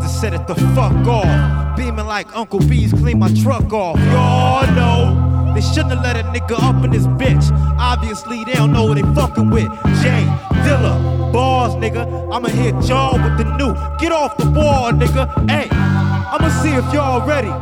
To 0.00 0.08
set 0.08 0.32
it 0.32 0.46
the 0.46 0.54
fuck 0.74 1.06
off. 1.06 1.76
Beaming 1.76 2.06
like 2.06 2.34
Uncle 2.36 2.60
B's 2.60 2.92
clean 2.92 3.18
my 3.18 3.32
truck 3.42 3.72
off. 3.72 3.98
Y'all 4.12 4.66
know. 4.74 5.52
They 5.54 5.60
shouldn't 5.60 5.92
have 5.92 6.02
let 6.02 6.16
a 6.16 6.22
nigga 6.28 6.56
up 6.62 6.84
in 6.84 6.90
this 6.90 7.06
bitch. 7.06 7.50
Obviously, 7.78 8.44
they 8.44 8.54
don't 8.54 8.72
know 8.72 8.84
what 8.84 8.94
they 8.94 9.14
fucking 9.14 9.50
with. 9.50 9.70
Jay 10.02 10.24
Dilla. 10.64 11.32
Bars, 11.32 11.74
nigga. 11.74 12.06
I'ma 12.32 12.48
hit 12.48 12.74
y'all 12.88 13.18
with 13.18 13.36
the 13.38 13.44
new. 13.58 13.74
Get 13.98 14.12
off 14.12 14.36
the 14.36 14.48
wall, 14.50 14.92
nigga. 14.92 15.26
Hey, 15.50 15.68
I'ma 15.70 16.48
see 16.62 16.70
if 16.70 16.92
y'all 16.94 17.26
ready. 17.26 17.52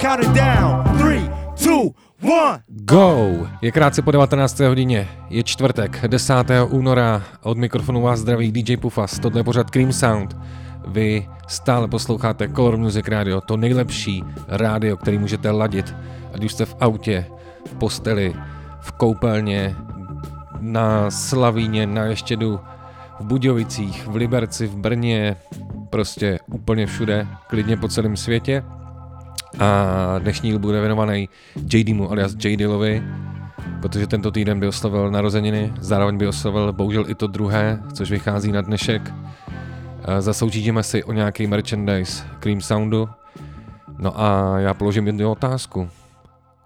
Count 0.00 0.22
it 0.24 0.32
down. 0.34 0.84
Three, 0.98 1.28
two, 1.56 1.94
one. 2.22 2.62
Go! 2.68 3.46
Je 3.62 3.72
krátce 3.72 4.02
po 4.02 4.10
19. 4.10 4.60
hodině, 4.60 5.08
je 5.30 5.42
čtvrtek, 5.42 6.08
10. 6.08 6.34
února, 6.68 7.22
od 7.42 7.58
mikrofonu 7.58 8.02
vás 8.02 8.20
zdraví 8.20 8.52
DJ 8.52 8.76
Pufas, 8.76 9.18
tohle 9.18 9.40
je 9.40 9.44
pořád 9.44 9.70
Cream 9.70 9.92
Sound. 9.92 10.36
Vy 10.86 11.28
stále 11.48 11.88
posloucháte 11.88 12.48
Color 12.48 12.76
Music 12.76 13.08
Radio, 13.08 13.40
to 13.40 13.56
nejlepší 13.56 14.24
rádio, 14.48 14.96
který 14.96 15.18
můžete 15.18 15.50
ladit, 15.50 15.94
ať 16.34 16.44
už 16.44 16.52
jste 16.52 16.64
v 16.64 16.76
autě, 16.80 17.26
v 17.68 17.74
posteli, 17.74 18.34
v 18.80 18.92
koupelně, 18.92 19.76
na 20.60 21.10
Slavíně, 21.10 21.86
na 21.86 22.04
Ještědu, 22.04 22.60
v 23.20 23.24
Budějovicích, 23.24 24.06
v 24.06 24.16
Liberci, 24.16 24.66
v 24.66 24.76
Brně, 24.76 25.36
prostě 25.90 26.38
úplně 26.46 26.86
všude, 26.86 27.26
klidně 27.46 27.76
po 27.76 27.88
celém 27.88 28.16
světě. 28.16 28.64
A 29.58 30.18
dnešní 30.18 30.50
díl 30.50 30.58
bude 30.58 30.80
věnovaný 30.80 31.28
JDmu 31.72 32.10
alias 32.10 32.34
J 32.44 32.56
protože 33.82 34.06
tento 34.06 34.30
týden 34.30 34.60
by 34.60 34.66
oslavil 34.66 35.10
narozeniny, 35.10 35.72
zároveň 35.80 36.16
by 36.16 36.26
oslavil 36.26 36.72
bohužel 36.72 37.04
i 37.08 37.14
to 37.14 37.26
druhé, 37.26 37.82
což 37.92 38.10
vychází 38.10 38.52
na 38.52 38.60
dnešek. 38.60 39.12
E, 40.08 40.22
Zasoutěžíme 40.22 40.82
si 40.82 41.04
o 41.04 41.12
nějaký 41.12 41.46
merchandise 41.46 42.24
Cream 42.40 42.60
Soundu. 42.60 43.08
No 43.98 44.20
a 44.20 44.58
já 44.58 44.74
položím 44.74 45.06
jednu 45.06 45.30
otázku. 45.30 45.90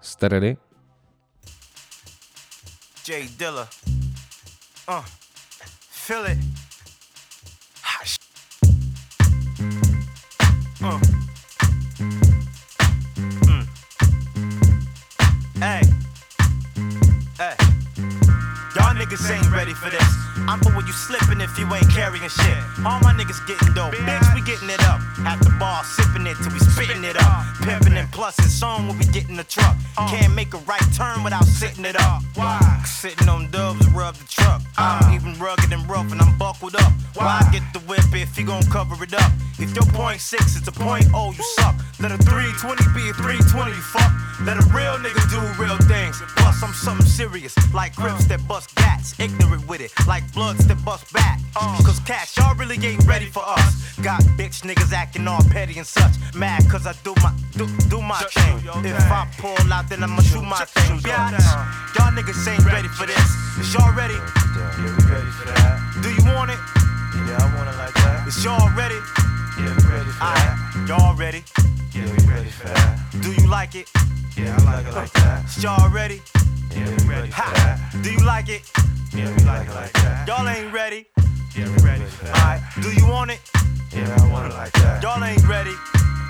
Jste 0.01 0.27
ready? 0.27 0.57
Jay 3.09 3.29
Dilla. 3.37 3.67
Uh, 4.89 5.05
feel 5.89 6.27
it. 6.27 6.37
Hot 7.83 8.07
sh- 8.07 8.17
Uh. 10.83 11.16
Niggas 19.07 19.31
ain't 19.31 19.51
ready 19.51 19.73
for 19.73 19.89
this. 19.89 20.03
I'm 20.47 20.59
for 20.59 20.71
when 20.75 20.85
you 20.85 20.93
slipping 20.93 21.41
if 21.41 21.57
you 21.57 21.65
ain't 21.73 21.89
carrying 21.89 22.27
shit. 22.29 22.57
All 22.85 22.99
my 23.01 23.13
niggas 23.13 23.45
getting 23.47 23.73
dope. 23.73 23.93
Bitch, 23.93 24.35
we 24.35 24.41
getting 24.41 24.69
it 24.69 24.81
up. 24.83 24.99
At 25.25 25.39
the 25.39 25.49
bar, 25.59 25.83
sipping 25.83 26.27
it 26.27 26.35
till 26.43 26.51
we 26.51 26.59
spitting 26.59 27.03
it 27.03 27.15
up. 27.17 27.45
Pimping 27.61 27.97
and 27.97 28.11
plus 28.11 28.37
it's 28.39 28.61
on 28.61 28.87
when 28.87 28.97
we 28.97 29.05
get 29.05 29.29
in 29.29 29.35
the 29.35 29.43
truck. 29.43 29.75
Can't 30.09 30.33
make 30.33 30.53
a 30.53 30.57
right 30.59 30.83
turn 30.93 31.23
without 31.23 31.45
sitting 31.45 31.85
it 31.85 31.99
up. 31.99 32.21
Why? 32.35 32.59
Sitting 32.85 33.29
on 33.29 33.49
dubs 33.51 33.85
and 33.85 33.95
rub 33.95 34.15
the 34.15 34.27
truck. 34.27 34.61
I'm 34.77 35.11
uh. 35.11 35.15
even 35.15 35.39
rugged 35.39 35.71
and 35.71 35.87
rough 35.89 36.11
and 36.11 36.21
I'm 36.21 36.37
buckled 36.37 36.75
up. 36.75 36.91
Why 37.13 37.41
get 37.51 37.63
the 37.73 37.79
whip 37.87 38.03
if 38.13 38.37
you 38.37 38.45
gon' 38.45 38.63
cover 38.63 39.01
it 39.03 39.13
up? 39.13 39.31
If 39.59 39.73
your 39.75 39.85
point 39.85 40.21
six 40.21 40.55
is 40.55 40.67
a 40.67 40.71
point 40.71 41.07
oh, 41.13 41.31
you 41.31 41.43
suck. 41.57 41.75
Let 41.99 42.11
a 42.11 42.17
320 42.17 42.83
be 42.93 43.09
a 43.09 43.13
320, 43.13 43.71
you 43.71 43.81
fuck. 43.81 44.11
Let 44.45 44.57
a 44.57 44.65
real 44.69 45.01
nigga 45.01 45.23
do 45.33 45.41
real 45.61 45.77
things. 45.89 46.21
Plus, 46.37 46.61
I'm 46.61 46.73
something 46.73 47.07
serious, 47.07 47.55
like 47.73 47.95
Crips 47.95 48.25
that 48.25 48.47
bust 48.47 48.75
Ignorant 49.19 49.67
with 49.67 49.81
it, 49.81 49.91
like 50.07 50.23
Bloods 50.33 50.65
that 50.67 50.83
bust 50.83 51.13
back. 51.13 51.39
Uh. 51.55 51.77
Cause 51.83 51.99
cash, 52.01 52.37
y'all 52.37 52.55
really 52.55 52.77
ain't 52.85 53.05
ready 53.05 53.25
for 53.25 53.43
us. 53.45 53.95
Got 54.01 54.21
bitch 54.37 54.61
niggas 54.61 54.93
acting 54.93 55.27
all 55.27 55.41
petty 55.49 55.77
and 55.77 55.87
such. 55.87 56.13
Mad 56.35 56.69
cause 56.69 56.85
I 56.85 56.93
do 57.03 57.13
my 57.23 57.33
do, 57.53 57.67
do 57.89 58.01
my 58.01 58.19
thing. 58.29 58.59
If 58.85 59.11
I 59.11 59.27
pull 59.37 59.73
out, 59.73 59.89
then 59.89 60.03
I'ma 60.03 60.21
shoot 60.21 60.43
my 60.43 60.65
thing. 60.65 60.99
Bitch, 60.99 61.95
y'all 61.95 62.11
niggas 62.11 62.47
ain't 62.47 62.65
ready 62.65 62.87
for 62.87 63.05
this. 63.05 63.27
Is 63.59 63.73
y'all 63.73 63.93
ready? 63.95 64.13
Yeah, 64.13 64.77
we 64.77 65.03
ready 65.09 65.31
for 65.33 65.45
that. 65.45 65.99
Do 66.01 66.09
you 66.09 66.23
want 66.35 66.51
it? 66.51 66.59
Yeah, 67.25 67.41
I 67.41 67.55
want 67.55 67.69
it 67.69 67.77
like 67.77 67.93
that. 67.95 68.27
Is 68.27 68.43
y'all 68.43 68.69
ready? 68.75 68.99
Yeah, 69.57 69.73
we 69.75 69.83
ready 69.89 70.11
for 70.11 70.29
that. 70.29 70.85
Y'all 70.87 71.15
ready? 71.15 71.43
Yeah, 71.93 72.05
we 72.05 72.31
ready 72.31 72.49
for 72.49 72.67
that. 72.67 72.99
Do 73.21 73.31
you 73.33 73.47
like 73.47 73.73
it? 73.73 73.89
Yeah, 74.37 74.55
I 74.59 74.63
like 74.63 74.87
it 74.87 74.93
like 74.95 75.11
that. 75.13 75.45
Is 75.45 75.63
y'all 75.63 75.89
ready? 75.89 76.21
Yeah, 76.75 76.85
we 76.89 77.09
ready 77.09 77.29
for 77.29 77.41
Ha! 77.41 77.51
that. 77.55 78.03
Do 78.03 78.09
you 78.11 78.23
like 78.25 78.49
it? 78.49 78.61
Yeah, 79.15 79.29
we 79.35 79.43
like 79.43 79.67
it 79.67 79.73
like 79.73 79.93
that. 79.93 80.27
Y'all 80.27 80.47
ain't 80.47 80.71
ready. 80.73 81.05
Yeah, 81.55 81.65
we 81.73 81.77
ready 81.89 82.05
for 82.05 82.25
that. 82.25 82.35
Alright, 82.37 82.61
do 82.83 82.89
you 82.99 83.07
want 83.13 83.31
it? 83.31 83.39
Yeah, 83.95 84.23
I 84.23 84.31
want 84.31 84.45
it 84.53 84.55
like 84.55 84.71
that. 84.73 85.01
Y'all 85.03 85.23
ain't 85.23 85.43
ready. 85.47 85.75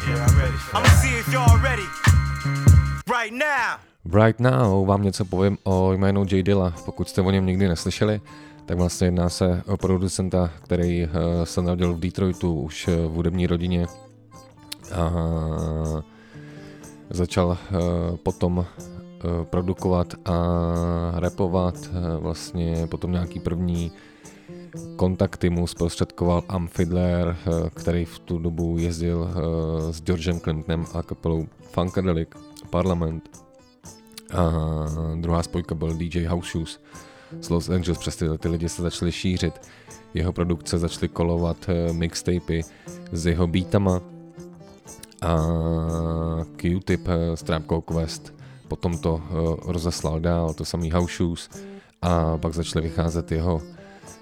Yeah, 0.08 0.26
I'm 0.26 0.40
ready 0.40 0.58
for 0.58 0.78
I'ma 0.78 0.88
that. 0.88 1.02
see 1.02 1.14
if 1.20 1.28
y'all 1.34 1.58
ready. 1.62 1.88
Right 3.08 3.34
now. 3.34 3.78
Right 4.22 4.40
now 4.40 4.86
vám 4.86 5.02
něco 5.04 5.26
povím 5.26 5.58
o 5.64 5.92
jménu 5.94 6.26
J 6.32 6.44
Dilla, 6.44 6.74
pokud 6.86 7.10
jste 7.10 7.22
o 7.22 7.32
něm 7.32 7.46
nikdy 7.46 7.68
neslyšeli, 7.68 8.22
tak 8.66 8.78
vlastně 8.78 9.08
jedná 9.08 9.30
se 9.30 9.64
o 9.68 9.78
producenta, 9.78 10.50
který 10.64 11.06
uh, 11.06 11.12
se 11.44 11.62
narodil 11.62 11.94
v 11.94 12.00
Detroitu 12.00 12.62
už 12.62 12.88
uh, 12.88 12.94
v 12.94 13.16
hudební 13.16 13.48
rodině 13.48 13.86
a 14.96 15.10
začal 17.10 17.48
uh, 17.48 18.18
potom 18.18 18.58
uh, 18.58 18.66
produkovat 19.44 20.14
a 20.26 20.36
rapovat, 21.14 21.76
uh, 21.78 22.24
vlastně 22.24 22.88
potom 22.88 23.12
nějaký 23.12 23.40
první 23.40 23.92
kontakty 24.96 25.50
mu 25.50 25.68
zprostředkoval 25.68 26.44
Am 26.50 26.68
Fiddler, 26.68 27.28
uh, 27.48 27.70
který 27.70 28.06
v 28.06 28.20
tu 28.20 28.40
dobu 28.40 28.78
jezdil 28.78 29.30
s 29.92 30.02
Georgem 30.02 30.40
Clintonem 30.40 30.86
a 30.94 31.04
kapelou 31.04 31.48
Funkadelic, 31.72 32.30
Parliament 32.70 33.30
a 34.34 34.52
druhá 35.16 35.44
spojka 35.44 35.76
byl 35.76 35.94
DJ 35.94 36.26
House 36.26 36.52
Shoes 36.52 36.80
z 37.42 37.50
Los 37.50 37.70
Angeles, 37.70 37.98
přes 37.98 38.16
tyhle 38.16 38.38
ty 38.38 38.48
lidi 38.48 38.70
se 38.70 38.82
začaly 38.82 39.12
šířit. 39.12 39.54
Jeho 40.14 40.34
produkce 40.34 40.78
začaly 40.78 41.08
kolovat 41.08 41.58
eh, 41.68 41.94
mixtapy 41.94 42.64
s 43.12 43.26
jeho 43.26 43.48
beatama. 43.48 44.02
A 45.22 45.36
Q-Tip 46.58 47.08
eh, 47.08 47.38
s 47.38 47.44
trápkou 47.44 47.82
Quest 47.82 48.34
potom 48.68 48.98
to 48.98 49.22
eh, 49.22 49.72
rozeslal 49.72 50.20
dál, 50.20 50.54
to 50.54 50.66
samý 50.66 50.92
House 50.92 51.16
Shoes 51.16 51.50
a 52.02 52.38
pak 52.38 52.54
začaly 52.54 52.88
vycházet 52.88 53.32
jeho 53.32 53.62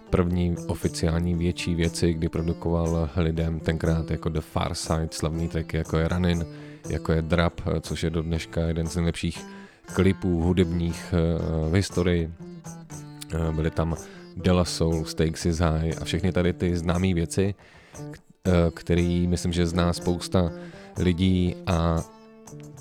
první 0.09 0.55
oficiální 0.67 1.35
větší 1.35 1.75
věci, 1.75 2.13
kdy 2.13 2.29
produkoval 2.29 3.09
lidem 3.15 3.59
tenkrát 3.59 4.11
jako 4.11 4.29
The 4.29 4.41
Far 4.41 4.75
Side, 4.75 5.09
slavný 5.11 5.47
tracky 5.47 5.77
jako 5.77 5.97
je 5.97 6.07
Running, 6.07 6.45
jako 6.89 7.11
je 7.11 7.21
Drap, 7.21 7.61
eh, 7.65 7.81
což 7.81 8.03
je 8.03 8.09
do 8.09 8.21
dneška 8.21 8.61
jeden 8.61 8.87
z 8.87 8.95
nejlepších 8.95 9.45
klipů 9.93 10.41
hudebních 10.41 11.13
v 11.69 11.73
historii. 11.73 12.31
Byly 13.51 13.71
tam 13.71 13.95
Della 14.35 14.65
Soul, 14.65 15.05
Stakes 15.05 15.45
is 15.45 15.57
High 15.57 15.93
a 16.01 16.05
všechny 16.05 16.31
tady 16.31 16.53
ty 16.53 16.77
známé 16.77 17.13
věci, 17.13 17.55
který 18.73 19.27
myslím, 19.27 19.53
že 19.53 19.67
zná 19.67 19.93
spousta 19.93 20.51
lidí 20.97 21.55
a 21.67 22.03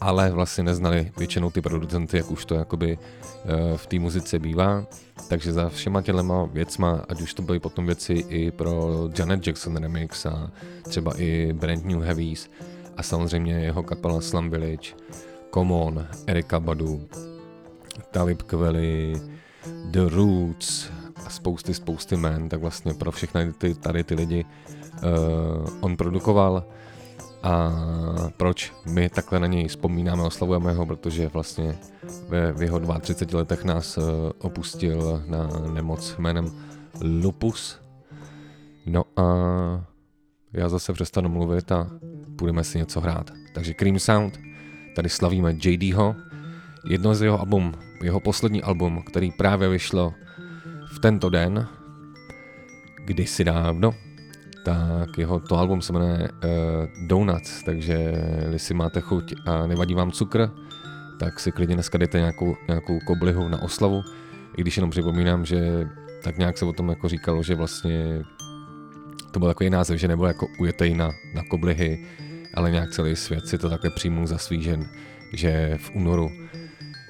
ale 0.01 0.31
vlastně 0.31 0.65
neznali 0.65 1.13
většinou 1.19 1.51
ty 1.51 1.61
producenty, 1.61 2.17
jak 2.17 2.31
už 2.31 2.45
to 2.45 2.55
jakoby 2.55 2.99
eh, 2.99 3.77
v 3.77 3.87
té 3.87 3.99
muzice 3.99 4.39
bývá. 4.39 4.87
Takže 5.29 5.53
za 5.53 5.69
všema 5.69 6.03
tělema 6.03 6.45
věcma, 6.45 7.05
ať 7.09 7.21
už 7.21 7.35
to 7.35 7.43
byly 7.43 7.61
potom 7.61 7.87
věci 7.87 8.13
i 8.13 8.51
pro 8.51 8.91
Janet 9.19 9.47
Jackson 9.47 9.77
remix 9.77 10.27
a 10.27 10.51
třeba 10.83 11.13
i 11.17 11.53
Brand 11.53 11.85
New 11.85 12.01
Heavies 12.01 12.51
a 12.97 13.03
samozřejmě 13.03 13.53
jeho 13.53 13.83
kapela 13.83 14.21
Slum 14.21 14.51
Village, 14.51 14.95
Common, 15.55 16.07
Erika 16.27 16.61
Badu, 16.61 17.09
Talib 18.11 18.43
Kweli, 18.43 19.21
The 19.91 20.01
Roots 20.09 20.91
a 21.27 21.31
spousty, 21.31 21.75
spousty 21.75 22.17
men, 22.17 22.49
tak 22.49 22.61
vlastně 22.61 22.95
pro 22.95 23.13
všechny 23.13 23.53
ty, 23.53 23.75
tady 23.75 24.05
ty 24.05 24.15
lidi 24.15 24.45
uh, 24.45 25.69
on 25.81 25.97
produkoval 25.97 26.65
a 27.45 27.73
proč 28.37 28.73
my 28.87 29.09
takhle 29.09 29.41
na 29.41 29.47
něj 29.47 29.69
vzpomínáme, 29.69 30.23
oslavujeme 30.23 30.73
ho, 30.73 30.87
protože 30.87 31.29
vlastně 31.29 31.79
ve, 32.29 32.53
v 32.53 32.63
jeho 32.63 32.81
32 33.01 33.39
letech 33.39 33.65
nás 33.65 33.99
uh, 33.99 34.05
opustil 34.39 35.23
na 35.27 35.49
nemoc 35.73 36.17
jménem 36.19 36.53
lupus. 37.01 37.81
No 38.87 39.05
a 39.17 39.25
já 40.53 40.69
zase 40.69 40.93
přestanu 40.93 41.29
mluvit 41.29 41.73
a 41.73 41.91
budeme 42.29 42.65
si 42.65 42.79
něco 42.79 43.01
hrát. 43.01 43.31
Takže 43.55 43.75
Cream 43.75 43.99
Sound, 43.99 44.41
tady 44.97 45.09
slavíme 45.09 45.57
JDho. 45.65 46.17
Jedno 46.87 47.15
z 47.15 47.23
jeho 47.23 47.41
album, 47.41 47.73
jeho 48.03 48.21
poslední 48.21 48.63
album, 48.63 49.03
který 49.07 49.31
právě 49.31 49.69
vyšlo 49.69 50.15
v 50.95 50.99
tento 50.99 51.31
den, 51.31 51.69
kdysi 53.05 53.45
dávno, 53.45 53.95
tak 54.65 55.19
jeho 55.19 55.41
to 55.41 55.57
album 55.57 55.83
se 55.83 55.93
jmenuje 55.93 56.19
uh, 56.19 57.09
Donuts, 57.09 57.63
takže 57.63 58.13
jestli 58.51 58.75
máte 58.75 59.01
chuť 59.01 59.35
a 59.47 59.67
nevadí 59.67 59.95
vám 59.95 60.13
cukr, 60.13 60.51
tak 61.19 61.41
si 61.41 61.53
klidně 61.53 61.75
dneska 61.75 61.99
dejte 61.99 62.19
nějakou, 62.19 62.57
nějakou 62.69 62.99
koblihu 63.07 63.49
na 63.49 63.63
oslavu, 63.63 64.03
i 64.57 64.61
když 64.61 64.77
jenom 64.77 64.91
připomínám, 64.91 65.45
že 65.45 65.89
tak 66.23 66.39
nějak 66.39 66.59
se 66.59 66.65
o 66.65 66.73
tom 66.73 66.89
jako 66.89 67.09
říkalo, 67.09 67.43
že 67.43 67.55
vlastně 67.55 68.25
to 69.31 69.39
byl 69.39 69.49
takový 69.49 69.71
název, 69.71 69.99
že 69.99 70.09
nebyl 70.09 70.27
jako 70.27 70.47
ujetej 70.59 70.95
na, 70.95 71.11
na 71.35 71.43
koblihy, 71.51 72.07
ale 72.55 72.71
nějak 72.71 72.91
celý 72.91 73.17
svět 73.17 73.49
si 73.49 73.59
to 73.59 73.71
takhle 73.71 73.91
přijmul 73.91 74.27
za 74.27 74.39
svý 74.39 74.63
žen, 74.63 74.87
že 75.33 75.79
v 75.81 75.91
únoru 75.95 76.31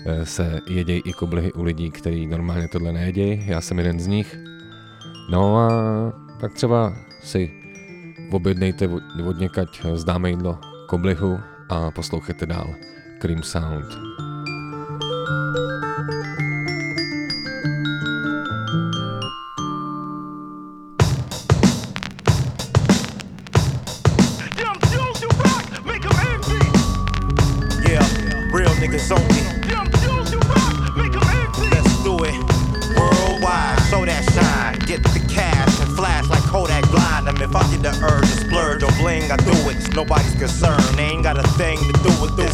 eh, 0.06 0.26
se 0.26 0.60
jedějí 0.68 1.02
i 1.04 1.12
koblihy 1.12 1.52
u 1.52 1.62
lidí, 1.62 1.90
kteří 1.90 2.26
normálně 2.26 2.68
tohle 2.68 2.92
nejedějí, 2.92 3.44
já 3.46 3.60
jsem 3.60 3.78
jeden 3.78 4.00
z 4.00 4.06
nich. 4.06 4.38
No 5.30 5.56
a 5.58 5.68
tak 6.40 6.54
třeba 6.54 6.96
si 7.24 7.50
objednejte 8.30 8.88
od 9.26 9.38
někať 9.38 9.68
zdáme 9.94 10.30
jídlo 10.30 10.58
koblihu 10.88 11.38
a 11.68 11.90
poslouchejte 11.90 12.46
dál 12.46 12.74
Cream 13.20 13.42
Sound. 13.42 13.86
Yeah, 15.56 15.63
It's 40.44 40.60
concern. 40.60 40.96
They 40.96 41.04
ain't 41.04 41.22
got 41.22 41.38
a 41.38 41.48
thing 41.56 41.78
to 41.78 41.92
do 42.04 42.12
with 42.20 42.36
this. 42.36 42.52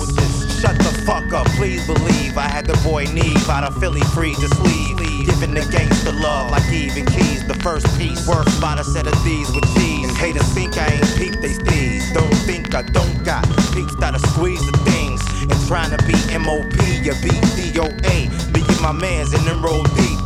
Shut 0.61 0.79
the 0.79 1.03
fuck 1.05 1.33
up, 1.33 1.47
please 1.59 1.85
believe. 1.87 2.39
I 2.39 2.47
had 2.47 2.65
the 2.65 2.79
boy 2.87 3.07
Neve 3.07 3.49
out 3.49 3.65
of 3.65 3.77
Philly 3.81 4.01
free 4.15 4.35
to 4.35 4.49
sleeve. 4.49 4.99
Giving 5.27 5.55
the 5.55 5.67
gangster 5.73 6.13
love 6.13 6.53
like 6.53 6.71
even 6.73 7.05
keys. 7.07 7.45
The 7.47 7.55
first 7.55 7.87
piece 7.99 8.29
worth 8.29 8.47
about 8.59 8.79
a 8.79 8.85
set 8.85 9.09
of 9.09 9.25
these 9.25 9.51
with 9.51 9.67
cheese. 9.75 10.09
And 10.09 10.17
haters 10.17 10.47
think 10.55 10.79
I 10.79 10.87
ain't 10.87 11.17
peep 11.19 11.35
they 11.41 11.55
steez. 11.55 12.15
Don't 12.15 12.33
think 12.47 12.75
I 12.77 12.83
don't 12.83 13.25
got 13.25 13.43
peeps 13.75 13.97
that'll 13.97 14.21
squeeze 14.21 14.65
the 14.71 14.79
things. 14.87 15.21
And 15.43 15.59
trying 15.67 15.91
to 15.91 15.99
be 16.07 16.15
MOP, 16.39 16.71
you 17.03 17.15
beat 17.27 17.43
DOA. 17.59 18.31
Me 18.55 18.61
and 18.63 18.81
my 18.81 18.93
mans 18.93 19.35
in 19.35 19.45
them 19.45 19.65
roll 19.65 19.83
deep. 19.99 20.21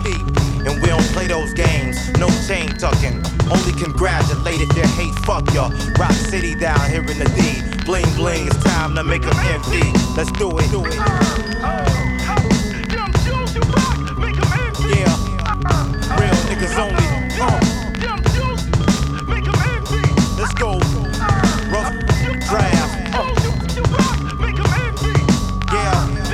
And 0.69 0.82
we 0.82 0.88
don't 0.88 1.08
play 1.16 1.28
those 1.28 1.55
games, 1.55 1.96
no 2.19 2.28
chain 2.46 2.69
tucking. 2.76 3.22
Only 3.50 3.73
congratulate 3.73 4.61
if 4.61 4.76
you 4.76 4.82
hate, 4.96 5.14
fuck 5.26 5.52
ya. 5.52 5.69
Rock 5.99 6.12
City 6.12 6.55
down 6.55 6.79
here 6.91 7.00
in 7.00 7.19
the 7.19 7.31
D. 7.37 7.85
Bling 7.85 8.06
bling, 8.17 8.46
it's 8.46 8.62
time 8.64 8.94
to 8.94 9.05
make 9.05 9.23
them 9.23 9.37
envy. 9.37 9.82
Let's 10.17 10.32
do 10.32 10.50
it. 10.58 10.70
Do 10.70 10.85
it. 10.85 10.94
Yeah, 14.94 15.17
real 16.19 16.37
niggas 16.49 16.79
only. 16.79 17.06
Uh, 17.41 17.61
let's 20.38 20.55
go. 20.55 20.79
Rough 21.70 21.93
draft. 22.49 23.14
Uh, 23.14 23.35
yeah. 25.73 26.32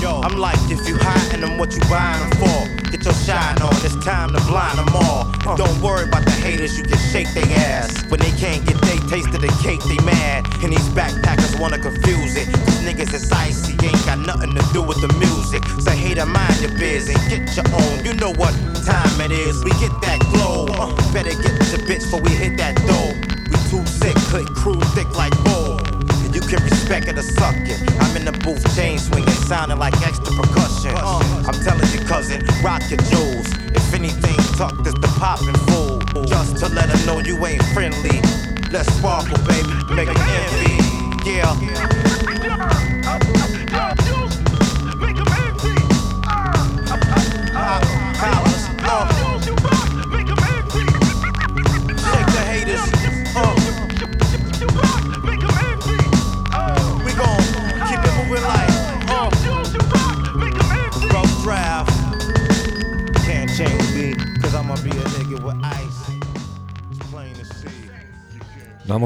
Yo, 0.00 0.20
I'm 0.20 0.36
like, 0.38 0.58
if 0.70 0.86
you 0.88 0.96
hiding 1.00 1.40
them, 1.40 1.58
what 1.58 1.72
you 1.74 1.80
buying 1.88 2.20
them 2.20 2.30
for? 2.38 2.73
Shine 3.24 3.56
on, 3.62 3.72
it's 3.80 3.96
time 4.04 4.34
to 4.34 4.40
blind 4.44 4.76
them 4.76 4.92
all. 4.92 5.24
And 5.48 5.56
don't 5.56 5.80
worry 5.80 6.04
about 6.04 6.26
the 6.26 6.30
haters, 6.44 6.76
you 6.76 6.84
can 6.84 6.98
shake 7.08 7.32
their 7.32 7.48
ass. 7.56 8.04
When 8.10 8.20
they 8.20 8.30
can't 8.36 8.60
get 8.66 8.76
they 8.82 8.98
taste 9.08 9.32
of 9.32 9.40
the 9.40 9.48
cake, 9.64 9.80
they 9.88 9.96
mad. 10.04 10.44
And 10.62 10.72
these 10.72 10.88
backpackers 10.92 11.58
wanna 11.58 11.78
confuse 11.78 12.36
it. 12.36 12.52
Cause 12.52 12.84
niggas 12.84 13.14
is 13.14 13.32
icy, 13.32 13.72
ain't 13.80 14.04
got 14.04 14.18
nothing 14.18 14.52
to 14.52 14.62
do 14.74 14.82
with 14.82 15.00
the 15.00 15.08
music. 15.16 15.64
Say, 15.80 15.96
hater, 15.96 16.26
mind 16.26 16.60
your 16.60 16.76
biz 16.76 17.08
and 17.08 17.16
get 17.32 17.48
your 17.56 17.64
own. 17.72 18.04
You 18.04 18.12
know 18.12 18.32
what 18.36 18.52
time 18.84 19.20
it 19.22 19.32
is, 19.32 19.64
we 19.64 19.70
get 19.80 19.94
that 20.04 20.20
glow. 20.36 20.66
Uh, 20.68 20.92
better 21.14 21.32
get 21.32 21.56
your 21.72 21.80
bitch 21.88 22.04
before 22.04 22.20
we 22.20 22.33
sparkle, 39.04 39.33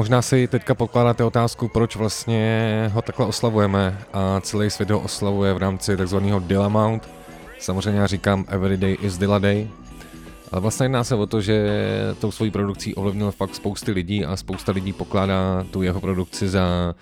možná 0.09 0.21
si 0.21 0.47
teďka 0.47 0.75
pokládáte 0.75 1.23
otázku, 1.23 1.67
proč 1.67 1.95
vlastně 1.95 2.91
ho 2.93 3.01
takhle 3.01 3.25
oslavujeme 3.25 3.97
a 4.13 4.41
celý 4.41 4.69
svět 4.69 4.91
ho 4.91 4.99
oslavuje 4.99 5.53
v 5.53 5.57
rámci 5.57 5.97
takzvaného 5.97 6.39
Dilla 6.39 6.69
Mount. 6.69 7.09
Samozřejmě 7.59 7.99
já 7.99 8.07
říkám 8.07 8.45
Every 8.47 8.77
Day 8.77 8.97
is 9.01 9.17
Dilla 9.17 9.39
Day, 9.39 9.67
ale 10.51 10.61
vlastně 10.61 10.83
jedná 10.85 11.03
se 11.03 11.15
o 11.15 11.25
to, 11.25 11.41
že 11.41 11.69
tou 12.19 12.31
svojí 12.31 12.51
produkcí 12.51 12.95
ovlivnil 12.95 13.31
fakt 13.31 13.55
spousty 13.55 13.91
lidí 13.91 14.25
a 14.25 14.35
spousta 14.35 14.71
lidí 14.71 14.93
pokládá 14.93 15.65
tu 15.71 15.81
jeho 15.81 16.01
produkci 16.01 16.49
za 16.49 16.95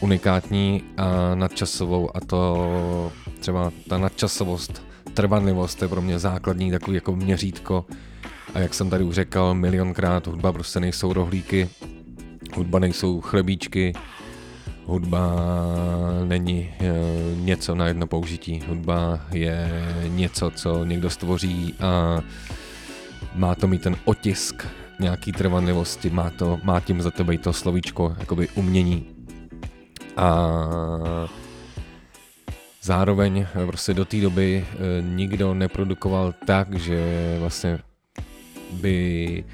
unikátní 0.00 0.82
a 0.96 1.34
nadčasovou. 1.34 2.16
A 2.16 2.20
to 2.20 3.12
třeba 3.40 3.70
ta 3.88 3.98
nadčasovost, 3.98 4.82
trvanlivost 5.14 5.82
je 5.82 5.88
pro 5.88 6.02
mě 6.02 6.18
základní 6.18 6.70
takový 6.70 6.94
jako 6.94 7.16
měřítko. 7.16 7.84
A 8.54 8.58
jak 8.58 8.74
jsem 8.74 8.90
tady 8.90 9.04
už 9.04 9.14
řekl 9.14 9.54
milionkrát, 9.54 10.26
hudba 10.26 10.52
prostě 10.52 10.80
nejsou 10.80 11.12
rohlíky, 11.12 11.68
hudba 12.56 12.78
nejsou 12.78 13.20
chlebíčky, 13.20 13.92
hudba 14.86 15.32
není 16.24 16.74
e, 16.80 16.92
něco 17.36 17.74
na 17.74 17.86
jedno 17.86 18.06
použití. 18.06 18.62
Hudba 18.68 19.20
je 19.32 19.70
něco, 20.08 20.50
co 20.50 20.84
někdo 20.84 21.10
stvoří 21.10 21.74
a 21.80 22.20
má 23.34 23.54
to 23.54 23.68
mít 23.68 23.82
ten 23.82 23.96
otisk 24.04 24.66
nějaký 25.00 25.32
trvanlivosti, 25.32 26.10
má, 26.10 26.30
to, 26.30 26.60
má 26.62 26.80
tím 26.80 27.02
za 27.02 27.10
tebe 27.10 27.38
to 27.38 27.52
slovíčko, 27.52 28.16
jakoby 28.18 28.48
umění. 28.48 29.06
A 30.16 30.58
zároveň 32.82 33.46
eh, 33.54 33.66
prostě 33.66 33.94
do 33.94 34.04
té 34.04 34.20
doby 34.20 34.66
e, 34.66 35.02
nikdo 35.02 35.54
neprodukoval 35.54 36.34
tak, 36.46 36.74
že 36.74 37.36
vlastně 37.40 37.78
by 38.72 39.44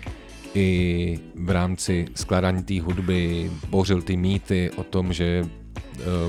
i 0.58 1.20
v 1.34 1.50
rámci 1.50 2.06
skládání 2.14 2.62
té 2.62 2.80
hudby 2.80 3.50
bořil 3.68 4.02
ty 4.02 4.16
mýty 4.16 4.70
o 4.76 4.82
tom, 4.84 5.12
že 5.12 5.24
e, 5.24 5.44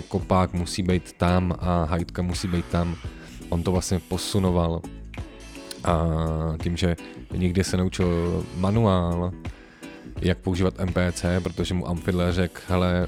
kopák 0.08 0.54
musí 0.54 0.84
být 0.84 1.14
tam 1.14 1.56
a 1.60 1.84
hajtka 1.84 2.22
musí 2.22 2.48
být 2.48 2.66
tam. 2.66 2.96
On 3.50 3.64
to 3.64 3.72
vlastně 3.72 4.00
posunoval 4.00 4.82
a 5.84 6.08
tím, 6.64 6.78
že 6.78 6.96
nikdy 7.34 7.64
se 7.64 7.78
naučil 7.78 8.44
manuál, 8.58 9.32
jak 10.22 10.38
používat 10.38 10.74
MPC, 10.86 11.26
protože 11.44 11.74
mu 11.74 11.88
Amfidler 11.88 12.34
řekl, 12.34 12.62
hele, 12.68 13.08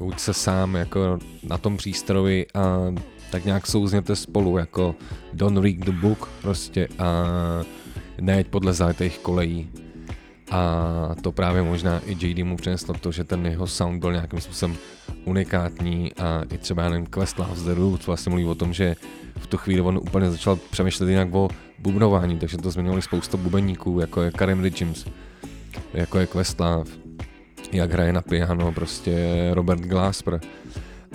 uč 0.00 0.18
se 0.18 0.34
sám 0.34 0.74
jako 0.74 1.18
na 1.42 1.58
tom 1.58 1.76
přístroji 1.76 2.46
a 2.54 2.94
tak 3.30 3.44
nějak 3.44 3.66
souzněte 3.66 4.16
spolu, 4.16 4.58
jako 4.58 4.94
don't 5.32 5.64
read 5.64 5.76
the 5.76 5.92
book 5.92 6.28
prostě 6.42 6.88
a 6.98 7.24
nejeď 8.20 8.48
podle 8.48 8.72
zajetých 8.72 9.18
kolejí. 9.18 9.70
A 10.50 11.14
to 11.22 11.32
právě 11.32 11.62
možná 11.62 12.00
i 12.06 12.12
JD 12.26 12.44
mu 12.44 12.56
přineslo 12.56 12.94
to, 12.94 13.12
že 13.12 13.24
ten 13.24 13.46
jeho 13.46 13.66
sound 13.66 14.00
byl 14.00 14.12
nějakým 14.12 14.40
způsobem 14.40 14.76
unikátní 15.24 16.12
a 16.14 16.42
i 16.52 16.58
třeba, 16.58 16.82
já 16.82 16.88
nevím, 16.88 17.06
Questlove 17.06 17.62
The 17.62 17.74
Roots 17.74 18.06
vlastně 18.06 18.30
mluví 18.30 18.44
o 18.44 18.54
tom, 18.54 18.72
že 18.72 18.96
v 19.38 19.46
tu 19.46 19.56
chvíli 19.56 19.80
on 19.80 19.96
úplně 19.98 20.30
začal 20.30 20.56
přemýšlet 20.70 21.08
jinak 21.08 21.34
o 21.34 21.48
bubnování, 21.78 22.38
takže 22.38 22.58
to 22.58 22.70
změnilo 22.70 23.02
spousta 23.02 23.36
bubeníků, 23.36 24.00
jako 24.00 24.22
je 24.22 24.30
Karim 24.30 24.62
Richards, 24.62 25.04
jako 25.94 26.18
je 26.18 26.26
Questlove, 26.26 26.90
jak 27.72 27.92
hraje 27.92 28.12
na 28.12 28.22
piano 28.22 28.72
prostě 28.72 29.26
Robert 29.52 29.80
Glasper 29.80 30.40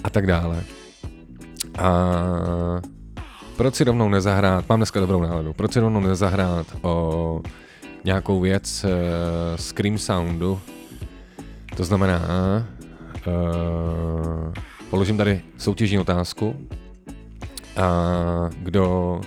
a 0.04 0.10
tak 0.10 0.28
dále. 0.28 0.64
A 1.78 2.22
proč 3.58 3.76
si 3.76 3.84
rovnou 3.84 4.10
nezahrát, 4.10 4.70
mám 4.70 4.80
dneska 4.80 5.00
dobrou 5.00 5.22
náladu, 5.22 5.54
proč 5.54 5.74
si 5.74 5.80
rovnou 5.80 6.00
nezahrát 6.00 6.68
o 6.82 7.42
nějakou 8.04 8.40
věc 8.40 8.84
uh, 8.84 8.92
Scream 9.56 9.98
Soundu, 9.98 10.62
to 11.78 11.84
znamená, 11.84 12.20
uh, 13.28 14.54
položím 14.90 15.18
tady 15.18 15.42
soutěžní 15.58 16.00
otázku 16.00 16.68
a 17.78 17.90
kdo 18.58 19.22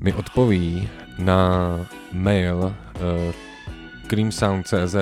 mi 0.00 0.12
odpoví 0.12 0.88
na 1.18 1.70
mail 2.12 2.56
uh, 2.56 3.34
creamsound.cz 4.06 4.94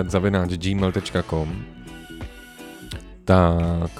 tak 3.24 3.90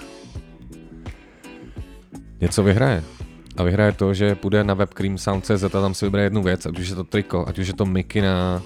něco 2.40 2.62
vyhraje. 2.62 3.13
A 3.56 3.62
vyhraje 3.62 3.92
to, 3.92 4.14
že 4.14 4.34
půjde 4.34 4.64
na 4.64 4.74
web 4.74 4.94
creamsound.cz 4.94 5.64
a 5.64 5.68
tam 5.68 5.94
si 5.94 6.04
vybere 6.04 6.22
jednu 6.22 6.42
věc, 6.42 6.66
ať 6.66 6.78
už 6.78 6.88
je 6.88 6.94
to 6.94 7.04
triko, 7.04 7.44
ať 7.48 7.58
už 7.58 7.66
je 7.66 7.74
to 7.74 7.86
mikina, 7.86 8.62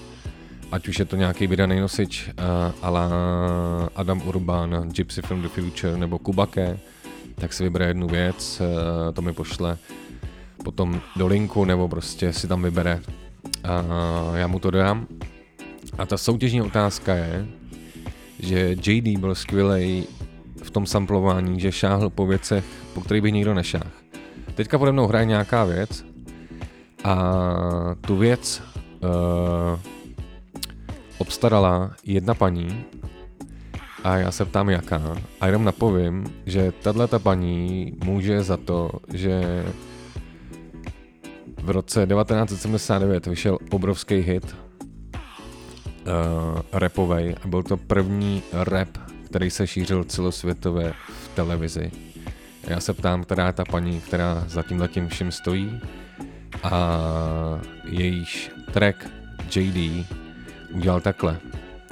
ať 0.71 0.87
už 0.87 0.99
je 0.99 1.05
to 1.05 1.15
nějaký 1.15 1.47
vydaný 1.47 1.79
nosič 1.79 2.27
uh, 2.27 2.33
ala 2.81 3.09
Adam 3.95 4.21
Urban, 4.27 4.89
Gypsy 4.89 5.21
from 5.21 5.41
the 5.41 5.47
Future 5.47 5.97
nebo 5.97 6.19
Kubake, 6.19 6.79
tak 7.35 7.53
si 7.53 7.63
vybere 7.63 7.85
jednu 7.85 8.07
věc, 8.07 8.61
uh, 8.61 9.13
to 9.13 9.21
mi 9.21 9.33
pošle 9.33 9.77
potom 10.63 11.01
do 11.15 11.27
linku 11.27 11.65
nebo 11.65 11.87
prostě 11.87 12.33
si 12.33 12.47
tam 12.47 12.63
vybere 12.63 13.01
a 13.63 13.83
já 14.35 14.47
mu 14.47 14.59
to 14.59 14.71
dám. 14.71 15.07
A 15.97 16.05
ta 16.05 16.17
soutěžní 16.17 16.61
otázka 16.61 17.15
je, 17.15 17.47
že 18.39 18.75
JD 18.85 19.19
byl 19.19 19.35
skvělý 19.35 20.07
v 20.63 20.71
tom 20.71 20.85
samplování, 20.85 21.59
že 21.59 21.71
šáhl 21.71 22.09
po 22.09 22.27
věcech, 22.27 22.65
po 22.93 23.01
kterých 23.01 23.23
by 23.23 23.31
nikdo 23.31 23.53
nešáhl. 23.53 23.98
Teďka 24.55 24.77
pode 24.77 24.91
mnou 24.91 25.07
hraje 25.07 25.25
nějaká 25.25 25.63
věc 25.63 26.05
a 27.03 27.15
tu 28.01 28.17
věc 28.17 28.61
uh, 28.99 29.79
obstarala 31.17 31.91
jedna 32.03 32.33
paní 32.33 32.83
a 34.03 34.17
já 34.17 34.31
se 34.31 34.45
ptám 34.45 34.69
jaká 34.69 35.17
a 35.41 35.45
jenom 35.45 35.63
napovím, 35.63 36.25
že 36.45 36.71
tahle 36.71 37.07
ta 37.07 37.19
paní 37.19 37.93
může 38.03 38.43
za 38.43 38.57
to, 38.57 38.91
že 39.13 39.65
v 41.63 41.69
roce 41.69 42.07
1979 42.07 43.25
vyšel 43.25 43.57
obrovský 43.71 44.15
hit 44.15 44.55
uh, 44.55 46.61
rapovej 46.71 47.35
a 47.43 47.47
byl 47.47 47.63
to 47.63 47.77
první 47.77 48.43
rap, 48.53 48.89
který 49.25 49.49
se 49.49 49.67
šířil 49.67 50.03
celosvětově 50.03 50.93
v 51.23 51.35
televizi. 51.35 51.91
Já 52.67 52.79
se 52.79 52.93
ptám, 52.93 53.23
která 53.23 53.47
je 53.47 53.53
ta 53.53 53.63
paní, 53.65 54.01
která 54.01 54.43
za 54.47 54.63
tím 54.63 54.81
letím 54.81 55.09
vším 55.09 55.31
stojí 55.31 55.81
a 56.63 56.99
jejíž 57.83 58.51
track 58.73 59.07
JD 59.55 60.05
udělal 60.71 61.01
takhle. 61.01 61.37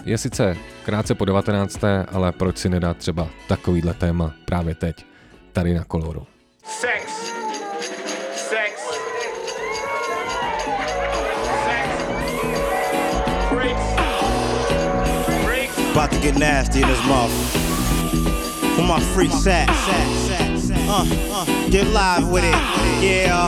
Je 0.06 0.18
sice 0.18 0.58
krátce 0.86 1.16
po 1.16 1.26
19. 1.26 1.80
ale 2.12 2.32
proč 2.32 2.58
si 2.58 2.70
nedá 2.70 2.94
třeba 2.94 3.28
takovýhle 3.48 3.94
téma 3.94 4.34
právě 4.46 4.76
teď, 4.76 5.06
tady 5.54 5.74
na 5.74 5.84
koloru. 5.84 6.28
Sex. 6.64 7.38
About 15.92 16.12
to 16.12 16.20
get 16.20 16.38
nasty 16.38 16.82
in 16.82 16.88
this 16.88 17.02
mouth. 17.08 17.67
Where 18.78 18.86
my 18.86 19.00
freaks 19.00 19.48
at? 19.48 19.68
Uh, 20.88 21.04
uh, 21.32 21.70
get 21.72 21.88
live 21.88 22.30
with 22.30 22.44
it. 22.44 22.52
Yeah. 23.02 23.48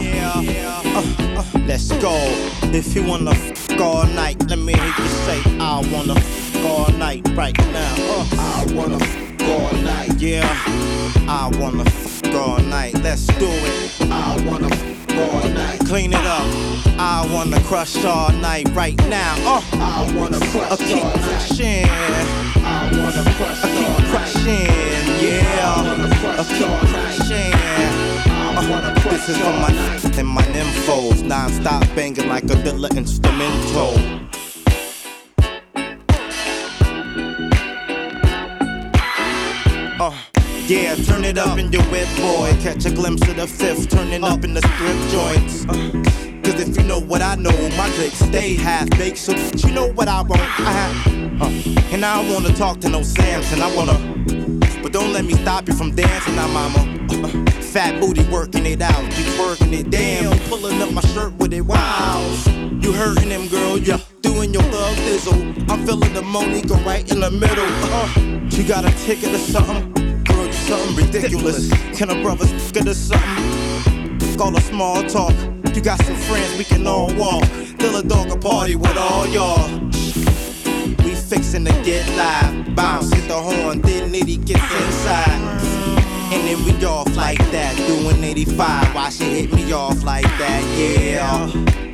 Uh, 0.84 1.40
uh, 1.40 1.60
let's 1.68 1.92
go. 2.02 2.16
If 2.74 2.96
you 2.96 3.04
wanna 3.04 3.32
f 3.32 3.80
all 3.80 4.08
night, 4.08 4.44
let 4.50 4.58
me 4.58 4.74
hear 4.74 4.86
you 4.86 5.08
say, 5.28 5.40
I 5.60 5.88
wanna 5.94 6.16
f 6.16 6.66
all 6.66 6.92
night 6.94 7.28
right 7.36 7.56
now. 7.58 7.96
Uh, 8.00 8.26
I 8.40 8.74
wanna 8.74 8.98
f 9.00 9.42
all 9.44 9.72
night. 9.84 10.20
Yeah. 10.20 10.50
I 11.28 11.52
wanna 11.60 11.84
f 11.84 12.24
all 12.34 12.58
night. 12.58 12.96
Let's 13.04 13.28
do 13.28 13.48
it. 13.48 14.02
I 14.12 14.44
wanna 14.48 14.74
f. 14.74 15.09
Clean 15.88 16.14
it 16.14 16.26
up. 16.26 16.46
I 17.00 17.28
wanna 17.34 17.60
crush 17.64 18.04
all 18.06 18.32
night 18.34 18.70
right 18.74 18.98
now. 19.08 19.36
Uh, 19.40 19.62
I 19.74 20.14
wanna 20.16 20.40
crush 20.40 20.72
uh, 20.72 20.78
keep 20.78 21.04
crushing. 21.04 21.86
I 22.64 22.90
wanna 22.94 23.24
crush 23.38 23.64
I 23.64 23.70
keep 23.76 24.08
crushing. 24.10 24.70
Yeah. 25.24 25.80
I 26.38 26.44
keep 26.58 26.70
crushing. 26.90 27.54
Uh, 28.58 29.10
this 29.10 29.30
is 29.30 29.38
for 29.38 29.54
my 29.54 29.72
and 30.20 30.28
my 30.28 30.44
nymphos. 30.44 31.24
Non-stop 31.24 31.84
banging 31.96 32.28
like 32.28 32.44
a 32.46 32.56
Dilla 32.64 32.96
instrumental. 32.96 33.94
Yeah, 40.70 40.94
turn 40.94 41.26
it 41.26 41.38
up 41.40 41.58
in 41.58 41.72
your 41.72 41.82
whip, 41.86 42.08
boy. 42.18 42.56
Catch 42.62 42.86
a 42.86 42.92
glimpse 42.92 43.28
of 43.28 43.38
the 43.38 43.48
fifth, 43.48 43.90
turning 43.90 44.24
up 44.24 44.44
in 44.44 44.54
the 44.54 44.62
strip 44.62 44.98
joints. 45.10 45.66
Cause 46.46 46.60
if 46.62 46.78
you 46.78 46.84
know 46.84 47.00
what 47.00 47.24
I 47.24 47.36
know, 47.36 47.52
my 47.76 47.90
clicks 47.96 48.20
stay 48.20 48.54
half 48.54 48.88
baked. 48.92 49.18
So 49.18 49.34
you 49.34 49.74
know 49.74 49.88
what 49.94 50.08
I 50.08 50.22
want. 50.22 50.42
I 50.42 50.72
have, 50.72 51.42
uh, 51.42 51.94
and 51.94 52.06
I 52.06 52.22
don't 52.22 52.32
wanna 52.32 52.54
talk 52.56 52.80
to 52.82 52.90
no 52.90 53.02
Samson. 53.02 53.62
I 53.62 53.76
wanna, 53.76 53.98
but 54.84 54.94
don't 54.94 55.12
let 55.12 55.26
me 55.26 55.34
stop 55.34 55.68
you 55.68 55.74
from 55.74 55.96
dancing, 55.96 56.36
now, 56.36 56.48
mama. 56.48 57.08
Uh, 57.10 57.52
fat 57.62 58.00
booty 58.00 58.24
working 58.30 58.68
it 58.68 58.82
out, 58.82 59.04
you 59.18 59.42
working 59.42 59.74
it. 59.74 59.90
Damn, 59.90 60.34
you 60.34 60.40
pulling 60.50 60.80
up 60.84 60.92
my 60.92 61.02
shirt 61.02 61.34
with 61.38 61.52
it. 61.52 61.62
Wow, 61.62 62.22
you 62.80 62.92
hurting 62.92 63.30
them, 63.30 63.48
girl. 63.48 63.80
Yeah, 63.80 64.00
doing 64.22 64.54
your 64.54 64.64
thug 64.64 64.96
thizzle. 64.98 65.72
I'm 65.72 65.84
feeling 65.88 66.14
the 66.14 66.22
Monique 66.22 66.70
right 66.86 67.10
in 67.12 67.22
the 67.22 67.32
middle. 67.32 67.66
Uh, 67.66 68.08
you 68.52 68.68
got 68.68 68.86
a 68.86 68.92
ticket 69.06 69.34
or 69.34 69.40
something? 69.40 70.09
Something 70.70 70.98
ridiculous. 70.98 71.68
Can 71.98 72.12
a 72.12 72.22
brother 72.22 72.46
get 72.72 72.88
us 72.88 73.00
something? 73.00 74.38
Call 74.38 74.56
a 74.56 74.62
small 74.62 75.02
talk. 75.02 75.34
You 75.74 75.82
got 75.82 76.00
some 76.04 76.16
friends 76.16 76.60
we 76.60 76.64
can 76.64 76.86
all 76.86 77.12
walk. 77.16 77.44
Fill 77.80 77.96
a 77.96 78.04
dog 78.04 78.30
a 78.30 78.38
party 78.38 78.76
with 78.76 78.96
all 78.96 79.26
y'all. 79.26 79.68
We 81.04 81.16
fixin' 81.16 81.66
to 81.66 81.72
get 81.84 82.08
live. 82.16 82.76
Bounce, 82.76 83.12
hit 83.12 83.28
the 83.28 83.34
horn, 83.34 83.82
then 83.82 84.14
Nitty 84.14 84.46
gets 84.46 84.62
inside. 84.62 85.42
And 86.32 86.48
then 86.48 86.64
we 86.64 86.86
off 86.86 87.16
like 87.16 87.40
that, 87.50 87.76
doing 87.88 88.24
85. 88.24 88.94
Why 88.94 89.10
she 89.10 89.24
hit 89.24 89.52
me 89.52 89.72
off 89.72 90.04
like 90.04 90.26
that? 90.38 90.64
Yeah. 90.78 91.48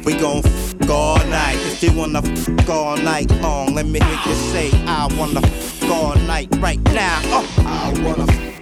We 0.03 0.17
gon' 0.17 0.45
f 0.45 0.89
all 0.89 1.17
night. 1.27 1.55
If 1.59 1.81
you 1.81 1.93
wanna 1.93 2.19
f 2.21 2.69
all 2.69 2.97
night 2.97 3.31
long, 3.39 3.73
let 3.73 3.85
me 3.85 4.01
hear 4.01 4.19
you 4.25 4.35
say, 4.51 4.69
I 4.85 5.07
wanna 5.17 5.39
f 5.39 5.89
all 5.89 6.15
night 6.27 6.49
right 6.57 6.81
now. 6.91 7.21
Uh, 7.31 7.45
I 7.59 8.01
wanna. 8.03 8.54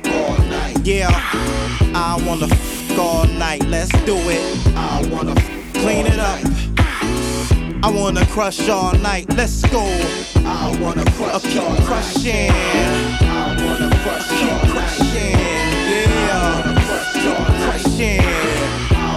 Yeah. 0.83 1.09
I 1.95 2.21
wanna 2.27 2.47
f 2.47 2.99
all 2.99 3.25
night. 3.25 3.63
Let's 3.67 3.91
do 4.05 4.15
it. 4.17 4.67
I 4.75 5.07
wanna 5.11 5.31
f 5.31 5.73
clean 5.73 6.05
it 6.05 6.19
up. 6.19 6.39
I 7.83 7.89
wanna 7.89 8.25
crush 8.27 8.69
all 8.69 8.93
night. 8.93 9.25
Let's 9.35 9.61
go. 9.69 9.83
I 10.45 10.77
wanna 10.81 11.05
crush 11.11 11.43
keep 11.43 11.61
all 11.61 11.75
crushing. 11.87 12.51
I 12.51 13.55
wanna 13.63 13.89
crush 14.03 14.27
keep 14.29 14.71
crushing. 14.71 15.39
Yeah. 15.89 16.63
Crushing. 17.63 18.62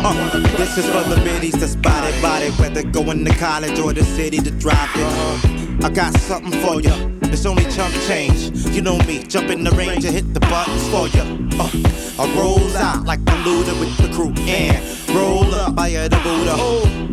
Uh, 0.08 0.38
this 0.56 0.78
is 0.78 0.86
for 0.86 1.02
the 1.02 1.20
biddies 1.24 1.58
that 1.58 1.66
spotted 1.66 2.22
body, 2.22 2.50
whether 2.60 2.84
going 2.84 3.24
to 3.24 3.34
college 3.34 3.76
or 3.80 3.92
the 3.92 4.04
city 4.04 4.38
to 4.38 4.52
drop 4.52 4.88
it. 4.94 5.84
I 5.84 5.90
got 5.90 6.14
something 6.20 6.52
for 6.60 6.80
ya. 6.80 6.94
It's 7.22 7.44
only 7.44 7.64
chump 7.64 7.92
change. 8.06 8.54
You 8.72 8.82
know 8.82 8.98
me, 8.98 9.24
jump 9.24 9.50
in 9.50 9.64
the 9.64 9.72
range 9.72 10.04
and 10.04 10.14
hit 10.14 10.32
the 10.32 10.38
buttons 10.38 10.88
for 10.90 11.08
ya. 11.08 11.24
Uh, 11.58 12.22
I 12.22 12.38
roll 12.38 12.76
out 12.76 13.04
like 13.04 13.24
the 13.24 13.36
looter 13.38 13.74
with 13.80 13.96
the 13.98 14.08
crew 14.14 14.32
and 14.46 14.78
roll 15.10 15.52
up 15.56 15.74
by 15.74 15.90
the 15.90 16.20
Buddha. 16.22 16.54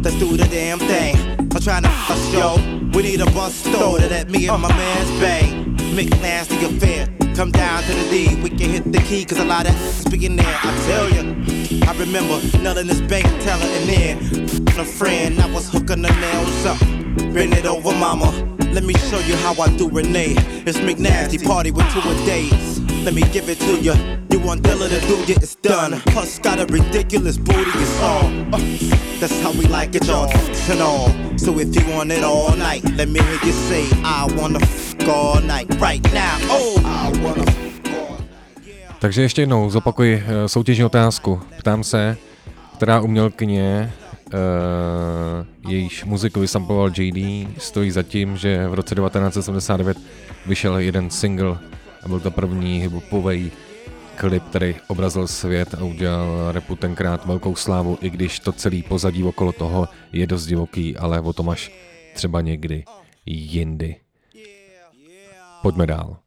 Let's 0.04 0.20
do 0.20 0.38
the 0.38 0.46
damn 0.46 0.78
thing. 0.78 1.16
I'm 1.40 1.62
trying 1.62 1.84
to 1.84 1.90
fuss 1.90 2.32
yo. 2.32 2.58
We 2.94 3.02
need 3.02 3.22
a 3.22 3.26
bus 3.26 3.56
store 3.56 3.98
to 3.98 4.08
let 4.08 4.30
me 4.30 4.48
and 4.48 4.62
my 4.62 4.70
man's 4.70 5.20
bang. 5.20 5.96
Make 5.96 6.12
nasty 6.22 6.64
affair. 6.64 7.23
Come 7.36 7.52
down 7.52 7.82
to 7.84 7.94
the 7.94 8.10
D, 8.12 8.36
we 8.44 8.50
can 8.50 8.70
hit 8.70 8.92
the 8.92 9.00
key, 9.00 9.26
cause 9.26 9.40
a 9.40 9.46
lot 9.46 9.68
of 9.68 9.76
speaking 9.76 10.36
there, 10.36 10.60
I 10.64 10.86
tell 10.86 11.10
ya. 11.10 11.22
I 11.90 11.98
remember 11.98 12.40
nailing 12.60 12.86
this 12.86 13.02
bank 13.02 13.26
teller 13.44 13.66
and 13.66 13.90
then 13.90 14.44
a 14.80 14.86
friend, 14.86 15.40
I 15.40 15.52
was 15.52 15.68
hooking 15.68 16.04
the 16.04 16.10
nails 16.10 16.66
up. 16.66 16.80
Bend 17.34 17.54
it 17.54 17.66
over, 17.66 17.92
mama. 17.92 18.32
Let 18.72 18.84
me 18.84 18.94
show 18.94 19.20
you 19.20 19.36
how 19.38 19.60
I 19.60 19.76
do 19.78 19.90
Renee. 19.90 20.36
It's 20.66 20.78
McNasty 20.78 21.44
party 21.44 21.72
with 21.72 21.92
two 21.92 22.00
a 22.08 22.14
days. 22.26 22.80
Let 23.04 23.16
me 23.16 23.22
give 23.32 23.50
it 23.50 23.60
to 23.62 23.82
you. 23.82 23.94
You 24.30 24.40
want 24.40 24.62
Dilla 24.62 24.88
to 24.88 25.08
do 25.08 25.16
it, 25.24 25.42
it's 25.42 25.56
done. 25.56 26.00
Plus 26.08 26.38
got 26.40 26.60
a 26.60 26.66
ridiculous 26.68 27.38
booty, 27.38 27.72
it's 27.74 28.02
on. 28.02 28.54
Uh, 28.54 28.58
that's 29.20 29.40
how 29.42 29.52
we 29.54 29.66
like 29.66 29.96
it, 29.96 30.06
y'all. 30.06 30.30
And 30.70 30.82
all. 30.82 31.10
So 31.38 31.58
if 31.60 31.76
you 31.76 31.94
want 31.94 32.12
it 32.12 32.24
all 32.24 32.56
night, 32.56 32.84
let 32.96 33.10
me 33.10 33.22
hear 33.22 33.40
you 33.44 33.52
say, 33.52 33.88
I 34.04 34.28
wanna 34.38 34.60
all 35.08 35.42
night, 35.42 35.70
right 35.82 36.14
now. 36.14 36.40
Oh, 36.50 36.86
I 36.86 37.12
wanna 37.24 37.54
Takže 39.04 39.22
ještě 39.22 39.42
jednou 39.42 39.70
zopakuji 39.70 40.24
eh, 40.26 40.50
soutěžní 40.50 40.86
otázku. 40.86 41.42
Ptám 41.58 41.84
se, 41.84 42.18
která 42.78 43.02
umělkyně, 43.02 43.94
uh, 44.34 45.72
jejíž 45.72 46.06
muziku 46.06 46.40
vysampoval 46.40 46.92
JD, 46.98 47.48
stojí 47.58 47.92
za 47.92 48.04
tím, 48.04 48.38
že 48.38 48.68
v 48.68 48.74
roce 48.74 48.96
1979 48.96 49.98
vyšel 50.46 50.78
jeden 50.78 51.10
single 51.10 51.58
a 52.04 52.08
byl 52.08 52.20
to 52.20 52.32
první 52.32 52.82
hiphopový 52.82 53.52
klip, 54.16 54.44
který 54.44 54.76
obrazil 54.88 55.28
svět 55.28 55.74
a 55.74 55.84
udělal 55.84 56.52
repu 56.52 56.76
tenkrát 56.76 57.26
velkou 57.26 57.56
slávu, 57.56 57.98
i 58.02 58.10
když 58.10 58.40
to 58.40 58.52
celý 58.52 58.84
pozadí 58.84 59.24
okolo 59.24 59.52
toho 59.52 59.88
je 60.12 60.28
dost 60.28 60.46
divoký, 60.46 60.98
ale 60.98 61.22
o 61.22 61.34
tom 61.34 61.50
až 61.50 61.72
třeba 62.14 62.42
někdy 62.42 62.84
jindy. 63.26 64.03
Pojďme 65.64 65.88
dál. 65.88 66.23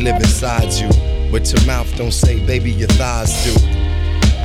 Live 0.00 0.16
inside 0.16 0.72
you. 0.72 0.88
But 1.30 1.52
your 1.52 1.64
mouth 1.66 1.94
don't 1.96 2.12
say, 2.12 2.44
baby, 2.44 2.72
your 2.72 2.88
thighs 2.88 3.44
do. 3.44 3.54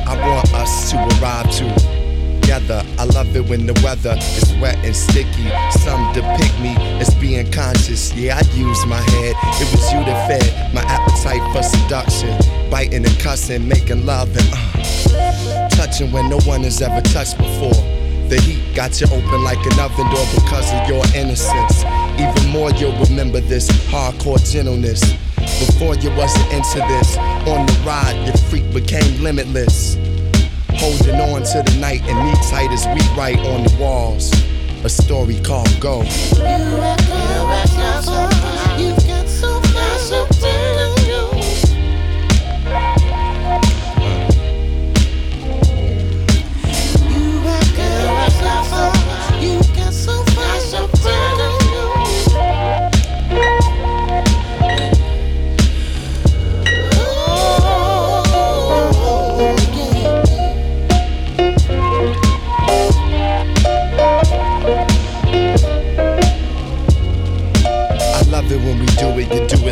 I 0.07 0.15
want 0.27 0.53
us 0.53 0.91
to 0.91 0.97
arrive 0.97 1.49
together. 1.51 2.83
I 2.99 3.05
love 3.05 3.35
it 3.35 3.45
when 3.49 3.65
the 3.65 3.73
weather 3.83 4.15
is 4.19 4.53
wet 4.61 4.77
and 4.85 4.95
sticky. 4.95 5.49
Some 5.79 6.13
depict 6.13 6.59
me 6.59 6.75
as 6.99 7.13
being 7.15 7.51
conscious. 7.51 8.13
Yeah, 8.13 8.37
I 8.37 8.41
use 8.55 8.85
my 8.85 9.01
head. 9.01 9.35
It 9.61 9.71
was 9.71 9.91
you 9.91 9.99
that 10.05 10.27
fed 10.27 10.73
my 10.73 10.81
appetite 10.81 11.41
for 11.55 11.63
seduction. 11.63 12.37
Biting 12.69 13.05
and 13.05 13.19
cussing, 13.19 13.67
making 13.67 14.05
love 14.05 14.29
and 14.35 14.47
uh, 14.53 15.69
touching 15.69 16.11
when 16.11 16.29
no 16.29 16.39
one 16.41 16.63
has 16.63 16.81
ever 16.81 17.01
touched 17.01 17.37
before. 17.37 17.94
The 18.29 18.41
heat 18.41 18.75
got 18.75 18.99
you 18.99 19.05
open 19.07 19.43
like 19.43 19.63
an 19.67 19.79
oven 19.79 20.09
door 20.09 20.25
because 20.33 20.73
of 20.73 20.89
your 20.89 21.05
innocence. 21.13 21.83
Even 22.17 22.49
more, 22.49 22.71
you'll 22.71 22.97
remember 23.05 23.39
this 23.39 23.69
hardcore 23.91 24.41
gentleness. 24.51 25.01
Before 25.37 25.95
you 25.95 26.09
wasn't 26.15 26.51
into 26.51 26.79
this, 26.87 27.17
on 27.17 27.67
the 27.67 27.83
ride, 27.85 28.19
your 28.25 28.35
freak 28.49 28.73
became 28.73 29.21
limitless. 29.21 29.95
Holding 30.69 31.21
on 31.21 31.43
to 31.43 31.63
the 31.71 31.77
night 31.79 32.01
and 32.05 32.17
me 32.25 32.33
tight 32.49 32.71
as 32.71 32.87
we 32.87 32.99
write 33.15 33.39
on 33.39 33.63
the 33.63 33.77
walls. 33.79 34.31
A 34.83 34.89
story 34.89 35.39
called 35.41 35.79
Go. 35.79 36.03
I 48.27 48.94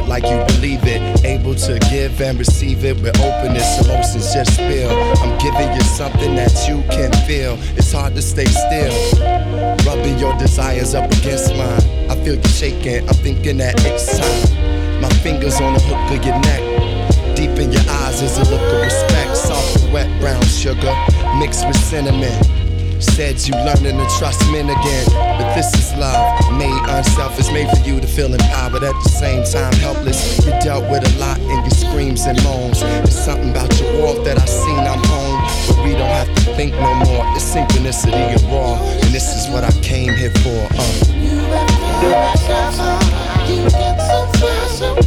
it, 0.04 0.10
like 0.10 0.24
you 0.24 0.38
believe 0.56 0.84
it. 0.84 1.26
Able 1.26 1.56
to 1.56 1.80
give 1.92 2.22
and 2.22 2.38
receive 2.38 2.86
it 2.86 3.00
with 3.02 3.18
openness, 3.20 3.86
emotions 3.86 4.34
just 4.34 4.54
spill. 4.54 4.92
I'm 4.92 5.38
giving 5.39 5.74
you 5.74 5.82
something 5.82 6.36
that 6.36 6.68
you 6.68 6.84
can 6.89 7.12
feel. 7.26 7.58
It's 7.78 7.92
hard 7.92 8.16
to 8.16 8.22
stay 8.22 8.46
still. 8.46 8.94
Rubbing 9.86 10.18
your 10.20 10.38
desires 10.38 10.94
up 10.96 11.12
against 11.12 11.56
mine. 11.56 12.10
I 12.10 12.16
feel 12.24 12.36
you 12.36 12.50
shaking, 12.50 13.08
I'm 13.08 13.16
thinking 13.16 13.58
that 13.58 13.76
it's 13.86 14.18
time. 14.18 15.02
My 15.02 15.10
fingers 15.10 15.60
on 15.60 15.74
the 15.74 15.80
hook 15.80 16.18
of 16.18 16.26
your 16.26 16.39
neck. 16.39 17.36
Deep 17.36 17.58
in 17.60 17.72
your 17.72 17.84
eyes 17.89 18.22
is 18.22 18.38
a 18.38 18.44
look 18.50 18.62
of 18.62 18.82
respect. 18.82 19.36
Soft, 19.36 19.92
wet 19.92 20.08
brown 20.22 20.44
sugar 20.44 20.94
mixed 21.39 21.68
with 21.68 21.78
cinnamon. 21.78 22.62
Said 23.04 23.46
you 23.48 23.54
learning 23.54 23.98
to 24.00 24.08
trust 24.18 24.42
men 24.52 24.70
again. 24.70 25.06
But 25.38 25.54
this 25.54 25.74
is 25.76 25.94
love, 26.00 26.18
made 26.58 26.82
unselfish, 26.89 27.52
made 27.52 27.70
for 27.70 27.84
you 27.88 28.00
to 28.00 28.08
feel 28.08 28.34
empowered 28.34 28.84
at 28.84 28.94
the 29.04 29.10
same 29.10 29.44
time 29.44 29.74
helpless. 29.82 30.44
You 30.46 30.52
dealt 30.62 30.89
with 30.89 31.04
a 31.06 31.20
lot 31.20 31.39
in 31.39 31.48
your 31.48 31.70
screams 31.70 32.26
and 32.26 32.42
moans. 32.44 32.80
There's 32.82 33.13
something 33.13 33.52
about 33.52 33.70
your 33.80 34.02
walk 34.02 34.24
that 34.26 34.38
I 34.39 34.46
seen 34.46 34.80
I'm 34.80 35.04
home. 35.04 35.42
But 35.68 35.86
we 35.86 35.92
don't 35.92 36.10
have 36.10 36.34
to 36.34 36.42
think 36.56 36.74
no 36.74 36.94
more. 37.06 37.24
It's 37.36 37.46
synchronicity 37.54 38.13
and 38.13 38.42
raw. 38.52 38.82
And 38.82 39.13
this 39.13 39.36
is 39.36 39.52
what 39.54 39.63
I 39.63 39.72
came 39.82 40.16
here 40.16 40.32
for. 40.42 40.68
Uh. 40.74 41.13
Go 41.52 41.60
on, 41.60 41.68
girl. 42.02 42.38
Go 42.48 42.54
on, 42.56 42.74
girl. 42.78 44.76
Go 44.80 44.96
on. 44.98 45.03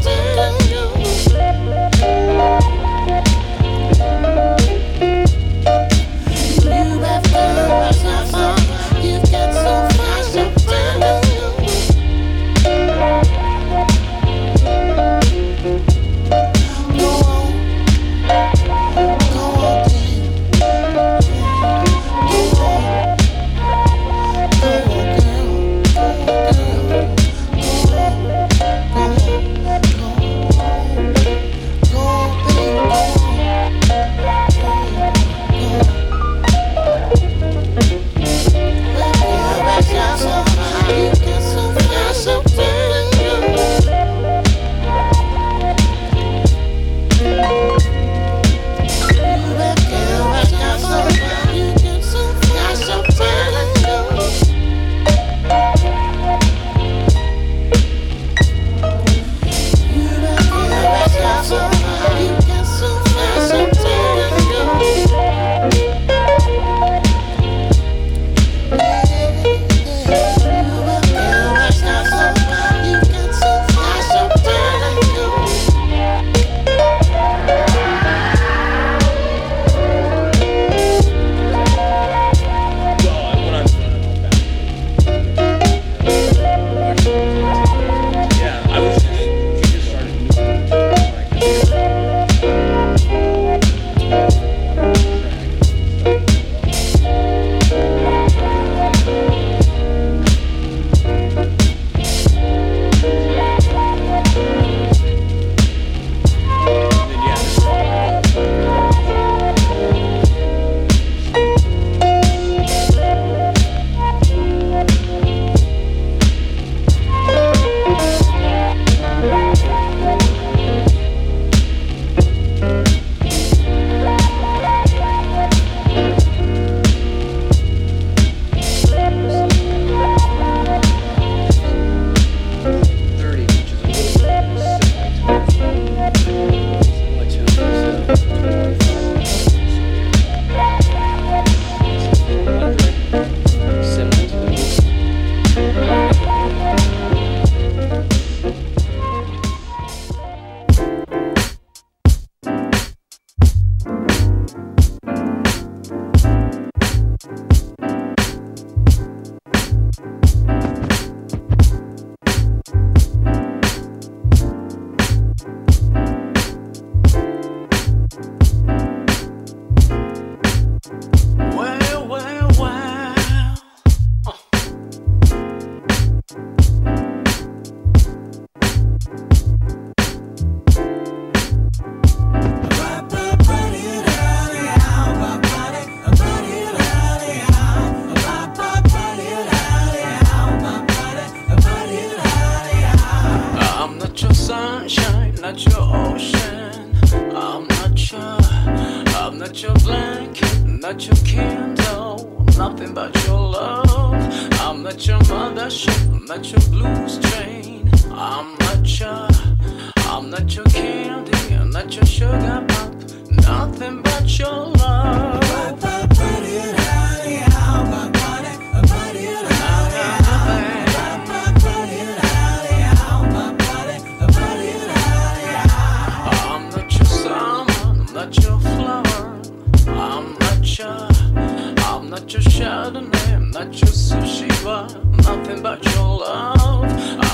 Not 233.59 233.81
your 233.81 233.91
sushi 233.91 234.65
bar, 234.65 234.87
nothing 235.25 235.63
but 235.63 235.83
your 235.95 236.19
love. 236.19 236.85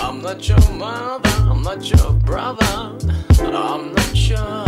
I'm 0.05 0.23
not 0.23 0.49
your 0.49 0.71
mother, 0.71 1.29
I'm 1.51 1.63
not 1.63 1.83
your 1.91 2.13
brother. 2.13 2.65
I'm 3.41 3.93
not 3.93 4.15
your, 4.15 4.65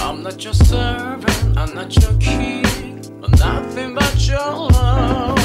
I'm 0.00 0.22
not 0.22 0.42
your 0.42 0.54
servant, 0.54 1.58
I'm 1.58 1.74
not 1.74 1.94
your 2.00 2.14
king, 2.14 2.62
nothing 3.38 3.94
but 3.94 4.26
your 4.26 4.38
love. 4.38 5.40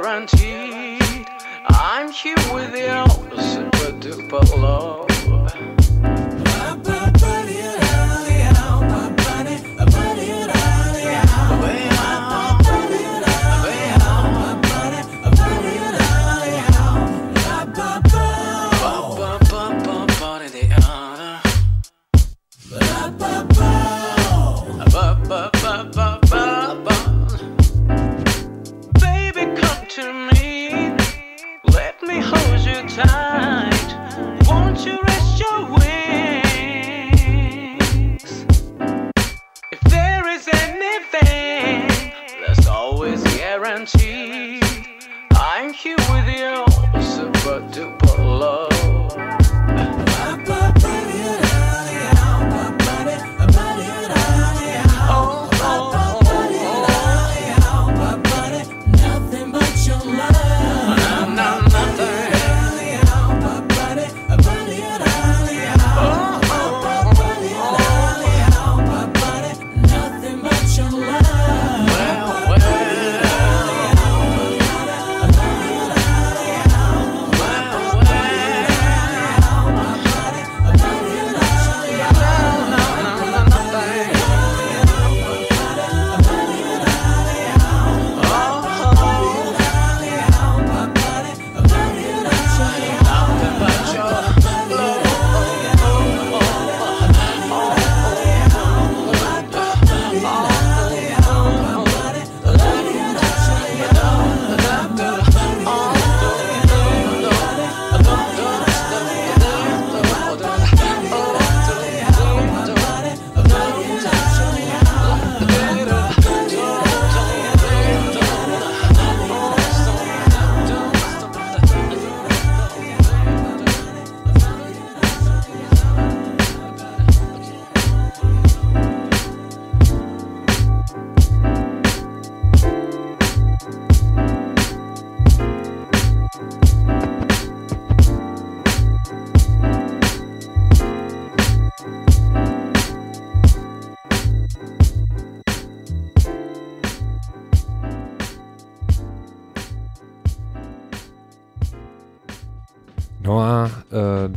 Guaranteed, 0.00 1.26
I'm 1.66 2.12
here 2.12 2.36
with 2.52 2.72
you, 2.72 3.04
super 3.42 3.90
duper 3.98 4.56
love. 4.56 5.08
Baby, 5.08 5.17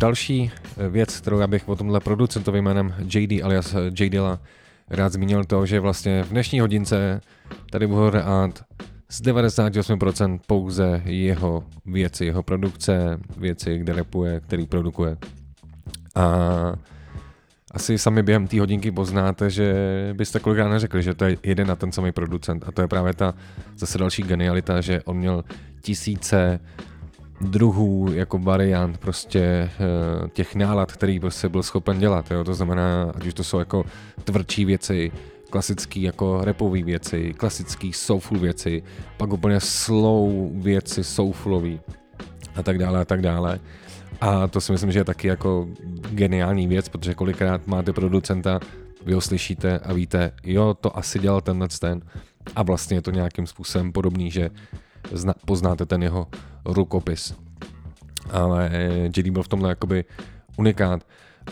další 0.01 0.51
eh, 0.77 0.89
věc, 0.89 1.19
kterou 1.19 1.39
já 1.39 1.47
bych 1.47 1.69
o 1.69 1.75
tomhle 1.75 1.99
producentovi 1.99 2.61
jménem 2.61 2.95
JD 3.15 3.43
alias 3.43 3.73
eh, 3.73 4.03
J 4.03 4.09
Dilla 4.09 4.39
rád 4.89 5.13
zmínil 5.13 5.43
to, 5.43 5.65
že 5.65 5.79
vlastně 5.79 6.23
v 6.23 6.29
dnešní 6.29 6.59
hodince 6.59 7.21
tady 7.71 7.87
budu 7.87 8.05
hrát 8.05 8.63
z 9.09 9.21
98% 9.21 10.39
pouze 10.47 11.01
jeho 11.05 11.63
věci, 11.85 12.25
jeho 12.25 12.43
produkce, 12.43 13.19
věci, 13.37 13.77
kde 13.77 13.93
rapuje, 13.93 14.39
který 14.39 14.65
produkuje. 14.65 15.17
A 16.15 16.25
asi 17.71 17.97
sami 17.97 18.23
během 18.23 18.47
té 18.47 18.59
hodinky 18.59 18.91
poznáte, 18.91 19.49
že 19.49 19.73
byste 20.13 20.39
kolikrát 20.39 20.69
neřekli, 20.69 21.03
že 21.03 21.13
to 21.13 21.25
je 21.25 21.37
jeden 21.43 21.67
na 21.67 21.75
ten 21.75 21.91
samý 21.91 22.11
producent. 22.11 22.63
A 22.67 22.71
to 22.71 22.81
je 22.81 22.87
právě 22.87 23.13
ta 23.13 23.33
zase 23.77 23.97
další 23.97 24.23
genialita, 24.23 24.81
že 24.81 25.01
on 25.03 25.17
měl 25.17 25.43
tisíce 25.81 26.59
druhů 27.41 28.13
jako 28.13 28.37
variant 28.37 28.97
prostě 28.97 29.39
eh, 29.39 29.69
těch 30.29 30.55
nálad, 30.55 30.91
který 30.91 31.19
prostě 31.19 31.49
byl 31.49 31.63
schopen 31.63 31.99
dělat. 31.99 32.31
Jo? 32.31 32.43
To 32.43 32.53
znamená, 32.53 33.11
ať 33.15 33.25
už 33.25 33.33
to 33.33 33.43
jsou 33.43 33.59
jako 33.59 33.85
tvrdší 34.23 34.65
věci, 34.65 35.11
klasický 35.49 36.01
jako 36.01 36.41
rapové 36.43 36.83
věci, 36.83 37.33
klasický 37.37 37.93
soulful 37.93 38.39
věci, 38.39 38.83
pak 39.17 39.33
úplně 39.33 39.59
slow 39.59 40.31
věci, 40.53 41.03
soulfulový 41.03 41.79
a 42.55 42.63
tak 42.63 42.77
dále 42.77 42.99
a 43.01 43.05
tak 43.05 43.21
dále. 43.21 43.59
A 44.21 44.47
to 44.47 44.61
si 44.61 44.71
myslím, 44.71 44.91
že 44.91 44.99
je 44.99 45.03
taky 45.03 45.27
jako 45.27 45.67
geniální 46.11 46.67
věc, 46.67 46.89
protože 46.89 47.13
kolikrát 47.13 47.67
máte 47.67 47.93
producenta, 47.93 48.59
vy 49.05 49.13
ho 49.13 49.21
slyšíte 49.21 49.79
a 49.79 49.93
víte, 49.93 50.31
jo, 50.43 50.73
to 50.81 50.97
asi 50.97 51.19
dělal 51.19 51.41
tenhle 51.41 51.67
ten 51.79 52.01
a 52.55 52.63
vlastně 52.63 52.97
je 52.97 53.01
to 53.01 53.11
nějakým 53.11 53.47
způsobem 53.47 53.91
podobný, 53.91 54.31
že 54.31 54.49
zna, 55.11 55.33
poznáte 55.45 55.85
ten 55.85 56.03
jeho 56.03 56.27
rukopis. 56.65 57.33
Ale 58.31 58.71
JD 59.17 59.29
byl 59.29 59.43
v 59.43 59.47
tomhle 59.47 59.69
jakoby 59.69 60.05
unikát 60.57 61.03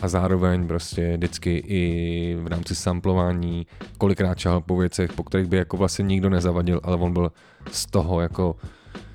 a 0.02 0.08
zároveň 0.08 0.68
prostě 0.68 1.18
vždycky 1.18 1.58
i 1.58 2.36
v 2.42 2.48
rámci 2.48 2.76
samplování 2.76 3.68
kolikrát 3.98 4.38
čahal 4.38 4.62
po 4.62 4.78
věcech, 4.78 5.14
po 5.14 5.24
kterých 5.24 5.48
by 5.48 5.58
jako 5.58 5.78
vlastně 5.78 6.04
nikdo 6.04 6.30
nezavadil, 6.30 6.80
ale 6.84 6.98
on 6.98 7.14
byl 7.14 7.32
z 7.72 7.86
toho 7.86 8.22
jako 8.22 8.56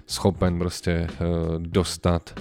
schopen 0.06 0.58
prostě 0.58 1.06
uh, 1.20 1.62
dostat 1.62 2.40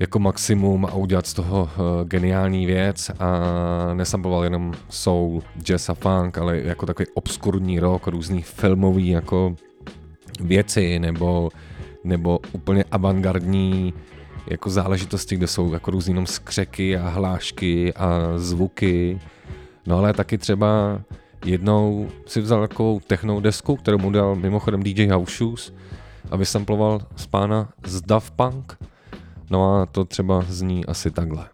jako 0.00 0.18
maximum 0.18 0.86
a 0.86 0.94
udělat 0.94 1.26
z 1.26 1.34
toho 1.34 1.62
uh, 1.62 2.08
geniální 2.08 2.66
věc 2.66 3.10
a 3.18 3.40
nesamploval 3.94 4.44
jenom 4.44 4.74
soul, 4.88 5.42
jazz 5.62 5.88
a 5.88 5.94
funk, 5.94 6.38
ale 6.38 6.58
jako 6.58 6.86
takový 6.86 7.06
obskurní 7.14 7.80
rock, 7.80 8.06
různý 8.06 8.42
filmový 8.42 9.08
jako 9.08 9.56
věci 10.40 10.98
nebo, 10.98 11.50
nebo 12.04 12.40
úplně 12.52 12.84
avantgardní 12.90 13.94
jako 14.46 14.70
záležitosti, 14.70 15.36
kde 15.36 15.46
jsou 15.46 15.72
jako 15.72 15.90
různý 15.90 16.10
jenom 16.10 16.26
skřeky 16.26 16.96
a 16.96 17.08
hlášky 17.08 17.94
a 17.94 18.32
zvuky. 18.36 19.20
No 19.86 19.98
ale 19.98 20.12
taky 20.12 20.38
třeba 20.38 21.00
jednou 21.44 22.08
si 22.26 22.40
vzal 22.40 22.68
takovou 22.68 23.00
technou 23.00 23.40
desku, 23.40 23.76
kterou 23.76 23.98
mu 23.98 24.10
dal 24.10 24.34
mimochodem 24.34 24.82
DJ 24.82 25.08
House 25.08 25.36
Shoes 25.36 25.72
a 26.30 26.36
vysamploval 26.36 27.00
z 27.16 27.26
pána 27.26 27.68
z 27.84 28.00
Daft 28.00 28.32
Punk. 28.36 28.78
No 29.50 29.74
a 29.74 29.86
to 29.86 30.04
třeba 30.04 30.44
zní 30.48 30.86
asi 30.86 31.10
takhle. 31.10 31.48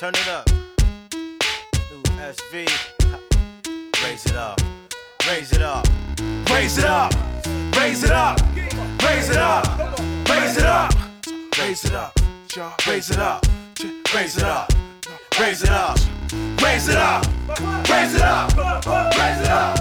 Turn 0.00 0.14
it 0.14 0.28
up. 0.38 0.53
New 0.53 0.53
Raise 6.54 6.78
it 6.78 6.84
up. 6.84 7.12
Raise 7.76 8.04
it 8.04 8.12
up. 8.12 8.38
Raise 9.02 9.28
it 9.28 9.36
up. 9.36 9.66
Raise 10.28 10.56
it 10.56 10.64
up. 10.64 10.94
Raise 11.58 11.84
it 11.84 11.92
up. 11.92 12.14
Raise 12.86 13.10
it 13.10 13.18
up. 13.18 13.44
Raise 14.14 14.36
it 14.36 14.44
up. 14.44 14.68
Raise 15.36 15.64
it 15.64 15.70
up. 15.72 15.98
Raise 16.62 16.88
it 16.88 16.96
up. 16.96 17.26
Raise 17.90 18.14
it 18.14 18.22
up. 18.22 18.56
Raise 18.56 19.40
it 19.40 19.48
up. 19.50 19.76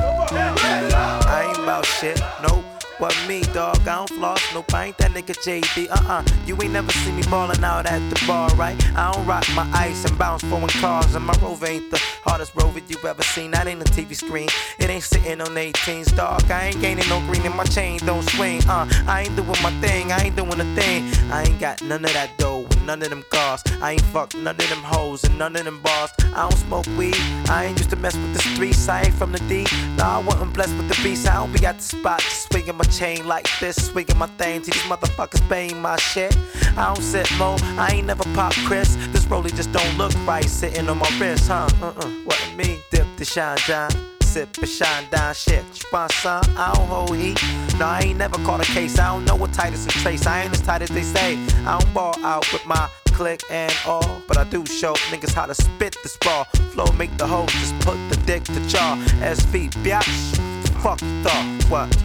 Raise 0.66 0.88
it 0.88 0.94
up. 0.94 1.26
I 1.28 1.46
ain't 1.48 1.60
about 1.60 1.86
shit. 1.86 2.20
Nope. 2.42 2.63
What 3.04 3.28
me, 3.28 3.42
dog? 3.52 3.82
I 3.82 3.96
don't 3.96 4.10
floss. 4.12 4.42
Nope, 4.54 4.74
I 4.74 4.86
ain't 4.86 4.98
that 5.00 5.12
nigga 5.12 5.36
JD. 5.36 5.90
Uh 5.90 6.10
uh. 6.10 6.24
You 6.46 6.58
ain't 6.64 6.72
never 6.72 6.90
see 6.90 7.12
me 7.12 7.22
ballin' 7.24 7.62
out 7.62 7.86
at 7.86 8.00
the 8.10 8.24
bar, 8.26 8.48
right? 8.56 8.82
I 8.96 9.12
don't 9.12 9.26
rock 9.26 9.44
my 9.54 9.70
ice 9.74 10.06
and 10.06 10.18
bounce 10.18 10.42
foreign 10.46 10.70
cars. 10.70 11.14
And 11.14 11.26
my 11.26 11.34
rover 11.42 11.66
ain't 11.66 11.92
the 11.92 12.00
hardest 12.24 12.56
rover 12.56 12.80
you 12.88 12.96
ever 13.06 13.22
seen. 13.22 13.52
That 13.52 13.68
ain't 13.68 13.82
a 13.82 13.92
TV 13.92 14.16
screen. 14.16 14.48
It 14.80 14.90
ain't 14.90 15.04
sitting 15.04 15.42
on 15.42 15.48
18s, 15.48 16.16
dog. 16.16 16.50
I 16.50 16.68
ain't 16.68 16.80
gaining 16.80 17.10
no 17.10 17.20
green 17.28 17.46
and 17.46 17.56
my 17.58 17.66
chain 17.66 18.00
don't 18.06 18.24
swing. 18.30 18.62
Uh, 18.70 18.88
I 19.06 19.24
ain't 19.24 19.36
doing 19.36 19.62
my 19.62 19.72
thing. 19.82 20.10
I 20.14 20.20
ain't 20.20 20.38
doing 20.38 20.58
a 20.58 20.76
thing. 20.76 21.04
I 21.30 21.44
ain't 21.44 21.60
got 21.60 21.82
none 21.82 22.06
of 22.06 22.14
that 22.14 22.38
dough. 22.38 22.66
None 22.86 23.02
of 23.02 23.10
them 23.10 23.26
cars. 23.30 23.64
I 23.82 23.92
ain't 23.94 24.02
fuck 24.14 24.34
none 24.34 24.56
of 24.56 24.70
them 24.70 24.84
hoes 24.84 25.26
and 25.26 25.38
none 25.38 25.58
of 25.58 25.66
them 25.66 25.82
bars. 25.82 26.12
I 26.34 26.50
don't 26.50 26.58
smoke 26.58 26.88
weed. 26.98 27.18
I 27.50 27.66
ain't 27.66 27.78
used 27.78 27.90
to 27.90 27.98
mess 27.98 28.16
with 28.16 28.34
the 28.34 28.40
streets. 28.40 28.88
I 28.88 29.02
ain't 29.04 29.14
from 29.14 29.34
the 29.34 29.40
D. 29.40 29.66
Nah, 29.98 30.20
I 30.20 30.24
wasn't 30.24 30.54
blessed 30.54 30.78
with 30.78 30.88
the 30.88 31.04
beast. 31.04 31.28
I 31.28 31.36
don't 31.36 31.52
be 31.52 31.66
at 31.66 31.78
the 31.80 31.84
spot. 31.84 32.22
Swinging 32.22 32.78
my 32.78 32.86
chain 32.94 33.28
like 33.28 33.48
this. 33.60 33.76
Swinging 33.88 34.18
my 34.18 34.28
thing. 34.38 34.64
See 34.64 34.72
these 34.72 34.82
motherfuckers 34.84 35.48
paying 35.50 35.82
my 35.82 35.98
shit. 35.98 36.36
I 36.78 36.94
don't 36.94 37.04
sit 37.04 37.30
low. 37.40 37.56
I 37.78 37.90
ain't 37.94 38.08
never 38.08 38.24
pop 38.36 38.54
Chris. 38.66 38.96
This 39.12 39.26
rollie 39.26 39.54
just 39.56 39.72
don't 39.72 39.98
look 39.98 40.14
right. 40.26 40.46
Sitting 40.46 40.88
on 40.90 40.98
my 40.98 41.10
wrist, 41.20 41.48
huh? 41.48 41.68
Uh 41.82 41.94
uh. 41.98 42.08
What 42.26 42.40
me? 42.56 42.80
Dip 42.92 43.08
the 43.18 43.26
shine, 43.26 43.58
John 43.68 43.90
sip 44.34 44.58
and 44.58 44.68
shine 44.68 45.08
down 45.12 45.32
shit. 45.36 45.64
Want 45.92 46.12
some? 46.12 46.42
I 46.58 46.74
don't 46.74 46.88
hold 46.88 47.16
heat. 47.16 47.40
No, 47.78 47.86
I 47.86 48.00
ain't 48.06 48.18
never 48.18 48.36
caught 48.38 48.68
a 48.68 48.72
case. 48.72 48.98
I 48.98 49.14
don't 49.14 49.26
know 49.26 49.36
what 49.36 49.54
Titus 49.54 49.84
and 49.84 49.94
Trace. 49.94 50.26
I 50.26 50.42
ain't 50.42 50.54
as 50.54 50.62
tight 50.62 50.82
as 50.82 50.90
they 50.90 51.04
say. 51.04 51.38
I 51.68 51.78
don't 51.78 51.94
ball 51.94 52.16
out 52.24 52.52
with 52.52 52.66
my 52.66 52.90
click 53.14 53.42
and 53.52 53.72
all. 53.86 54.22
But 54.28 54.38
I 54.38 54.44
do 54.46 54.66
show 54.66 54.94
niggas 55.12 55.34
how 55.34 55.46
to 55.46 55.54
spit 55.54 55.98
this 56.02 56.18
ball. 56.18 56.46
Flow 56.74 56.92
make 56.94 57.16
the 57.18 57.28
hoe 57.28 57.46
just 57.46 57.78
put 57.82 57.98
the 58.10 58.20
dick 58.26 58.44
to 58.46 58.68
jaw. 58.68 58.96
SV, 59.22 59.70
biatch. 59.84 60.38
Fuck 60.82 61.00
the 61.00 61.22
thought. 61.24 61.66
What? 61.70 62.04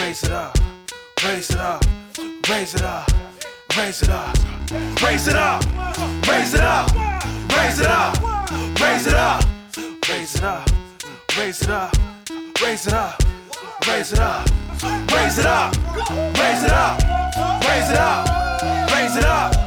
Raise 0.00 0.22
it 0.22 0.32
up. 0.32 0.56
Raise 1.22 1.50
it 1.50 1.58
up. 1.58 1.84
Raise 2.48 2.74
it 2.74 2.82
up. 2.82 3.06
Raise 3.76 4.02
it 4.02 4.08
up. 4.08 4.34
Raise 5.02 5.28
it 5.28 5.36
up. 5.36 5.62
Raise 6.26 6.54
it 6.54 6.60
up. 6.60 6.90
Raise 7.52 7.78
it 7.78 7.86
up. 7.86 8.14
Raise 8.80 9.06
it 9.06 9.14
up. 9.14 9.44
Raise 10.08 10.36
it 10.36 10.42
up. 10.42 10.64
Raise 11.36 11.66
it 11.66 11.70
up. 11.70 11.92
Raise 12.62 12.86
it 12.86 12.92
up. 12.92 13.22
Raise 13.86 14.12
it 14.12 14.18
up. 14.18 14.48
Raise 15.12 15.38
it 15.38 15.46
up. 15.46 15.74
Raise 16.36 16.64
it 16.64 16.70
up. 16.72 17.02
Raise 17.68 17.90
it 17.90 17.98
up. 17.98 18.90
Raise 18.90 19.16
it 19.16 19.24
up. 19.24 19.59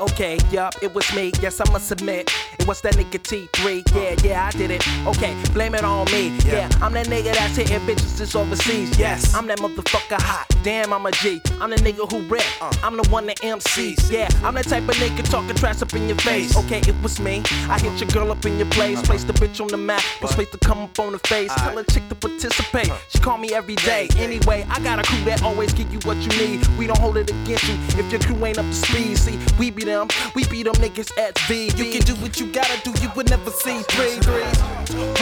Okay, 0.00 0.38
yup, 0.50 0.74
it 0.80 0.94
was 0.94 1.14
me. 1.14 1.30
Yes, 1.42 1.60
I'ma 1.60 1.76
submit. 1.76 2.32
It 2.58 2.66
was 2.66 2.80
that 2.80 2.94
nigga 2.94 3.20
T3. 3.20 3.84
Yeah, 3.94 4.16
yeah, 4.26 4.46
I 4.46 4.50
did 4.50 4.70
it. 4.70 4.82
Okay, 5.06 5.36
blame 5.52 5.74
it 5.74 5.84
on 5.84 6.06
me. 6.06 6.34
Yeah, 6.46 6.70
I'm 6.80 6.94
that 6.94 7.06
nigga 7.08 7.34
that's 7.34 7.56
hitting 7.56 7.80
bitches 7.80 8.16
just 8.16 8.34
overseas. 8.34 8.98
Yes, 8.98 9.34
I'm 9.34 9.46
that 9.48 9.58
motherfucker 9.58 10.18
hot. 10.18 10.46
Damn, 10.62 10.94
I'm 10.94 11.04
a 11.04 11.10
G. 11.10 11.42
I'm 11.60 11.68
the 11.68 11.76
nigga 11.76 12.10
who 12.10 12.26
rap. 12.28 12.44
I'm 12.82 12.96
the 12.96 13.06
one 13.10 13.26
that 13.26 13.40
MCs. 13.40 14.10
Yeah, 14.10 14.28
I'm 14.42 14.54
that 14.54 14.68
type 14.68 14.88
of 14.88 14.94
nigga 14.96 15.22
talking 15.30 15.54
trash 15.54 15.82
up 15.82 15.92
in 15.92 16.08
your 16.08 16.16
face. 16.18 16.56
Okay, 16.56 16.78
it 16.78 17.02
was 17.02 17.20
me. 17.20 17.42
I 17.68 17.78
hit 17.78 18.00
your 18.00 18.08
girl 18.08 18.32
up 18.32 18.42
in 18.46 18.56
your 18.56 18.70
place. 18.70 19.02
Place 19.02 19.24
the 19.24 19.34
bitch 19.34 19.60
on 19.60 19.68
the 19.68 19.76
map. 19.76 20.02
Was 20.22 20.32
place 20.32 20.48
to 20.52 20.58
come 20.58 20.78
up 20.78 20.98
on 20.98 21.12
the 21.12 21.18
face. 21.18 21.52
Tell 21.56 21.76
a 21.76 21.84
chick 21.84 22.08
to 22.08 22.14
participate. 22.14 22.90
She 23.10 23.18
call 23.18 23.36
me 23.36 23.52
every 23.52 23.76
day. 23.76 24.08
Anyway, 24.16 24.66
I 24.70 24.80
got 24.80 24.98
a 24.98 25.02
crew 25.02 25.22
that 25.24 25.42
always 25.42 25.74
give 25.74 25.92
you 25.92 25.98
what 26.04 26.16
you 26.16 26.30
need. 26.46 26.66
We 26.78 26.86
don't 26.86 26.98
hold 26.98 27.18
it 27.18 27.30
against 27.30 27.68
you 27.68 27.74
if 27.98 28.10
your 28.10 28.20
crew 28.22 28.42
ain't 28.46 28.56
up 28.56 28.64
to 28.64 28.72
speed. 28.72 29.18
See, 29.18 29.38
we 29.58 29.70
be 29.70 29.89
them. 29.90 30.08
We 30.34 30.44
beat 30.46 30.64
them 30.64 30.74
niggas 30.74 31.10
at 31.18 31.38
V. 31.40 31.66
You 31.76 31.92
can 31.92 32.02
do 32.02 32.14
what 32.16 32.38
you 32.40 32.46
gotta 32.52 32.80
do. 32.82 32.92
You 33.02 33.10
would 33.16 33.28
never 33.28 33.50
see 33.50 33.82
three. 33.82 34.16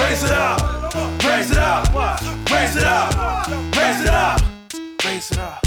Raise 0.00 0.22
it 0.22 0.31
up. 0.31 0.94
Raise 1.24 1.50
it 1.50 1.59
up. 1.59 1.94
Raise 2.50 2.76
it 2.76 2.85
up. 2.85 3.48
Raise 3.76 4.00
it 4.00 4.09
up. 4.09 4.40
Raise 5.04 5.31
it 5.31 5.38
up. 5.38 5.62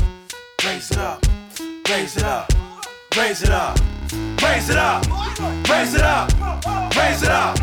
Raise 0.64 0.92
it 0.92 0.98
up. 0.98 1.26
Raise 1.90 2.18
it 2.18 2.24
up. 2.24 2.52
Raise 3.18 3.44
it 3.44 3.50
up. 3.50 3.78
Raise 4.42 4.70
it 4.70 4.78
up. 4.78 5.06
Raise 5.70 5.94
it 5.94 6.02
up. 6.02 6.96
Raise 6.96 7.24
it 7.24 7.30
up. 7.30 7.61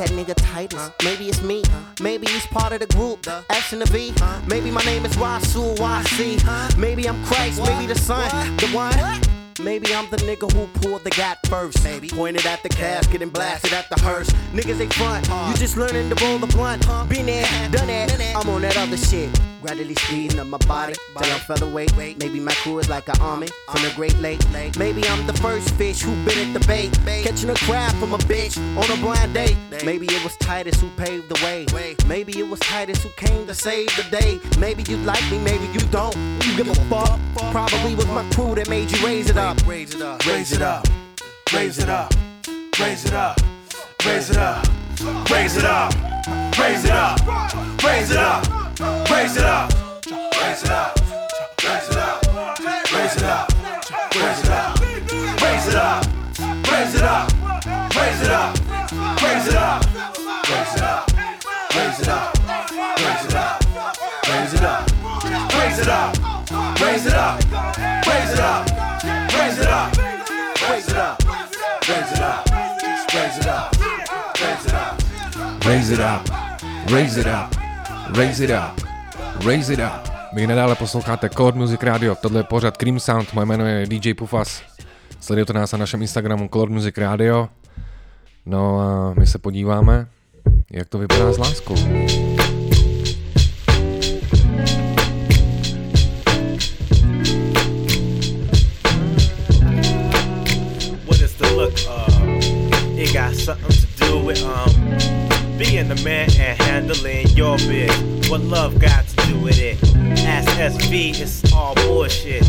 That 0.00 0.10
nigga 0.10 0.34
Titus. 0.34 0.90
Maybe 1.04 1.28
it's 1.28 1.42
me. 1.42 1.62
Maybe 2.00 2.26
he's 2.26 2.46
part 2.46 2.72
of 2.72 2.80
the 2.80 2.86
group. 2.86 3.22
The 3.22 3.44
S 3.50 3.72
and 3.72 3.82
the 3.82 3.86
V. 3.86 4.14
Maybe 4.46 4.70
my 4.70 4.82
name 4.84 5.04
is 5.04 5.16
Rasul 5.18 5.74
YC. 5.76 6.78
Maybe 6.78 7.06
I'm 7.06 7.22
Christ. 7.24 7.62
Maybe 7.62 7.86
the 7.86 7.98
son. 7.98 8.56
The 8.56 8.68
one. 8.68 9.39
Mm-hmm. 9.60 9.66
Maybe 9.66 9.94
I'm 9.94 10.08
the 10.10 10.16
nigga 10.18 10.50
who 10.52 10.66
pulled 10.80 11.04
the 11.04 11.10
gat 11.10 11.38
first. 11.46 11.84
Maybe. 11.84 12.08
Pointed 12.08 12.46
at 12.46 12.62
the 12.62 12.68
casket 12.68 13.22
and 13.22 13.32
blasted 13.32 13.72
at 13.72 13.88
the 13.90 14.00
hearse. 14.00 14.30
Niggas 14.52 14.78
they 14.78 14.88
front. 14.88 15.28
Uh-huh. 15.30 15.50
You 15.50 15.56
just 15.56 15.76
learning 15.76 16.08
to 16.10 16.24
roll 16.24 16.38
the 16.38 16.46
blunt. 16.46 16.88
Uh-huh. 16.88 17.04
Been 17.06 17.26
there, 17.26 17.44
done 17.70 17.88
that. 17.88 18.36
I'm 18.36 18.48
on 18.48 18.62
that 18.62 18.76
other 18.76 18.96
shit. 18.96 19.30
Gradually 19.60 19.94
speeding 19.94 20.40
up 20.40 20.46
my 20.46 20.56
body 20.58 20.94
till 20.94 21.32
I'm 21.32 21.40
featherweight. 21.40 21.94
Maybe 21.96 22.40
my 22.40 22.52
crew 22.52 22.78
is 22.78 22.88
like 22.88 23.08
an 23.08 23.20
army 23.20 23.48
from 23.66 23.82
the 23.82 23.88
uh-huh. 23.88 23.96
Great 23.96 24.18
Lake. 24.20 24.40
Maybe 24.78 25.04
I'm 25.06 25.26
the 25.26 25.34
first 25.34 25.74
fish 25.74 26.00
who 26.00 26.12
been 26.24 26.48
at 26.48 26.58
the 26.58 26.66
bait. 26.66 26.98
Catching 27.22 27.50
a 27.50 27.54
crab 27.54 27.94
from 27.96 28.14
a 28.14 28.18
bitch 28.18 28.56
on 28.78 28.90
a 28.90 29.00
blind 29.02 29.34
date. 29.34 29.56
Maybe 29.84 30.06
it 30.06 30.24
was 30.24 30.36
Titus 30.38 30.80
who 30.80 30.88
paved 30.96 31.28
the 31.28 31.44
way. 31.44 31.66
Maybe 32.06 32.38
it 32.38 32.48
was 32.48 32.58
Titus 32.60 33.02
who 33.02 33.10
came 33.10 33.46
to 33.46 33.54
save 33.54 33.88
the 33.96 34.04
day. 34.10 34.40
Maybe 34.58 34.82
you 34.84 34.96
like 34.98 35.22
me, 35.30 35.38
maybe 35.38 35.66
you 35.66 35.80
don't. 35.90 36.16
You 36.46 36.56
give 36.56 36.68
a 36.70 36.74
fuck. 36.88 37.20
Probably 37.50 37.94
was 37.94 38.06
my 38.06 38.28
crew 38.30 38.54
that 38.54 38.68
made 38.70 38.90
you 38.90 39.06
raise 39.06 39.28
it 39.28 39.36
up. 39.36 39.49
Raise 39.58 39.94
it 39.94 40.00
up. 40.00 40.24
Raise 40.26 40.52
it 40.52 40.62
up. 40.62 40.86
Raise 41.52 41.78
it 41.78 41.88
up. 41.88 42.14
Raise 42.78 43.04
it 43.04 43.12
up. 43.12 43.36
Raise 44.06 44.30
it 44.30 44.36
up. 44.36 44.64
Raise 45.28 45.56
it 45.56 45.64
up. 45.64 45.92
Raise 46.56 46.84
it 46.84 46.92
up. 46.92 47.18
Raise 47.82 48.10
it 48.12 48.16
up. 48.16 49.10
Raise 49.10 49.36
it 49.36 49.44
up. 49.44 49.72
Raise 50.40 50.62
it 50.62 50.70
up. 50.70 50.99
Raise 75.70 75.94
it 75.94 76.00
up, 76.00 76.28
raise 76.90 77.20
it 77.20 77.26
up, 77.26 77.54
raise 78.16 78.44
it 78.44 78.50
up, 78.50 78.80
raise 79.44 79.72
it 79.72 79.78
up. 79.78 80.08
Vy 80.32 80.46
nadále 80.46 80.74
posloucháte 80.74 81.28
Core 81.28 81.58
Music 81.58 81.82
Radio, 81.82 82.14
tohle 82.14 82.40
je 82.40 82.44
pořad 82.44 82.76
Cream 82.76 83.00
Sound, 83.00 83.32
moje 83.32 83.46
jméno 83.46 83.66
je 83.66 83.86
DJ 83.86 84.14
Pufas. 84.14 84.62
Sledujte 85.20 85.52
nás 85.52 85.72
na 85.72 85.78
našem 85.78 86.02
Instagramu 86.02 86.48
Core 86.48 86.72
Music 86.72 86.98
Radio. 86.98 87.48
No 88.46 88.80
a 88.80 89.14
my 89.18 89.26
se 89.26 89.38
podíváme, 89.38 90.06
jak 90.70 90.88
to 90.88 90.98
vypadá 90.98 91.32
s 91.32 91.38
láskou. 91.38 91.74
What 101.04 101.20
is 101.20 101.34
the 101.34 101.46
look 101.56 101.74
of? 101.88 102.20
It 102.96 103.12
got 103.12 103.34
something 103.34 103.79
being 105.60 105.88
the 105.88 106.02
man 106.02 106.26
and 106.38 106.58
handling 106.62 107.28
your 107.36 107.58
biz. 107.58 108.30
What 108.30 108.40
love 108.40 108.78
got 108.78 109.06
to 109.06 109.26
do 109.26 109.38
with 109.40 109.58
it? 109.60 109.76
Ask 110.24 110.48
SV, 110.58 111.20
it's 111.20 111.52
all 111.52 111.74
bullshit. 111.74 112.46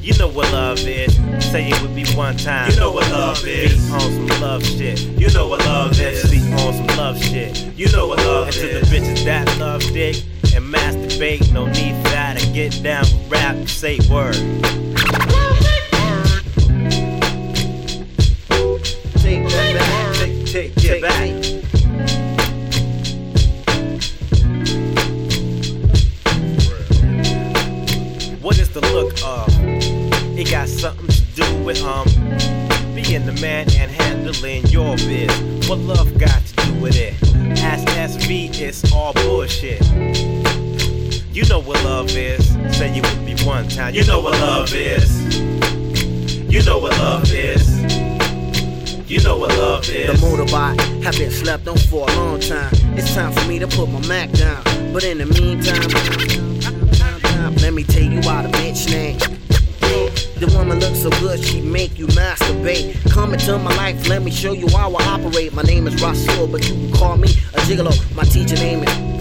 You 0.00 0.16
know 0.18 0.28
what 0.28 0.50
love 0.50 0.78
is. 0.78 1.14
Say 1.44 1.68
it 1.68 1.82
with 1.82 1.90
me 1.90 2.06
one 2.16 2.38
time. 2.38 2.70
You 2.70 2.80
know 2.80 2.92
what 2.92 3.10
love 3.10 3.46
is. 3.46 3.86
Be 3.86 3.92
on 3.92 4.00
some 4.00 4.40
love 4.40 4.64
shit. 4.64 5.00
You 5.20 5.30
know 5.34 5.46
what 5.46 5.60
love 5.60 5.92
is. 6.00 6.24
SV 6.24 6.66
on 6.66 6.72
some 6.72 6.96
love 6.96 7.22
shit. 7.22 7.62
You 7.76 7.92
know 7.92 8.06
what 8.08 8.18
love 8.20 8.46
and 8.46 8.56
is. 8.56 8.60
to 8.62 8.66
the 8.80 8.96
bitches 8.96 9.24
that 9.26 9.58
love 9.58 9.82
dick 9.92 10.16
and 10.54 10.64
masturbate, 10.72 11.52
no 11.52 11.66
need 11.66 11.94
for 11.96 12.10
that. 12.14 12.42
And 12.42 12.54
get 12.54 12.82
down, 12.82 13.04
rap, 13.28 13.56
and 13.56 13.68
say 13.68 13.98
word. 14.10 14.36
Take, 20.58 20.74
get 20.74 21.02
back. 21.02 21.30
What 28.42 28.58
is 28.58 28.68
the 28.70 28.80
look 28.92 29.12
of? 29.24 29.46
It 30.36 30.50
got 30.50 30.66
something 30.68 31.06
to 31.06 31.22
do 31.36 31.62
with 31.62 31.80
um 31.84 32.06
being 32.92 33.24
the 33.24 33.38
man 33.40 33.70
and 33.76 33.88
handling 33.88 34.66
your 34.66 34.96
biz. 34.96 35.30
What 35.68 35.78
love 35.78 36.18
got 36.18 36.44
to 36.44 36.66
do 36.66 36.74
with 36.80 36.96
it? 36.96 37.14
Ask 37.62 37.86
SV, 37.86 38.58
it's 38.58 38.92
all 38.92 39.12
bullshit. 39.12 39.86
You 41.32 41.44
know 41.44 41.60
what 41.60 41.84
love 41.84 42.10
is. 42.16 42.48
Say 42.76 42.96
you 42.96 43.02
with 43.02 43.22
me 43.22 43.36
one 43.46 43.68
time. 43.68 43.94
You 43.94 44.04
know 44.04 44.18
what 44.18 44.32
love 44.40 44.74
is. 44.74 45.38
You 46.52 46.64
know 46.64 46.80
what 46.80 46.98
love 46.98 47.32
is. 47.32 47.78
You 49.08 49.22
know 49.22 49.38
what 49.38 49.56
love 49.56 49.88
is. 49.88 50.20
The 50.20 50.26
motorbike 50.26 51.02
have 51.02 51.16
been 51.16 51.30
slept 51.30 51.66
on 51.66 51.78
for 51.78 52.10
a 52.10 52.14
long 52.16 52.40
time. 52.40 52.70
It's 52.92 53.14
time 53.14 53.32
for 53.32 53.48
me 53.48 53.58
to 53.58 53.66
put 53.66 53.88
my 53.88 54.06
Mac 54.06 54.30
down. 54.32 54.62
But 54.92 55.02
in 55.02 55.16
the 55.16 55.24
meantime, 55.24 55.80
let 57.62 57.72
me 57.72 57.84
tell 57.84 58.02
you 58.02 58.20
why 58.20 58.42
the 58.42 58.50
bitch 58.50 58.90
name. 58.90 59.16
The 60.38 60.46
woman 60.54 60.78
looks 60.78 61.00
so 61.00 61.08
good, 61.22 61.42
she 61.42 61.62
make 61.62 61.98
you 61.98 62.06
masturbate. 62.08 63.10
Come 63.10 63.32
into 63.32 63.56
my 63.56 63.74
life, 63.76 64.06
let 64.08 64.22
me 64.22 64.30
show 64.30 64.52
you 64.52 64.68
how 64.68 64.94
I 64.94 65.02
operate. 65.04 65.54
My 65.54 65.62
name 65.62 65.86
is 65.86 66.02
Rasul, 66.02 66.46
but 66.46 66.68
you 66.68 66.74
can 66.74 66.92
call 66.92 67.16
me 67.16 67.28
a 67.54 67.60
gigolo. 67.60 67.94
My 68.14 68.24
teacher 68.24 68.56
name 68.56 68.82
is. 68.84 69.17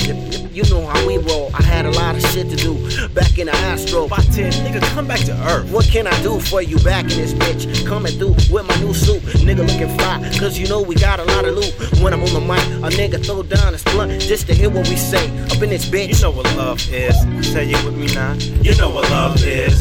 You 0.57 0.63
know 0.71 0.87
how 0.87 1.05
we 1.05 1.19
roll. 1.19 1.51
I 1.53 1.61
had 1.61 1.85
a 1.85 1.91
lot 1.91 2.15
of 2.15 2.23
shit 2.31 2.49
to 2.49 2.55
do 2.55 2.73
back 3.09 3.37
in 3.37 3.45
the 3.45 3.53
Astro. 3.53 4.07
By 4.07 4.17
10, 4.17 4.51
nigga, 4.65 4.81
come 4.95 5.05
back 5.05 5.19
to 5.25 5.33
earth. 5.47 5.71
What 5.71 5.85
can 5.85 6.07
I 6.07 6.23
do 6.23 6.39
for 6.39 6.63
you 6.63 6.79
back 6.79 7.03
in 7.03 7.09
this 7.09 7.31
bitch? 7.31 7.85
Coming 7.85 8.13
through 8.13 8.33
with 8.51 8.67
my 8.67 8.75
new 8.77 8.91
suit, 8.91 9.21
nigga 9.45 9.59
looking 9.59 9.95
fly, 9.99 10.17
cause 10.39 10.57
you 10.57 10.67
know 10.67 10.81
we 10.81 10.95
got 10.95 11.19
a 11.19 11.25
lot 11.25 11.45
of 11.45 11.53
loot. 11.53 12.01
When 12.01 12.11
I'm 12.11 12.23
on 12.23 12.33
the 12.33 12.41
mic, 12.41 12.57
a 12.81 12.89
nigga 12.89 13.23
throw 13.23 13.43
down 13.43 13.73
his 13.73 13.83
blunt 13.83 14.19
just 14.19 14.47
to 14.47 14.55
hear 14.55 14.71
what 14.71 14.89
we 14.89 14.95
say. 14.95 15.29
Up 15.51 15.61
in 15.61 15.69
this 15.69 15.87
bitch. 15.87 16.15
You 16.15 16.21
know 16.23 16.31
what 16.31 16.45
love 16.57 16.79
is. 16.91 17.15
Say 17.47 17.69
it 17.69 17.85
with 17.85 17.95
me 17.95 18.07
now. 18.15 18.33
You 18.63 18.75
know 18.77 18.89
what 18.89 19.07
love 19.11 19.37
is. 19.43 19.77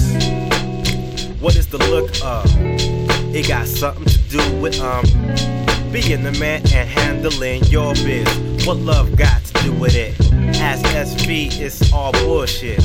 What 1.40 1.56
is 1.56 1.68
the 1.68 1.78
look 1.78 2.10
of? 2.22 2.44
It 3.34 3.48
got 3.48 3.66
something 3.66 4.04
to 4.04 4.18
do 4.28 4.60
with 4.60 4.78
um 4.80 5.06
being 5.90 6.22
the 6.22 6.36
man 6.38 6.60
and 6.74 6.86
handling 6.86 7.64
your 7.64 7.94
biz. 7.94 8.28
What 8.66 8.76
love 8.76 9.16
got 9.16 9.42
to 9.42 9.62
do 9.62 9.72
with 9.72 9.96
it? 9.96 10.25
Ask 10.54 10.85
SV, 10.85 11.61
it's 11.61 11.92
all 11.92 12.12
bullshit. 12.12 12.82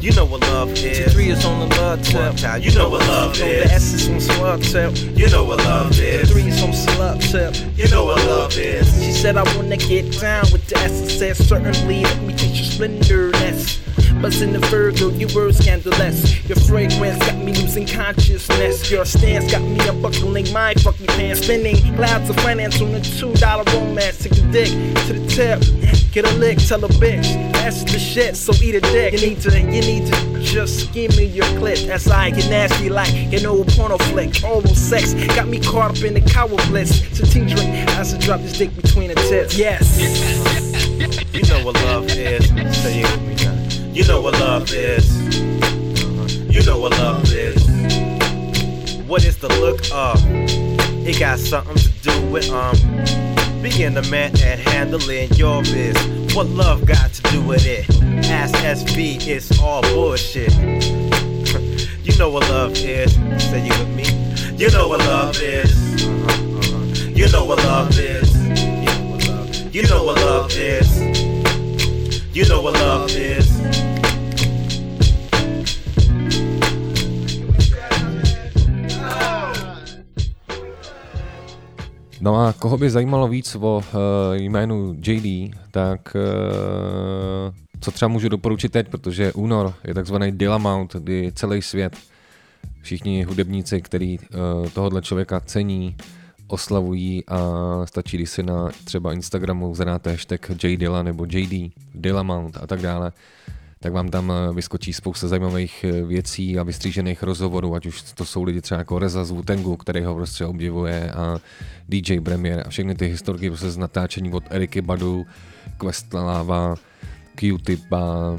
You 0.00 0.12
know 0.12 0.24
what 0.24 0.40
love 0.42 0.70
is. 0.70 1.12
Three 1.12 1.30
is 1.30 1.44
on 1.44 1.68
the 1.68 1.74
love 1.76 2.00
tip. 2.02 2.36
Time, 2.36 2.62
You 2.62 2.72
know 2.74 2.88
what 2.88 3.00
love 3.08 3.36
Know 3.38 3.44
the 3.44 3.64
is. 3.64 3.72
S 3.72 3.92
is 3.94 4.08
on 4.08 4.20
slug 4.20 4.62
tip. 4.62 4.96
You 5.18 5.28
know 5.30 5.44
what 5.44 5.58
love 5.58 5.98
is. 5.98 6.30
Three 6.30 6.46
is 6.46 6.62
on 6.62 6.72
slug 6.72 7.20
tip. 7.20 7.54
You 7.76 7.88
know 7.88 8.04
what 8.04 8.24
love 8.26 8.56
is. 8.56 8.86
She 9.02 9.10
said 9.12 9.36
I 9.36 9.42
wanna 9.56 9.76
get 9.76 10.12
down 10.20 10.44
with 10.52 10.64
the 10.68 10.76
SSS. 10.78 11.48
Certainly, 11.48 12.04
let 12.04 12.22
me 12.22 12.34
teach 12.34 12.58
you 12.58 12.64
splendorness. 12.64 13.80
In 14.26 14.52
the 14.52 14.58
Virgo, 14.58 15.10
you 15.10 15.28
were 15.36 15.52
scandalous. 15.52 16.44
Your 16.48 16.56
fragrance 16.56 17.16
got 17.24 17.36
me 17.36 17.52
losing 17.52 17.86
consciousness. 17.86 18.90
Your 18.90 19.04
stance 19.04 19.48
got 19.52 19.62
me 19.62 19.78
unbuckling 19.88 20.52
my 20.52 20.74
fucking 20.74 21.06
pants. 21.06 21.42
Spending 21.42 21.76
clouds 21.94 22.28
of 22.28 22.34
finance 22.40 22.82
on 22.82 22.92
a 22.92 23.00
two 23.00 23.32
dollar 23.34 23.62
romance. 23.72 24.18
Take 24.18 24.32
the 24.32 24.42
dick 24.50 24.68
to 25.06 25.12
the 25.12 25.26
tip. 25.28 26.12
Get 26.12 26.24
a 26.24 26.32
lick, 26.38 26.58
tell 26.58 26.84
a 26.84 26.88
bitch. 26.88 27.22
That's 27.52 27.84
the 27.84 28.00
shit, 28.00 28.34
so 28.36 28.52
eat 28.60 28.74
a 28.74 28.80
dick. 28.80 29.12
You 29.12 29.28
need 29.28 29.40
to, 29.42 29.60
you 29.60 29.80
need 29.80 30.12
to 30.12 30.42
just 30.42 30.92
give 30.92 31.16
me 31.16 31.26
your 31.26 31.46
clip. 31.58 31.78
As 31.88 32.08
I 32.08 32.30
get 32.30 32.50
nasty 32.50 32.88
like 32.88 33.14
an 33.32 33.46
old 33.46 33.68
porno 33.68 33.96
flick. 33.96 34.42
All 34.42 34.56
Oral 34.56 34.74
sex 34.74 35.14
got 35.36 35.46
me 35.46 35.60
caught 35.60 35.96
up 35.96 36.02
in 36.02 36.14
the 36.14 36.20
cow 36.20 36.48
bliss. 36.48 37.00
So 37.16 37.24
team 37.24 37.46
drink 37.46 37.70
I 37.90 38.18
drop 38.18 38.40
this 38.40 38.58
dick 38.58 38.74
between 38.74 39.08
the 39.08 39.14
tips. 39.30 39.56
Yes. 39.56 40.00
You 41.32 41.42
know 41.42 41.64
what 41.64 41.76
love 41.84 42.10
is. 42.10 42.50
It 42.50 42.64
with 42.64 43.60
me. 43.62 43.65
You 43.96 44.06
know 44.06 44.20
what 44.20 44.34
love 44.34 44.70
is. 44.74 45.08
You 46.54 46.62
know 46.66 46.78
what 46.78 46.92
love 46.98 47.32
is. 47.32 47.64
What 49.08 49.24
is 49.24 49.38
the 49.38 49.48
look 49.48 49.80
of? 49.90 50.22
It 51.08 51.18
got 51.18 51.38
something 51.38 51.76
to 51.76 51.88
do 52.02 52.30
with 52.30 52.50
um 52.50 52.76
being 53.62 53.94
the 53.94 54.06
man 54.10 54.32
and 54.42 54.60
handling 54.60 55.30
your 55.32 55.62
biz. 55.62 55.96
What 56.36 56.46
love 56.48 56.84
got 56.84 57.10
to 57.14 57.22
do 57.32 57.40
with 57.40 57.64
it? 57.64 57.88
Ask 58.28 58.54
SV, 58.56 59.26
it's 59.26 59.58
all 59.58 59.80
bullshit. 59.80 60.52
you 62.04 62.18
know 62.18 62.28
what 62.28 62.46
love 62.50 62.72
is. 62.72 63.14
Say 63.44 63.64
you 63.64 63.72
with 63.78 63.96
me. 63.96 64.04
You 64.58 64.70
know 64.72 64.88
what 64.88 65.00
love 65.00 65.40
is. 65.40 65.72
You 67.16 67.32
know 67.32 67.46
what 67.46 67.64
love 67.64 67.98
is. 67.98 68.30
You 69.74 69.88
know 69.88 70.04
what 70.04 70.16
love 70.18 70.50
is. 70.52 71.00
You 72.36 72.46
know 72.46 72.60
what 72.60 72.74
love 72.74 73.10
is. 73.12 73.45
No 82.26 82.36
a 82.46 82.52
koho 82.52 82.78
by 82.78 82.90
zajímalo 82.90 83.28
víc 83.28 83.54
o 83.54 83.76
uh, 83.76 83.82
jménu 84.32 84.96
JD, 85.06 85.54
tak 85.70 86.16
uh, 86.16 87.54
co 87.80 87.90
třeba 87.90 88.08
můžu 88.08 88.28
doporučit 88.28 88.72
teď, 88.72 88.88
protože 88.88 89.32
únor 89.32 89.74
je 89.84 89.94
takzvaný 89.94 90.32
Dilamount, 90.32 90.96
kdy 90.96 91.32
celý 91.34 91.62
svět, 91.62 91.96
všichni 92.82 93.22
hudebníci, 93.22 93.82
který 93.82 94.18
uh, 94.18 94.68
tohohle 94.68 95.02
člověka 95.02 95.40
cení, 95.40 95.96
oslavují 96.48 97.24
a 97.26 97.40
stačí, 97.84 98.16
když 98.16 98.30
si 98.30 98.42
na 98.42 98.70
třeba 98.84 99.12
Instagramu 99.12 99.74
zadáte 99.74 100.10
hashtag 100.10 100.50
JDilla 100.62 101.02
nebo 101.02 101.26
JD, 101.30 101.72
Dilamount 101.94 102.56
a 102.56 102.66
tak 102.66 102.80
dále, 102.80 103.12
tak 103.80 103.92
vám 103.92 104.08
tam 104.08 104.32
eh, 104.32 104.52
vyskočí 104.52 104.92
spousta 104.92 105.28
zajímavých 105.28 105.84
eh, 105.84 106.02
věcí 106.02 106.58
a 106.58 106.62
vystřížených 106.62 107.22
rozhovorů, 107.22 107.74
ať 107.74 107.86
už 107.86 108.02
to 108.02 108.24
jsou 108.24 108.42
lidi 108.42 108.60
třeba 108.60 108.78
jako 108.78 108.98
Reza 108.98 109.24
z 109.24 109.32
Wu-Tangu, 109.32 109.76
který 109.76 110.04
ho 110.04 110.14
prostě 110.14 110.44
obdivuje 110.44 111.10
a 111.10 111.38
DJ 111.88 112.20
Premier 112.20 112.62
a 112.66 112.68
všechny 112.68 112.94
ty 112.94 113.06
historky 113.06 113.50
prostě 113.50 113.70
z 113.70 113.76
natáčení 113.76 114.32
od 114.32 114.44
Eriky 114.50 114.82
Badu, 114.82 115.26
Questlava, 115.78 116.74
Q-Tipa, 117.34 118.38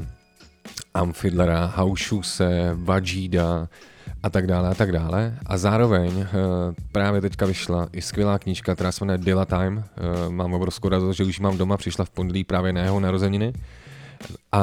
Amfidlera, 0.94 1.66
Haušuse, 1.66 2.70
Vajida 2.74 3.68
a 4.22 4.30
tak 4.30 4.46
dále 4.46 4.68
a 4.68 4.74
tak 4.74 4.92
dále. 4.92 5.38
A 5.46 5.58
zároveň 5.58 6.18
uh, 6.18 6.26
právě 6.92 7.20
teďka 7.20 7.46
vyšla 7.46 7.88
i 7.92 8.02
skvělá 8.02 8.38
knížka, 8.38 8.74
která 8.74 8.92
se 8.92 9.04
jmenuje 9.04 9.18
Dilla 9.18 9.44
Time. 9.44 9.76
Uh, 9.76 10.32
mám 10.32 10.54
obrovskou 10.54 10.88
radost, 10.88 11.16
že 11.16 11.24
už 11.24 11.40
mám 11.40 11.58
doma, 11.58 11.76
přišla 11.76 12.04
v 12.04 12.10
pondělí 12.10 12.44
právě 12.44 12.72
na 12.72 12.80
jeho 12.80 13.00
narozeniny. 13.00 13.52
A 14.52 14.62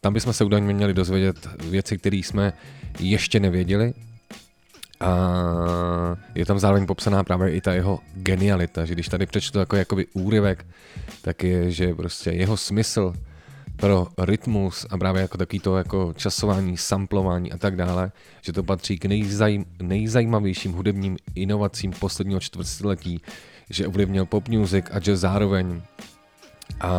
tam 0.00 0.12
bychom 0.12 0.32
se 0.32 0.44
údajně 0.44 0.74
měli 0.74 0.94
dozvědět 0.94 1.48
věci, 1.70 1.98
které 1.98 2.16
jsme 2.16 2.52
ještě 3.00 3.40
nevěděli. 3.40 3.94
A 5.00 5.12
je 6.34 6.46
tam 6.46 6.58
zároveň 6.58 6.86
popsaná 6.86 7.24
právě 7.24 7.52
i 7.52 7.60
ta 7.60 7.72
jeho 7.72 8.00
genialita, 8.14 8.84
že 8.84 8.94
když 8.94 9.08
tady 9.08 9.26
přečtu 9.26 9.58
jako 9.58 9.76
jakoby 9.76 10.06
úryvek, 10.12 10.66
tak 11.22 11.44
je, 11.44 11.70
že 11.70 11.94
prostě 11.94 12.30
jeho 12.30 12.56
smysl 12.56 13.14
pro 13.76 14.06
rytmus 14.18 14.86
a 14.90 14.98
právě 14.98 15.22
jako 15.22 15.38
takový 15.38 15.60
to 15.60 15.76
jako 15.76 16.12
časování, 16.16 16.76
samplování 16.76 17.52
a 17.52 17.58
tak 17.58 17.76
dále, 17.76 18.12
že 18.42 18.52
to 18.52 18.62
patří 18.62 18.98
k 18.98 19.04
nejzajím, 19.04 19.64
nejzajímavějším 19.82 20.72
hudebním 20.72 21.16
inovacím 21.34 21.90
posledního 21.90 22.40
čtvrtstoletí, 22.40 23.22
že 23.70 23.86
ovlivnil 23.86 24.26
pop 24.26 24.48
music 24.48 24.84
a 24.92 25.00
jazz 25.00 25.20
zároveň. 25.20 25.82
A 26.80 26.90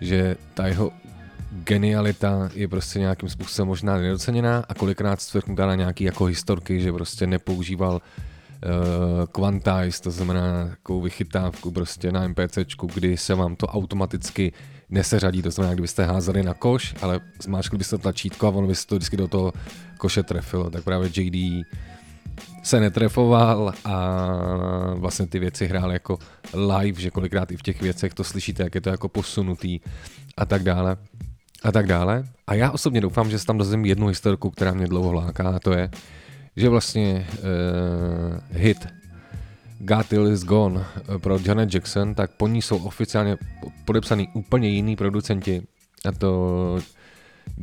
že 0.00 0.36
ta 0.54 0.66
jeho 0.66 0.92
genialita 1.52 2.50
je 2.54 2.68
prostě 2.68 2.98
nějakým 2.98 3.28
způsobem 3.28 3.68
možná 3.68 3.96
nedoceněná 3.96 4.64
a 4.68 4.74
kolikrát 4.74 5.20
stvrknutá 5.20 5.66
na 5.66 5.74
nějaký 5.74 6.04
jako 6.04 6.24
historky, 6.24 6.80
že 6.80 6.92
prostě 6.92 7.26
nepoužíval 7.26 7.94
uh, 7.94 8.29
quantize, 9.32 10.02
to 10.02 10.10
znamená 10.10 10.68
takovou 10.68 11.00
vychytávku 11.00 11.70
prostě 11.70 12.12
na 12.12 12.28
MPCčku, 12.28 12.86
kdy 12.94 13.16
se 13.16 13.34
vám 13.34 13.56
to 13.56 13.66
automaticky 13.66 14.52
neseřadí, 14.90 15.42
to 15.42 15.50
znamená, 15.50 15.74
kdybyste 15.74 16.04
házeli 16.04 16.42
na 16.42 16.54
koš, 16.54 16.94
ale 17.02 17.20
zmáčkli 17.42 17.78
byste 17.78 17.98
tlačítko 17.98 18.46
a 18.46 18.50
ono 18.50 18.66
by 18.66 18.74
se 18.74 18.86
to 18.86 18.94
vždycky 18.94 19.16
do 19.16 19.28
toho 19.28 19.52
koše 19.98 20.22
trefilo, 20.22 20.70
tak 20.70 20.84
právě 20.84 21.10
JD 21.14 21.66
se 22.62 22.80
netrefoval 22.80 23.72
a 23.84 24.26
vlastně 24.94 25.26
ty 25.26 25.38
věci 25.38 25.66
hrál 25.66 25.92
jako 25.92 26.18
live, 26.54 27.00
že 27.00 27.10
kolikrát 27.10 27.50
i 27.50 27.56
v 27.56 27.62
těch 27.62 27.82
věcech 27.82 28.14
to 28.14 28.24
slyšíte, 28.24 28.62
jak 28.62 28.74
je 28.74 28.80
to 28.80 28.90
jako 28.90 29.08
posunutý 29.08 29.80
a 30.36 30.44
tak 30.44 30.62
dále 30.62 30.96
a 31.62 31.72
tak 31.72 31.86
dále. 31.86 32.24
A 32.46 32.54
já 32.54 32.70
osobně 32.70 33.00
doufám, 33.00 33.30
že 33.30 33.38
se 33.38 33.46
tam 33.46 33.58
dozvím 33.58 33.84
jednu 33.84 34.06
historku, 34.06 34.50
která 34.50 34.72
mě 34.72 34.86
dlouho 34.86 35.12
láká 35.12 35.48
a 35.48 35.58
to 35.58 35.72
je, 35.72 35.90
že 36.56 36.68
vlastně 36.68 37.26
uh, 37.32 38.58
hit 38.60 38.88
Got 39.78 40.08
Till 40.08 40.32
Is 40.32 40.44
Gone 40.44 40.84
pro 41.18 41.38
Janet 41.44 41.74
Jackson, 41.74 42.14
tak 42.14 42.30
po 42.30 42.48
ní 42.48 42.62
jsou 42.62 42.78
oficiálně 42.84 43.36
podepsaný 43.84 44.28
úplně 44.34 44.68
jiný 44.68 44.96
producenti 44.96 45.62
a 46.08 46.12
to 46.12 46.78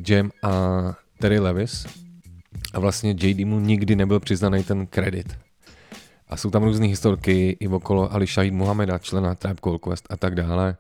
Jam 0.07 0.31
a 0.43 0.51
Terry 1.19 1.39
Lewis 1.39 1.87
a 2.73 2.79
vlastně 2.79 3.11
JD 3.11 3.39
mu 3.39 3.59
nikdy 3.59 3.95
nebyl 3.95 4.19
přiznaný 4.19 4.63
ten 4.63 4.87
kredit. 4.87 5.37
A 6.29 6.37
jsou 6.37 6.49
tam 6.49 6.63
různé 6.63 6.87
historky 6.87 7.57
i 7.59 7.67
okolo 7.67 8.13
Ali 8.13 8.27
Shahid 8.27 8.53
Muhammeda, 8.53 8.97
člena 8.97 9.35
Tribe 9.35 9.59
Called 9.63 9.81
Quest 9.81 10.07
a 10.09 10.17
tak 10.17 10.35
dále. 10.35 10.77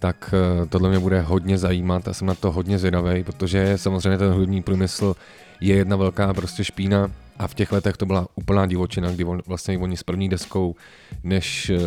Tak 0.00 0.34
eh, 0.34 0.66
tohle 0.66 0.88
mě 0.88 0.98
bude 0.98 1.20
hodně 1.20 1.58
zajímat 1.58 2.08
a 2.08 2.12
jsem 2.12 2.26
na 2.26 2.34
to 2.34 2.52
hodně 2.52 2.78
zvědavý, 2.78 3.24
protože 3.24 3.78
samozřejmě 3.78 4.18
ten 4.18 4.32
hudební 4.32 4.62
průmysl 4.62 5.14
je 5.60 5.76
jedna 5.76 5.96
velká 5.96 6.34
prostě 6.34 6.64
špína 6.64 7.10
a 7.38 7.48
v 7.48 7.54
těch 7.54 7.72
letech 7.72 7.96
to 7.96 8.06
byla 8.06 8.26
úplná 8.34 8.66
divočina, 8.66 9.10
kdy 9.10 9.24
on, 9.24 9.42
vlastně 9.46 9.78
oni 9.78 9.96
s 9.96 10.02
první 10.02 10.28
deskou, 10.28 10.76
než 11.24 11.70
uh, 11.70 11.78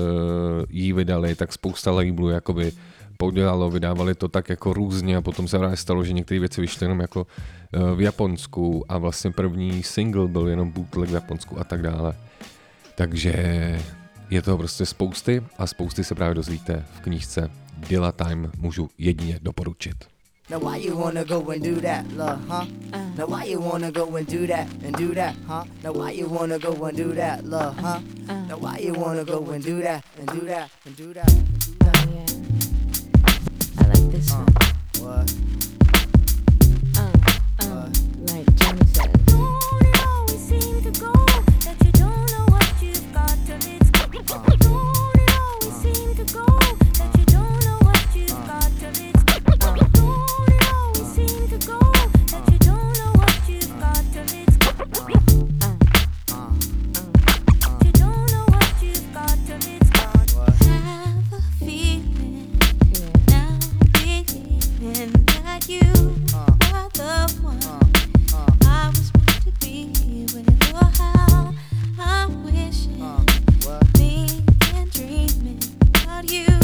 jí 0.70 0.94
vydali, 0.94 1.36
tak 1.36 1.54
spousta 1.54 1.92
labelů 1.92 2.30
jakoby 2.30 2.72
podělalo, 3.18 3.70
vydávali 3.70 4.16
to 4.16 4.28
tak 4.28 4.50
jako 4.50 4.74
různě 4.74 5.18
a 5.18 5.22
potom 5.22 5.48
se 5.48 5.60
právě 5.60 5.78
stalo, 5.78 6.04
že 6.04 6.14
některé 6.14 6.40
věci 6.40 6.62
vyšly 6.62 6.84
jenom 6.84 7.00
jako 7.00 7.22
uh, 7.22 7.98
v 7.98 8.02
Japonsku 8.02 8.86
a 8.90 8.98
vlastně 8.98 9.32
první 9.32 9.84
single 9.84 10.28
byl 10.28 10.48
jenom 10.48 10.72
bootleg 10.72 11.10
v 11.10 11.14
Japonsku 11.14 11.60
a 11.60 11.64
tak 11.64 11.82
dále. 11.82 12.14
Takže 12.96 13.34
je 14.30 14.42
toho 14.42 14.58
prostě 14.58 14.86
spousty 14.86 15.44
a 15.58 15.68
spousty 15.68 16.04
se 16.04 16.16
právě 16.16 16.36
dozvíte 16.36 16.86
v 16.94 17.02
knížce 17.02 17.63
Dilla 17.90 18.12
Time, 18.12 18.52
můžu 18.58 18.90
jedině 18.98 19.40
doporučit. 19.42 19.96
Now 20.50 20.60
why 20.60 20.78
you 20.88 20.98
wanna 20.98 21.24
go 21.24 21.52
and 21.52 21.64
do 21.64 21.82
that, 21.82 22.06
love, 22.18 22.42
huh? 22.48 22.66
Now 23.18 23.28
why 23.30 23.46
you 23.52 23.62
wanna 23.62 23.92
go 23.92 24.16
and 24.18 24.28
do 24.32 24.48
that 24.48 24.68
and 24.86 24.98
do 24.98 25.14
that, 25.16 25.36
huh? 25.48 25.64
Now 25.84 25.94
why 25.94 26.12
you 26.12 26.28
wanna 26.30 26.58
go 26.60 26.86
and 26.86 26.98
do 26.98 27.14
that, 27.16 27.44
love, 27.46 27.76
huh? 27.82 28.00
Now 28.48 28.58
why 28.58 28.78
you 28.80 28.94
wanna 28.94 29.24
go 29.24 29.52
and 29.52 29.64
do 29.64 29.82
that 29.82 30.04
and 30.20 30.28
do 30.28 30.46
that 30.48 30.70
and 30.86 30.96
do 30.98 31.14
that 31.14 31.34
and 31.34 31.46
do 31.66 31.76
that? 31.80 31.96
Oh, 31.96 32.12
yeah. 32.14 32.26
I 33.78 33.88
like 33.88 34.12
this 34.12 34.32
one. 34.32 34.48
What? 35.00 35.34
Uh, 36.98 37.12
uh, 37.60 37.90
like 38.28 38.56
Johnny 38.56 38.86
says. 38.86 39.24
Have 44.30 44.48
a 44.48 44.93
about 76.24 76.32
you 76.32 76.63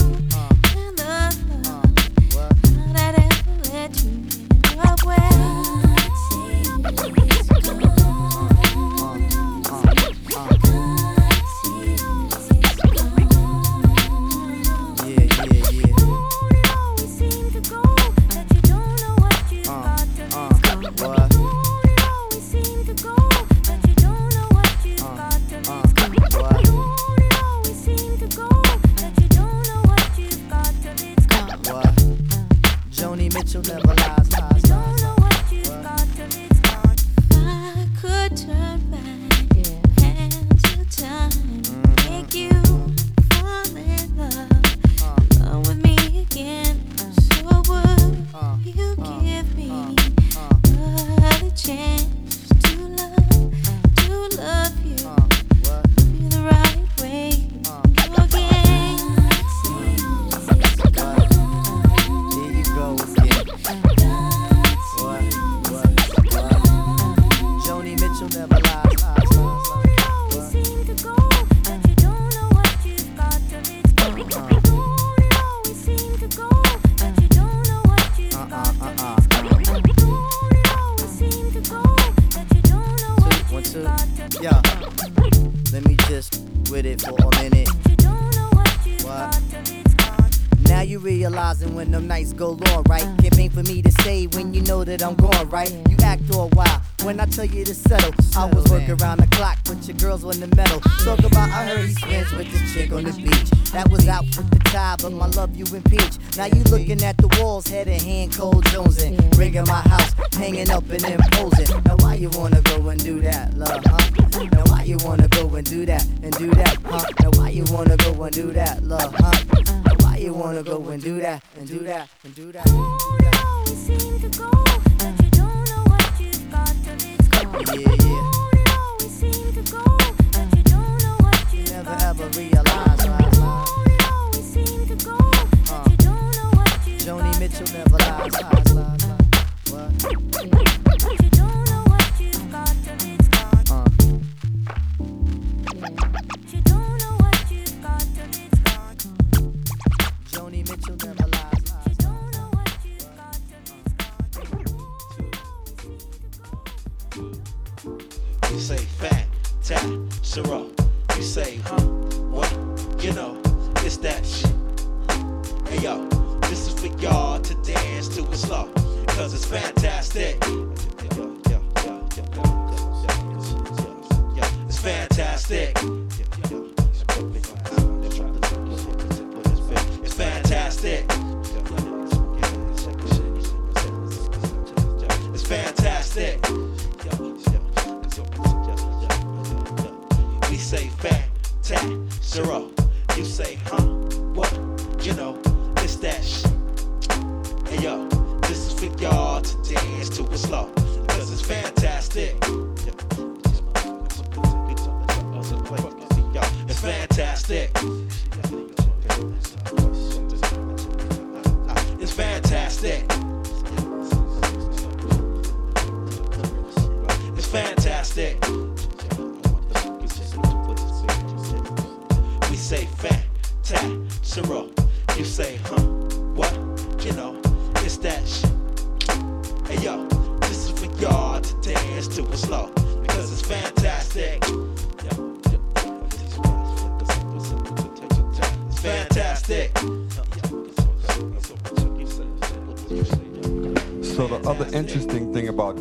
realize, 132.36 132.99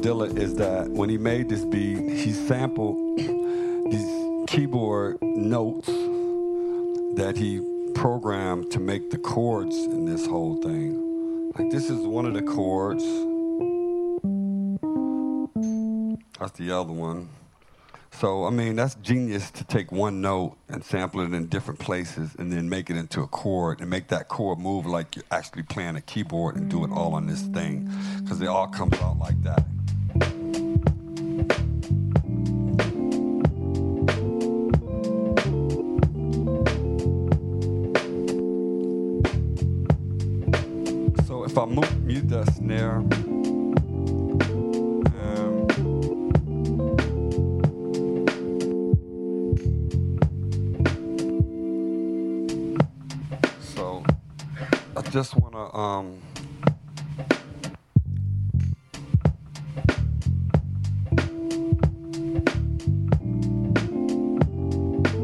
Dilla 0.00 0.36
is 0.38 0.54
that 0.54 0.88
when 0.90 1.08
he 1.08 1.18
made 1.18 1.48
this 1.48 1.64
beat, 1.64 1.98
he 1.98 2.32
sampled 2.32 2.96
these 3.16 4.46
keyboard 4.46 5.20
notes 5.22 5.88
that 7.16 7.34
he 7.36 7.60
programmed 7.94 8.70
to 8.70 8.78
make 8.78 9.10
the 9.10 9.18
chords 9.18 9.74
in 9.76 10.04
this 10.04 10.24
whole 10.24 10.62
thing. 10.62 11.52
Like 11.58 11.70
this 11.70 11.90
is 11.90 11.98
one 12.06 12.26
of 12.26 12.34
the 12.34 12.42
chords. 12.42 13.02
That's 16.38 16.52
the 16.52 16.70
other 16.70 16.92
one. 16.92 17.28
So 18.12 18.44
I 18.44 18.50
mean 18.50 18.76
that's 18.76 18.94
genius 18.96 19.50
to 19.52 19.64
take 19.64 19.90
one 19.90 20.20
note 20.20 20.56
and 20.68 20.84
sample 20.84 21.20
it 21.22 21.32
in 21.34 21.46
different 21.46 21.80
places 21.80 22.36
and 22.38 22.52
then 22.52 22.68
make 22.68 22.88
it 22.88 22.96
into 22.96 23.22
a 23.22 23.26
chord 23.26 23.80
and 23.80 23.90
make 23.90 24.08
that 24.08 24.28
chord 24.28 24.60
move 24.60 24.86
like 24.86 25.16
you're 25.16 25.24
actually 25.32 25.64
playing 25.64 25.96
a 25.96 26.00
keyboard 26.00 26.56
and 26.56 26.70
do 26.70 26.84
it 26.84 26.90
all 26.92 27.14
on 27.14 27.26
this 27.26 27.42
thing 27.42 27.90
because 28.22 28.40
it 28.40 28.48
all 28.48 28.68
comes 28.68 28.96
out 29.00 29.18
like 29.18 29.42
that. 29.42 29.64
Um 55.98 56.18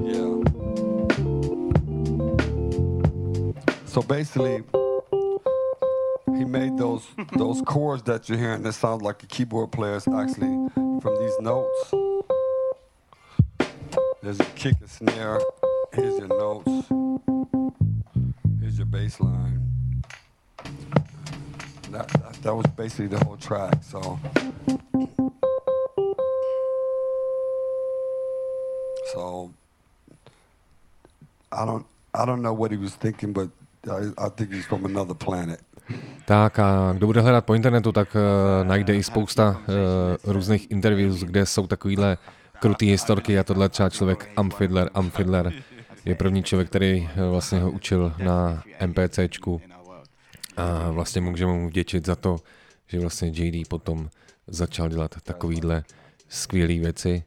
yeah. 0.05 0.43
So 3.87 4.03
basically 4.03 4.65
he 6.37 6.45
made 6.45 6.77
those 6.77 7.07
those 7.37 7.63
chords 7.67 8.03
that 8.05 8.29
you're 8.29 8.39
hearing 8.39 8.63
that 8.63 8.73
sound 8.73 9.03
like 9.03 9.23
a 9.23 9.27
keyboard 9.27 9.71
player 9.73 9.97
is 9.97 10.09
actually 10.09 10.71
from 11.01 11.17
these 11.21 11.39
notes. 11.41 11.95
There's 14.23 14.41
a 14.41 14.45
kick 14.57 14.77
and 14.81 14.91
snare. 14.91 15.39
Here's 15.93 16.19
your 16.19 16.29
notes. 16.29 16.89
Here's 18.61 18.79
your 18.79 18.87
bass 18.87 19.21
line. 19.21 19.74
That, 21.95 22.11
that, 22.11 22.35
that 22.43 22.55
was 22.55 22.67
basically 22.77 23.07
the 23.07 23.25
whole 23.25 23.37
track. 23.37 23.79
So, 23.83 24.19
so 29.15 29.51
I 31.53 31.65
don't 31.65 31.87
I 32.15 32.27
don't 32.27 32.43
know 32.43 32.53
what 32.53 32.73
he 32.73 32.77
was 32.77 32.95
thinking, 32.99 33.33
but 33.33 33.49
I, 33.87 34.11
I 34.19 34.29
think 34.29 34.53
he's 34.53 34.67
from 34.67 34.85
another 34.87 35.15
planet. 35.15 35.61
Tak 36.25 36.59
a 36.59 36.93
kdo 36.93 37.07
bude 37.07 37.21
hledat 37.21 37.45
po 37.45 37.55
internetu, 37.55 37.93
tak 37.93 38.17
uh, 38.17 38.21
najde 38.67 38.97
i 38.97 39.03
spousta 39.03 39.51
uh, 39.51 40.33
různých 40.33 40.71
interviews, 40.71 41.21
kde 41.21 41.47
jsou 41.47 41.67
takovýhle 41.67 42.19
krutý 42.61 42.91
historky 42.91 43.39
a 43.39 43.45
tohle 43.45 43.69
třeba 43.69 43.91
člověk 43.91 44.31
Amfidler, 44.37 44.91
Amfidler 44.95 45.53
je 46.05 46.15
první 46.15 46.43
člověk, 46.43 46.69
který 46.69 47.01
uh, 47.01 47.31
vlastně 47.31 47.61
ho 47.61 47.71
učil 47.71 48.13
na 48.25 48.63
MPCčku 48.87 49.61
a 50.57 50.91
vlastně 50.91 51.21
můžeme 51.21 51.53
mu 51.53 51.69
vděčit 51.69 52.07
za 52.07 52.17
to, 52.17 52.37
že 52.87 53.01
vlastně 53.01 53.29
JD 53.29 53.69
potom 53.69 54.11
začal 54.47 54.89
dělat 54.89 55.15
takovýhle 55.23 55.85
skvělé 56.29 56.75
věci. 56.75 57.25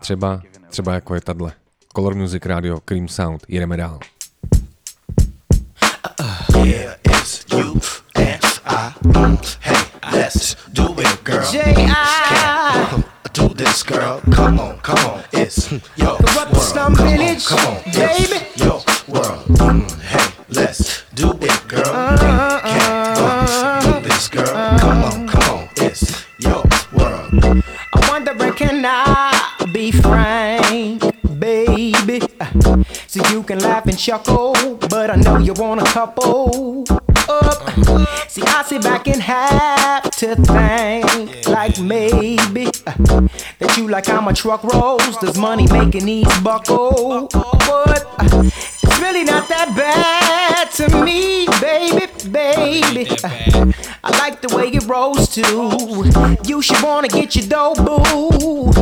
Třeba, 0.00 0.42
třeba 0.68 0.94
jako 0.94 1.14
je 1.14 1.20
tadle. 1.20 1.52
Color 1.96 2.14
Music 2.14 2.46
Radio, 2.46 2.80
Cream 2.80 3.08
Sound, 3.08 3.44
jedeme 3.48 3.76
dál. 3.76 3.98
Yeah, 6.64 6.96
it's 7.04 7.44
you 7.52 7.80
and 8.14 8.44
I. 8.66 8.92
Hey, 9.60 9.84
let's 10.12 10.56
do 10.72 10.94
it, 11.00 11.24
girl. 11.24 11.44
Can't 11.52 13.04
do 13.34 13.48
this, 13.48 13.82
girl. 13.82 14.20
Come 14.32 14.60
on, 14.60 14.78
come 14.80 14.98
on. 15.04 15.22
It's 15.32 15.70
your 15.96 16.16
world. 16.22 16.48
come 16.52 17.20
on, 17.20 17.40
come 17.40 17.66
on. 17.66 17.82
It's 17.86 18.56
your 18.56 18.82
world. 19.08 19.44
Mm, 19.58 19.90
hey, 20.00 20.33
let's 20.54 21.04
do 21.14 21.32
it, 21.40 21.68
girl. 21.68 22.18
Can't 22.62 23.84
do 23.84 24.08
this, 24.08 24.28
girl. 24.28 24.78
Come 24.78 25.04
on, 25.04 25.28
come 25.28 25.58
on. 25.58 25.68
It's 25.76 26.24
your 26.38 26.62
world. 26.92 27.62
I 27.94 28.08
wonder 28.08 28.34
where 28.34 28.52
can 28.52 28.84
I 28.86 29.68
be 29.72 29.90
frank, 29.90 31.02
baby? 31.38 32.20
So 33.06 33.26
you 33.30 33.42
can 33.42 33.58
laugh 33.60 33.86
and 33.86 33.98
chuckle, 33.98 34.54
but 34.88 35.10
I 35.10 35.16
know 35.16 35.38
you 35.38 35.52
want 35.54 35.80
a 35.80 35.84
couple. 35.84 36.84
Up. 37.26 37.70
See, 38.28 38.42
I 38.42 38.62
sit 38.66 38.82
back 38.82 39.08
and 39.08 39.22
have 39.22 40.10
to 40.10 40.36
think, 40.36 41.48
like 41.48 41.80
maybe 41.80 42.66
uh, 42.86 42.92
that 43.58 43.76
you 43.78 43.88
like 43.88 44.06
how 44.06 44.20
my 44.20 44.32
truck 44.32 44.62
rolls. 44.62 45.16
Does 45.16 45.38
money 45.38 45.66
making 45.72 46.04
these 46.04 46.40
buckle? 46.40 47.28
But 47.32 48.06
uh, 48.18 48.50
really 49.04 49.24
not 49.24 49.46
that 49.48 49.68
bad 49.76 50.70
to 50.78 50.88
me, 51.04 51.46
baby, 51.60 52.06
baby. 52.30 53.06
I 54.02 54.10
like 54.18 54.40
the 54.40 54.48
way 54.56 54.68
it 54.68 54.84
rolls 54.86 55.28
too. 55.28 55.70
You 56.48 56.62
should 56.62 56.82
wanna 56.82 57.08
get 57.08 57.36
your 57.36 57.46
dough, 57.46 57.74
boo. 57.74 58.72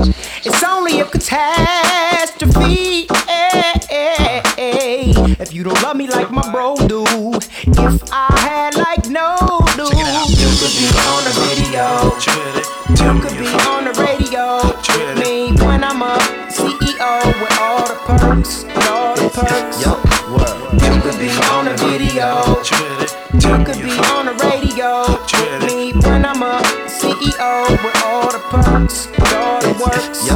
It's 0.46 0.62
only 0.62 1.00
a 1.00 1.04
catastrophe. 1.06 3.08
eh, 3.28 3.72
eh, 3.90 4.42
eh, 4.58 5.34
If 5.40 5.52
you 5.52 5.64
don't 5.64 5.82
love 5.82 5.96
me 5.96 6.06
like 6.08 6.30
my 6.30 6.46
bro 6.52 6.76
do, 6.76 7.02
if 7.88 7.94
I 8.12 8.28
had 8.48 8.76
like 8.76 9.04
no 9.10 9.28
do, 9.80 9.88
you 10.40 10.50
could 10.60 10.74
be 10.78 10.86
on 11.12 11.20
the 11.26 11.32
video. 11.46 11.86
You 13.02 13.12
could 13.22 13.36
be 13.42 13.48
on 13.72 13.80
the 13.88 13.94
radio 14.06 14.46
me 15.22 15.52
when 15.64 15.84
I'm 15.84 16.02
a 16.02 16.18
CEO 16.48 17.24
with 17.40 17.58
all 17.60 17.86
the 17.86 17.94
perks, 18.06 18.64
all 18.88 19.14
the 19.16 19.28
perks. 19.30 20.01
Video. 22.22 22.62
You 23.34 23.64
could 23.64 23.82
be 23.82 23.98
on 23.98 24.26
the 24.26 24.34
radio 24.44 25.02
me 25.66 25.92
when 25.92 26.24
I'm 26.24 26.42
a 26.42 26.60
CEO 26.86 27.70
with 27.70 28.02
all 28.04 28.30
the 28.30 28.38
perks, 28.50 29.08
with 29.08 29.32
all 29.34 29.60
the 29.60 29.72
works. 29.82 30.30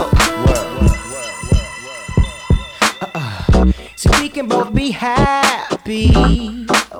Uh-uh. 3.03 3.72
So 3.95 4.11
we 4.20 4.28
can 4.28 4.49
both 4.49 4.74
be 4.74 4.91
happy 4.91 6.56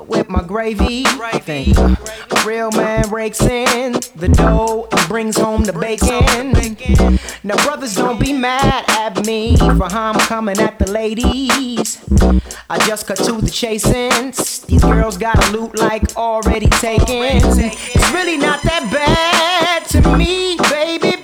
with 0.07 0.29
my 0.29 0.43
gravy. 0.43 1.03
I 1.05 1.39
think 1.39 1.77
a 1.77 1.97
real 2.45 2.71
man 2.71 3.09
rakes 3.09 3.41
in 3.41 3.93
the 4.15 4.29
dough 4.29 4.87
and 4.91 5.07
brings 5.07 5.37
home 5.37 5.63
the 5.63 5.73
bacon. 5.73 7.19
Now, 7.43 7.55
brothers, 7.63 7.95
don't 7.95 8.19
be 8.19 8.33
mad 8.33 8.85
at 8.89 9.25
me 9.25 9.57
for 9.57 9.89
how 9.89 10.11
I'm 10.11 10.19
coming 10.19 10.59
at 10.59 10.79
the 10.79 10.91
ladies. 10.91 12.03
I 12.69 12.77
just 12.85 13.07
cut 13.07 13.17
to 13.17 13.41
the 13.41 13.49
chasing. 13.49 14.31
These 14.67 14.83
girls 14.83 15.17
got 15.17 15.43
a 15.47 15.51
loot 15.51 15.77
like 15.77 16.15
already 16.15 16.67
taken. 16.67 17.05
It's 17.07 18.11
really 18.11 18.37
not 18.37 18.61
that 18.63 18.89
bad 18.91 19.85
to 19.89 20.17
me, 20.17 20.57
baby, 20.69 21.11
baby. 21.11 21.16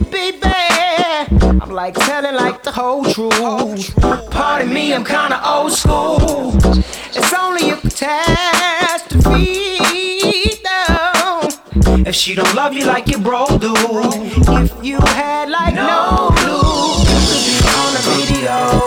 I'm 1.74 1.78
like 1.78 1.96
telling 1.96 2.36
like 2.36 2.62
the 2.62 2.72
whole 2.72 3.04
truth. 3.04 3.96
Pardon 4.30 4.72
me, 4.72 4.94
I'm 4.94 5.04
kinda 5.04 5.42
old 5.44 5.72
school. 5.72 6.54
It's 6.62 7.34
only 7.34 7.72
a 7.72 7.78
catastrophe. 7.78 9.80
though. 10.62 11.50
If 12.06 12.14
she 12.14 12.36
don't 12.36 12.54
love 12.54 12.74
you 12.74 12.86
like 12.86 13.08
your 13.08 13.22
bro 13.22 13.48
do, 13.58 13.74
if 13.74 14.86
you 14.86 15.00
had 15.00 15.50
like 15.50 15.74
no 15.74 16.30
clue, 16.38 17.02
you 17.10 17.18
could 17.26 17.44
be 17.50 17.58
on 17.82 17.90
the 17.98 18.04
video, 18.22 18.86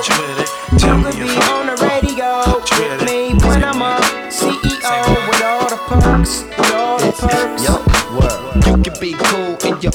you 0.78 0.94
could 1.02 1.18
be 1.18 1.34
on 1.50 1.66
the 1.66 1.74
radio 1.90 2.62
with 2.78 3.02
me 3.04 3.34
when 3.48 3.64
I'm 3.64 3.82
a 3.82 3.98
CEO 4.30 5.02
with 5.26 5.42
all 5.42 5.66
the 5.68 5.76
perks, 5.88 6.44
with 6.56 6.72
all 6.72 6.98
the 6.98 7.10
perks. 7.18 7.66
You 8.64 8.76
can 8.80 8.94
be 9.00 9.12
cool 9.12 9.36
in 9.36 9.42
your 9.42 9.45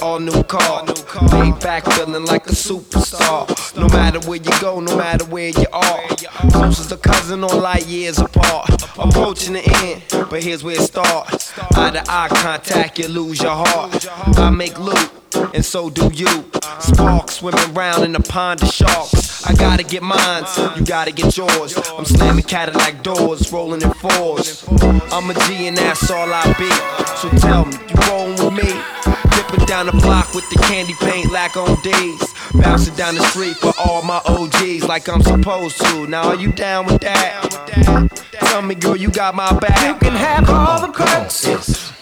all 0.01 0.19
new 0.19 0.43
car. 0.43 0.85
Laid 1.31 1.59
back 1.59 1.85
feeling 1.85 2.25
like 2.25 2.47
a 2.47 2.51
superstar. 2.51 3.47
No 3.77 3.87
matter 3.89 4.19
where 4.27 4.37
you 4.37 4.51
go, 4.59 4.79
no 4.79 4.95
matter 4.97 5.25
where 5.25 5.49
you 5.49 5.65
are. 5.71 6.07
Close 6.51 6.79
as 6.79 6.91
a 6.91 6.97
cousin 6.97 7.43
or 7.43 7.53
light 7.53 7.87
years 7.87 8.19
apart. 8.19 8.69
Approaching 8.97 9.53
the 9.53 9.63
end, 9.83 10.29
but 10.29 10.43
here's 10.43 10.63
where 10.63 10.75
it 10.75 10.81
starts. 10.81 11.57
Eye 11.75 11.91
to 11.91 12.03
eye 12.07 12.27
contact, 12.29 12.99
you 12.99 13.07
lose 13.07 13.41
your 13.41 13.55
heart. 13.55 14.07
I 14.37 14.49
make 14.49 14.77
loot. 14.79 15.11
And 15.53 15.65
so 15.65 15.89
do 15.89 16.09
you. 16.13 16.45
Sparks 16.79 17.35
swimming 17.35 17.73
round 17.73 18.03
in 18.03 18.15
a 18.15 18.19
pond 18.19 18.61
of 18.63 18.69
sharks. 18.69 19.45
I 19.45 19.53
gotta 19.53 19.83
get 19.83 20.03
mine, 20.03 20.43
you 20.75 20.85
gotta 20.85 21.11
get 21.11 21.35
yours. 21.37 21.77
I'm 21.97 22.05
slamming 22.05 22.43
Cadillac 22.43 23.03
doors, 23.03 23.51
rolling 23.51 23.81
in 23.81 23.91
fours. 23.93 24.65
I'm 25.11 25.29
a 25.29 25.33
G 25.45 25.67
and 25.67 25.77
that's 25.77 26.09
all 26.09 26.31
I 26.31 26.53
be. 26.57 26.69
So 27.17 27.29
tell 27.39 27.65
me, 27.65 27.77
you 27.89 27.95
rolling 28.07 28.55
with 28.55 28.65
me? 28.65 29.20
Dipping 29.51 29.65
down 29.65 29.85
the 29.85 29.91
block 29.91 30.33
with 30.33 30.49
the 30.49 30.55
candy 30.55 30.93
paint 30.93 31.31
lack 31.31 31.57
on 31.57 31.81
days. 31.81 32.33
Bouncing 32.53 32.95
down 32.95 33.15
the 33.15 33.23
street 33.23 33.57
for 33.57 33.73
all 33.77 34.01
my 34.01 34.21
OGs 34.25 34.87
like 34.87 35.09
I'm 35.09 35.21
supposed 35.21 35.79
to. 35.81 36.07
Now 36.07 36.29
are 36.29 36.35
you 36.35 36.51
down 36.53 36.85
with 36.85 37.01
that? 37.01 38.09
Tell 38.31 38.61
me, 38.61 38.75
girl, 38.75 38.95
you 38.95 39.09
got 39.09 39.35
my 39.35 39.51
back. 39.59 39.87
You 39.87 39.95
can 39.95 40.15
have 40.15 40.49
all 40.49 40.79
the 40.79 40.93
perks. 40.93 41.45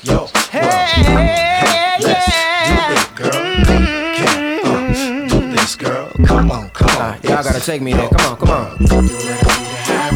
Yo, 0.03 0.27
Hey, 0.51 0.61
yeah. 1.01 1.97
Yeah 1.99 2.59
this 5.69 5.75
girl, 5.75 6.11
come 6.25 6.51
on, 6.51 6.69
come 6.71 6.77
on. 6.77 6.78
Y'all 6.99 7.17
gotta 7.23 7.61
take 7.61 7.81
me 7.81 7.93
there. 7.93 8.09
Come 8.09 8.33
on, 8.33 8.37
come 8.37 8.49
on. 8.49 8.77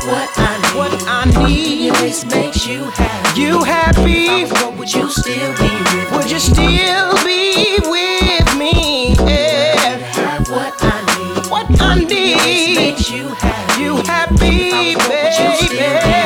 What 0.04 0.30
I 0.36 0.60
need, 0.60 0.76
what 0.76 1.04
I 1.08 1.48
need 1.48 1.94
this 1.94 2.26
makes 2.26 2.68
you 2.68 2.84
happy. 2.84 3.40
You 3.40 3.64
happy? 3.64 4.26
If 4.26 4.52
I 4.52 4.70
were, 4.70 4.78
would 4.80 4.94
you 4.94 5.10
still 5.10 5.54
be 5.56 5.70
with 5.70 6.12
Would 6.12 6.30
you 6.30 6.40
still 6.40 7.14
be 7.24 7.80
with 7.88 8.58
me? 8.58 9.16
Yeah. 9.16 10.44
What 10.50 10.74
I 10.84 11.00
need. 11.08 11.50
What 11.50 11.82
I 11.82 12.00
need 12.00 12.40
This 12.40 12.76
makes 12.76 13.10
you 13.10 13.30
happy. 13.30 13.82
You 13.82 13.96
happy, 14.04 14.92
If 14.92 15.10
I'd 15.10 15.40
you 15.40 15.66
still 15.66 15.70
be 15.70 15.78
baby? 15.78 16.23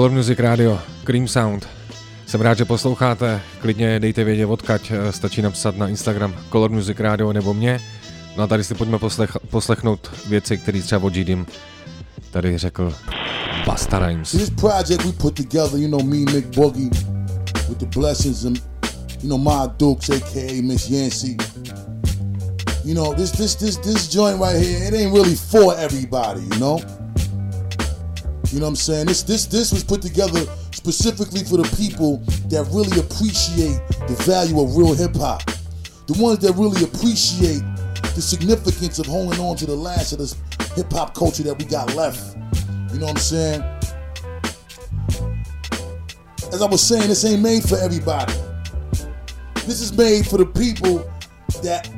Color 0.00 0.12
Music 0.12 0.40
Radio, 0.40 0.78
Cream 1.04 1.28
Sound. 1.28 1.66
Jsem 2.26 2.40
rád, 2.40 2.58
že 2.58 2.64
posloucháte, 2.64 3.40
klidně 3.60 4.00
dejte 4.00 4.24
vědět 4.24 4.46
odkaď, 4.46 4.90
eh, 4.90 5.12
stačí 5.12 5.42
napsat 5.42 5.76
na 5.76 5.88
Instagram 5.88 6.34
Color 6.52 6.70
Music 6.70 7.00
Radio 7.00 7.32
nebo 7.32 7.54
mě. 7.54 7.80
No 8.36 8.42
a 8.42 8.46
tady 8.46 8.64
si 8.64 8.74
pojďme 8.74 8.98
poslech, 8.98 9.36
poslechnout 9.50 10.10
věci, 10.28 10.58
které 10.58 10.82
třeba 10.82 11.06
od 11.06 11.16
Jidim 11.16 11.46
tady 12.30 12.58
řekl 12.58 12.94
Basta 13.66 13.98
Rhymes. 13.98 14.30
This 14.30 14.50
project 14.50 15.04
we 15.04 15.12
put 15.12 15.34
together, 15.34 15.80
you 15.80 15.88
know, 15.88 16.02
me, 16.02 16.32
Mick 16.32 16.56
Boogie, 16.56 16.90
with 17.68 17.78
the 17.78 17.98
blessings 17.98 18.44
and, 18.44 18.62
you 19.22 19.28
know, 19.28 19.38
my 19.38 19.72
Dukes, 19.78 20.10
aka 20.10 20.62
Miss 20.62 20.90
Yancey. 20.90 21.36
You 22.84 22.94
know, 22.94 23.14
this 23.14 23.30
this 23.32 23.54
this 23.54 23.76
this 23.76 24.08
joint 24.14 24.40
right 24.40 24.66
here, 24.66 24.88
it 24.88 24.94
ain't 24.94 25.12
really 25.12 25.36
for 25.36 25.74
everybody, 25.78 26.40
you 26.40 26.58
know. 26.58 26.99
You 28.52 28.58
know 28.58 28.66
what 28.66 28.70
I'm 28.70 28.76
saying? 28.76 29.06
This 29.06 29.22
this 29.22 29.46
this 29.46 29.72
was 29.72 29.84
put 29.84 30.02
together 30.02 30.40
specifically 30.72 31.44
for 31.44 31.58
the 31.58 31.76
people 31.76 32.18
that 32.50 32.66
really 32.72 32.98
appreciate 32.98 33.78
the 34.08 34.16
value 34.26 34.60
of 34.60 34.76
real 34.76 34.92
hip 34.92 35.14
hop. 35.14 35.42
The 36.06 36.20
ones 36.20 36.40
that 36.40 36.54
really 36.56 36.82
appreciate 36.82 37.62
the 38.14 38.20
significance 38.20 38.98
of 38.98 39.06
holding 39.06 39.38
on 39.38 39.56
to 39.56 39.66
the 39.66 39.74
last 39.76 40.12
of 40.12 40.18
this 40.18 40.34
hip 40.74 40.92
hop 40.92 41.14
culture 41.14 41.44
that 41.44 41.58
we 41.58 41.64
got 41.64 41.94
left. 41.94 42.36
You 42.92 42.98
know 42.98 43.06
what 43.06 43.12
I'm 43.12 43.16
saying? 43.18 43.62
As 46.52 46.60
I 46.60 46.66
was 46.66 46.82
saying, 46.82 47.06
this 47.06 47.24
ain't 47.24 47.42
made 47.42 47.62
for 47.62 47.76
everybody. 47.78 48.34
This 49.66 49.80
is 49.80 49.96
made 49.96 50.26
for 50.26 50.38
the 50.38 50.46
people 50.46 50.98
that 51.62 51.88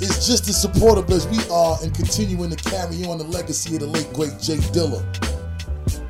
is 0.00 0.26
just 0.26 0.48
as 0.48 0.60
supportive 0.60 1.10
as 1.10 1.26
we 1.28 1.38
are 1.50 1.76
in 1.82 1.90
continuing 1.90 2.50
to 2.50 2.56
carry 2.70 3.04
on 3.04 3.18
the 3.18 3.24
legacy 3.24 3.74
of 3.74 3.80
the 3.80 3.86
late 3.86 4.10
great 4.12 4.38
Jay 4.40 4.56
Dilla. 4.72 5.04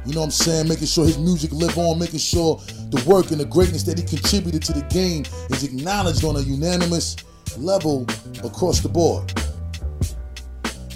You 0.06 0.14
know 0.14 0.20
what 0.20 0.26
I'm 0.26 0.30
saying? 0.30 0.68
Making 0.68 0.86
sure 0.86 1.04
his 1.04 1.18
music 1.18 1.52
live 1.52 1.76
on, 1.76 1.98
making 1.98 2.20
sure 2.20 2.60
the 2.90 3.02
work 3.06 3.30
and 3.30 3.40
the 3.40 3.44
greatness 3.44 3.82
that 3.84 3.98
he 3.98 4.04
contributed 4.04 4.62
to 4.62 4.72
the 4.72 4.82
game 4.82 5.24
is 5.50 5.64
acknowledged 5.64 6.24
on 6.24 6.36
a 6.36 6.40
unanimous 6.40 7.16
level 7.58 8.06
across 8.44 8.80
the 8.80 8.88
board. 8.88 9.32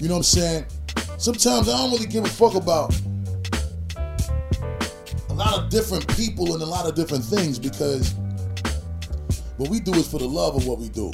You 0.00 0.08
know 0.08 0.14
what 0.14 0.18
I'm 0.18 0.22
saying? 0.24 0.66
Sometimes 1.18 1.68
I 1.68 1.76
don't 1.76 1.92
really 1.92 2.06
give 2.06 2.24
a 2.24 2.28
fuck 2.28 2.54
about 2.54 2.94
a 5.28 5.34
lot 5.34 5.58
of 5.58 5.68
different 5.68 6.06
people 6.16 6.54
and 6.54 6.62
a 6.62 6.66
lot 6.66 6.86
of 6.86 6.94
different 6.94 7.24
things 7.24 7.58
because 7.58 8.14
what 9.56 9.68
we 9.68 9.80
do 9.80 9.92
is 9.94 10.08
for 10.10 10.18
the 10.18 10.28
love 10.28 10.56
of 10.56 10.66
what 10.66 10.78
we 10.78 10.88
do. 10.88 11.10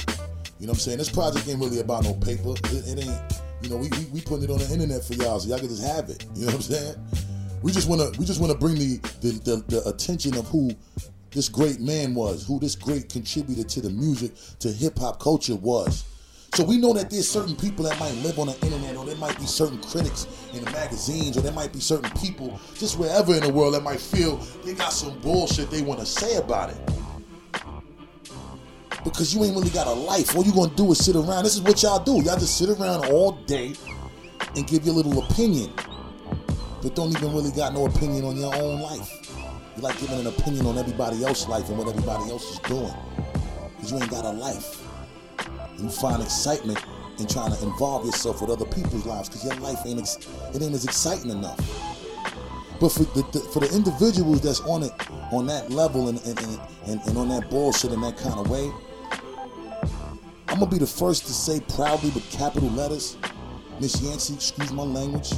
You 0.61 0.67
know 0.67 0.73
what 0.73 0.77
I'm 0.77 0.81
saying? 0.81 0.97
This 0.99 1.09
project 1.09 1.47
ain't 1.47 1.59
really 1.59 1.79
about 1.79 2.03
no 2.03 2.13
paper. 2.13 2.53
It, 2.65 2.85
it 2.85 2.99
ain't, 2.99 3.19
you 3.63 3.69
know, 3.71 3.77
we, 3.77 3.89
we, 3.97 4.05
we 4.13 4.21
putting 4.21 4.43
it 4.43 4.51
on 4.51 4.59
the 4.59 4.69
internet 4.71 5.03
for 5.03 5.15
y'all 5.15 5.39
so 5.39 5.49
y'all 5.49 5.57
can 5.57 5.69
just 5.69 5.83
have 5.83 6.07
it. 6.07 6.23
You 6.35 6.41
know 6.41 6.53
what 6.53 6.55
I'm 6.55 6.61
saying? 6.61 6.95
We 7.63 7.71
just 7.71 7.89
wanna 7.89 8.11
we 8.19 8.25
just 8.25 8.39
wanna 8.39 8.53
bring 8.53 8.75
the 8.75 8.97
the, 9.21 9.31
the, 9.43 9.63
the 9.67 9.89
attention 9.89 10.37
of 10.37 10.47
who 10.49 10.69
this 11.31 11.49
great 11.49 11.79
man 11.79 12.13
was, 12.13 12.45
who 12.45 12.59
this 12.59 12.75
great 12.75 13.09
contributor 13.09 13.63
to 13.63 13.81
the 13.81 13.89
music, 13.89 14.33
to 14.59 14.71
hip 14.71 14.99
hop 14.99 15.19
culture 15.19 15.55
was. 15.55 16.03
So 16.53 16.63
we 16.63 16.77
know 16.77 16.93
that 16.93 17.09
there's 17.09 17.27
certain 17.27 17.55
people 17.55 17.83
that 17.85 17.99
might 17.99 18.13
live 18.17 18.37
on 18.37 18.45
the 18.45 18.59
internet, 18.61 18.95
or 18.95 19.05
there 19.05 19.15
might 19.15 19.39
be 19.39 19.47
certain 19.47 19.79
critics 19.79 20.27
in 20.53 20.63
the 20.63 20.69
magazines, 20.69 21.37
or 21.37 21.41
there 21.41 21.53
might 21.53 21.73
be 21.73 21.79
certain 21.79 22.11
people 22.19 22.59
just 22.75 22.99
wherever 22.99 23.33
in 23.33 23.41
the 23.41 23.51
world 23.51 23.73
that 23.73 23.81
might 23.81 23.99
feel 23.99 24.37
they 24.63 24.75
got 24.75 24.93
some 24.93 25.17
bullshit 25.21 25.71
they 25.71 25.81
want 25.81 25.99
to 25.99 26.05
say 26.05 26.35
about 26.35 26.69
it. 26.69 26.77
Because 29.03 29.33
you 29.33 29.43
ain't 29.43 29.55
really 29.55 29.69
got 29.71 29.87
a 29.87 29.91
life. 29.91 30.35
All 30.35 30.43
you 30.43 30.53
gonna 30.53 30.73
do 30.75 30.91
is 30.91 31.03
sit 31.03 31.15
around. 31.15 31.43
This 31.43 31.55
is 31.55 31.61
what 31.61 31.81
y'all 31.81 32.03
do. 32.03 32.21
Y'all 32.23 32.37
just 32.37 32.57
sit 32.57 32.69
around 32.69 33.05
all 33.11 33.33
day 33.45 33.73
and 34.55 34.67
give 34.67 34.85
your 34.85 34.93
little 34.95 35.23
opinion, 35.23 35.71
but 36.83 36.95
don't 36.95 37.09
even 37.15 37.33
really 37.33 37.51
got 37.51 37.73
no 37.73 37.85
opinion 37.85 38.25
on 38.25 38.37
your 38.37 38.53
own 38.55 38.81
life. 38.81 39.33
You 39.75 39.83
like 39.83 39.99
giving 39.99 40.19
an 40.19 40.27
opinion 40.27 40.65
on 40.65 40.77
everybody 40.77 41.23
else's 41.23 41.47
life 41.47 41.67
and 41.69 41.77
what 41.77 41.87
everybody 41.87 42.29
else 42.29 42.51
is 42.53 42.59
doing. 42.59 42.93
Because 43.75 43.91
you 43.91 43.97
ain't 43.97 44.11
got 44.11 44.25
a 44.25 44.31
life. 44.31 44.85
You 45.79 45.89
find 45.89 46.21
excitement 46.21 46.83
in 47.17 47.27
trying 47.27 47.53
to 47.53 47.63
involve 47.63 48.05
yourself 48.05 48.41
with 48.41 48.49
other 48.49 48.65
people's 48.65 49.05
lives 49.05 49.29
because 49.29 49.45
your 49.45 49.55
life 49.55 49.79
ain't 49.85 49.99
ex- 49.99 50.17
it 50.53 50.61
ain't 50.61 50.73
as 50.73 50.85
exciting 50.85 51.31
enough. 51.31 51.57
But 52.79 52.89
for 52.89 53.03
the, 53.03 53.21
the 53.31 53.39
for 53.39 53.59
the 53.59 53.73
individuals 53.75 54.41
that's 54.41 54.59
on 54.61 54.83
it 54.83 54.91
on 55.31 55.45
that 55.47 55.69
level 55.71 56.09
and 56.09 56.19
and, 56.25 56.39
and, 56.39 56.59
and 56.87 57.01
and 57.07 57.17
on 57.17 57.29
that 57.29 57.49
bullshit 57.49 57.91
in 57.91 58.01
that 58.01 58.17
kind 58.17 58.39
of 58.39 58.49
way, 58.49 58.69
I'm 60.51 60.59
gonna 60.59 60.69
be 60.69 60.79
the 60.79 60.85
first 60.85 61.27
to 61.27 61.33
say 61.33 61.61
proudly 61.61 62.09
with 62.09 62.29
capital 62.29 62.67
letters, 62.71 63.15
Miss 63.79 64.01
Yancey, 64.01 64.33
excuse 64.33 64.73
my 64.73 64.83
language. 64.83 65.31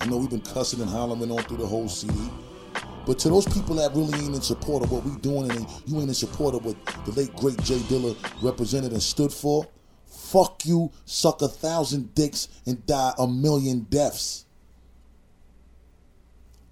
I 0.00 0.06
know 0.06 0.18
we've 0.18 0.30
been 0.30 0.42
cussing 0.42 0.80
and 0.80 0.88
hollering 0.88 1.28
on 1.28 1.42
through 1.42 1.56
the 1.56 1.66
whole 1.66 1.88
CD. 1.88 2.14
But 3.04 3.18
to 3.18 3.30
those 3.30 3.46
people 3.46 3.74
that 3.74 3.92
really 3.96 4.16
ain't 4.16 4.32
in 4.32 4.40
support 4.40 4.84
of 4.84 4.92
what 4.92 5.04
we 5.04 5.16
doing 5.16 5.50
and 5.50 5.66
you 5.86 5.98
ain't 5.98 6.08
in 6.08 6.14
support 6.14 6.54
of 6.54 6.64
what 6.64 6.76
the 7.04 7.10
late 7.10 7.34
great 7.34 7.60
Jay 7.64 7.78
Dilla 7.78 8.16
represented 8.44 8.92
and 8.92 9.02
stood 9.02 9.32
for, 9.32 9.66
fuck 10.06 10.64
you, 10.64 10.92
suck 11.04 11.42
a 11.42 11.48
thousand 11.48 12.14
dicks 12.14 12.46
and 12.64 12.86
die 12.86 13.12
a 13.18 13.26
million 13.26 13.80
deaths. 13.90 14.46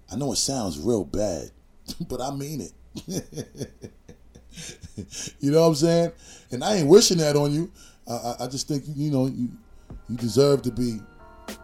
I 0.09 0.15
know 0.15 0.31
it 0.31 0.37
sounds 0.37 0.79
real 0.79 1.03
bad, 1.03 1.51
but 2.07 2.21
I 2.21 2.31
mean 2.31 2.61
it. 2.61 3.91
you 5.39 5.51
know 5.51 5.61
what 5.61 5.67
I'm 5.67 5.75
saying? 5.75 6.11
And 6.51 6.63
I 6.63 6.75
ain't 6.75 6.87
wishing 6.87 7.17
that 7.17 7.35
on 7.35 7.51
you. 7.51 7.71
I, 8.07 8.13
I, 8.13 8.35
I 8.41 8.47
just 8.47 8.67
think 8.67 8.83
you 8.95 9.11
know 9.11 9.27
you 9.27 9.49
you 10.09 10.17
deserve 10.17 10.61
to 10.63 10.71
be 10.71 10.99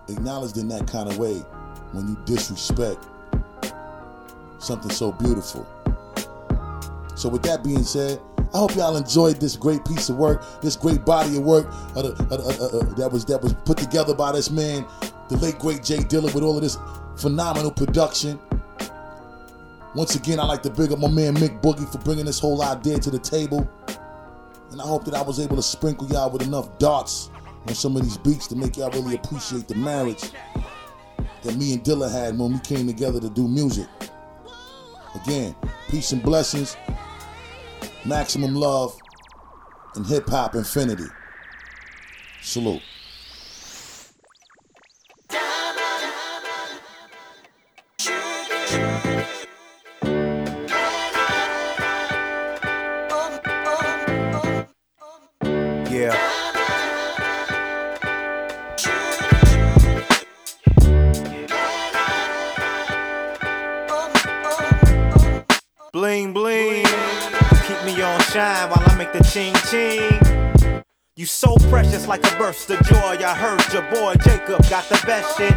acknowledged 0.08 0.58
in 0.58 0.68
that 0.70 0.88
kind 0.88 1.10
of 1.10 1.18
way 1.18 1.36
when 1.92 2.08
you 2.08 2.18
disrespect 2.26 3.06
something 4.60 4.92
so 4.92 5.12
beautiful. 5.12 5.68
So 7.16 7.30
with 7.30 7.44
that 7.44 7.64
being 7.64 7.84
said, 7.84 8.20
I 8.54 8.58
hope 8.58 8.76
y'all 8.76 8.96
enjoyed 8.98 9.40
this 9.40 9.56
great 9.56 9.84
piece 9.86 10.10
of 10.10 10.18
work, 10.18 10.44
this 10.62 10.76
great 10.76 11.06
body 11.06 11.38
of 11.38 11.44
work 11.44 11.68
uh, 11.96 12.00
uh, 12.00 12.04
uh, 12.04 12.96
that 12.96 13.10
was 13.12 13.26
that 13.26 13.42
was 13.42 13.54
put 13.54 13.78
together 13.78 14.16
by 14.16 14.32
this 14.32 14.50
man, 14.50 14.86
the 15.30 15.38
late 15.38 15.60
great 15.60 15.84
Jay 15.84 15.98
Dilla, 15.98 16.34
with 16.34 16.44
all 16.44 16.56
of 16.56 16.64
this 16.64 16.78
phenomenal 17.18 17.72
production. 17.72 18.40
Once 19.96 20.16
again, 20.16 20.40
I 20.40 20.46
like 20.46 20.62
to 20.64 20.70
big 20.70 20.92
up 20.92 21.00
my 21.00 21.10
man 21.10 21.36
Mick 21.36 21.62
Boogie 21.62 21.92
for 21.92 21.98
bringing 22.00 22.26
this 22.26 22.40
whole 22.40 22.62
idea 22.62 23.00
to 23.00 23.10
the 23.10 23.18
table, 23.18 23.68
and 24.72 24.80
I 24.80 24.86
hope 24.86 25.04
that 25.06 25.16
I 25.16 25.22
was 25.22 25.40
able 25.40 25.56
to 25.56 25.64
sprinkle 25.64 26.08
y'all 26.10 26.30
with 26.30 26.44
enough 26.44 26.78
darts 26.78 27.32
on 27.68 27.74
some 27.74 27.98
of 27.98 28.04
these 28.04 28.18
beats 28.18 28.46
to 28.48 28.56
make 28.56 28.78
y'all 28.78 28.92
really 28.92 29.16
appreciate 29.16 29.68
the 29.68 29.76
marriage 29.76 30.32
that 31.42 31.56
me 31.56 31.74
and 31.74 31.84
Dilla 31.84 32.12
had 32.12 32.38
when 32.38 32.54
we 32.54 32.60
came 32.60 32.86
together 32.86 33.20
to 33.20 33.30
do 33.32 33.48
music. 33.48 33.88
Again, 35.24 35.56
peace 35.90 36.12
and 36.12 36.22
blessings, 36.22 36.78
maximum 38.06 38.54
love, 38.54 38.96
and 39.96 40.06
hip 40.06 40.30
hop 40.30 40.54
infinity. 40.54 41.08
Salute. 42.42 42.84
Bling 66.34 66.84
bling. 66.84 66.86
Keep 67.66 67.84
me 67.86 68.02
on 68.02 68.20
shine 68.22 68.70
while 68.70 68.84
I 68.86 68.96
make 68.98 69.14
the 69.14 69.24
ching 69.24 69.54
ching. 69.70 70.84
You 71.16 71.26
so 71.26 71.56
precious 71.70 72.08
like 72.08 72.24
a 72.32 72.38
burst 72.38 72.70
of 72.70 72.82
joy. 72.84 73.18
I 73.26 73.36
heard 73.36 73.62
your 73.74 73.84
boy 73.92 74.16
Jacob 74.24 74.68
got 74.70 74.88
the 74.90 75.02
best 75.06 75.38
shit. 75.38 75.56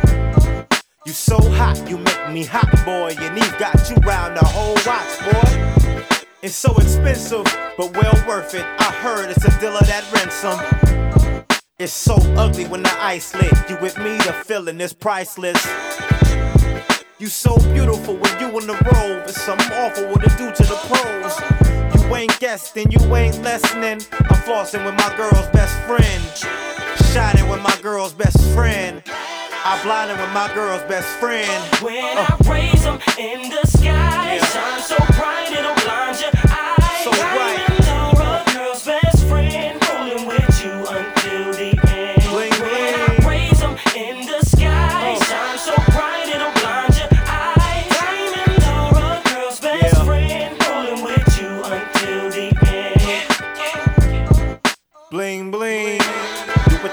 You 1.04 1.12
so 1.12 1.38
hot, 1.52 1.78
you 1.88 1.98
make 1.98 2.30
me 2.30 2.44
hot, 2.44 2.70
boy. 2.84 3.14
And 3.18 3.36
Eve 3.36 3.58
got 3.58 3.90
you 3.90 3.96
round 3.96 4.36
the 4.36 4.44
whole 4.44 4.76
watch, 4.86 5.18
boy. 5.20 6.06
It's 6.42 6.54
so 6.54 6.74
expensive, 6.76 7.44
but 7.76 7.94
well 7.96 8.14
worth 8.26 8.54
it. 8.54 8.64
I 8.78 8.92
heard 9.02 9.30
it's 9.30 9.44
a 9.44 9.50
Dilla 9.50 9.80
that 9.80 10.04
ransom. 10.12 10.58
It's 11.78 11.92
so 11.92 12.14
ugly 12.36 12.64
when 12.66 12.82
the 12.82 13.02
ice 13.02 13.34
lit. 13.34 13.52
You 13.68 13.76
with 13.80 13.98
me, 13.98 14.16
the 14.18 14.32
feeling 14.44 14.80
is 14.80 14.92
priceless. 14.92 15.66
You 17.22 17.28
so 17.28 17.56
beautiful 17.72 18.16
when 18.16 18.40
you 18.40 18.48
in 18.58 18.66
the 18.66 18.72
robe. 18.72 19.22
It's 19.28 19.40
something 19.40 19.70
awful 19.74 20.08
what 20.08 20.24
it 20.24 20.36
do 20.36 20.50
to 20.50 20.62
the 20.64 20.74
pros. 20.90 22.02
You 22.02 22.16
ain't 22.16 22.36
guessing, 22.40 22.90
you 22.90 22.98
ain't 23.14 23.40
listening. 23.42 24.00
I'm 24.10 24.42
flossing 24.42 24.84
with 24.84 24.96
my 24.96 25.16
girl's 25.16 25.46
best 25.50 25.78
friend. 25.86 26.20
Shining 27.12 27.48
with 27.48 27.62
my 27.62 27.78
girl's 27.80 28.12
best 28.12 28.42
friend. 28.54 29.04
I 29.06 29.80
blinding 29.84 30.18
with 30.18 30.32
my 30.32 30.52
girl's 30.52 30.82
best 30.90 31.06
friend. 31.20 31.46
When 31.80 32.18
I 32.18 32.36
raise 32.50 32.82
them 32.82 32.98
in 33.16 33.50
the 33.50 33.68
sky, 33.68 34.38
shine 34.38 34.82
so 34.82 34.96
bright 35.16 35.52
it'll 35.52 35.76
blind 35.84 36.20
your 36.20 36.32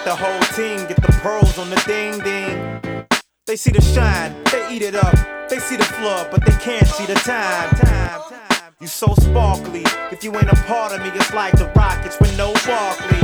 the 0.09 0.15
whole 0.15 0.41
team, 0.57 0.87
get 0.87 0.99
the 1.03 1.11
pearls 1.21 1.59
on 1.59 1.69
the 1.69 1.75
ding 1.85 2.17
ding. 2.23 3.05
They 3.45 3.55
see 3.55 3.69
the 3.69 3.79
shine, 3.79 4.33
they 4.45 4.73
eat 4.73 4.81
it 4.81 4.95
up. 4.95 5.13
They 5.47 5.59
see 5.59 5.75
the 5.75 5.83
flood, 5.83 6.31
but 6.31 6.43
they 6.47 6.51
can't 6.53 6.87
see 6.87 7.05
the 7.05 7.13
time. 7.13 7.69
Time, 7.77 8.21
time. 8.27 8.73
You 8.81 8.87
so 8.87 9.13
sparkly. 9.19 9.83
If 10.11 10.23
you 10.23 10.35
ain't 10.35 10.51
a 10.51 10.55
part 10.65 10.93
of 10.93 11.03
me, 11.03 11.11
it's 11.13 11.31
like 11.31 11.55
the 11.59 11.71
Rockets 11.75 12.19
with 12.19 12.35
no 12.39 12.53
Barkley. 12.65 13.21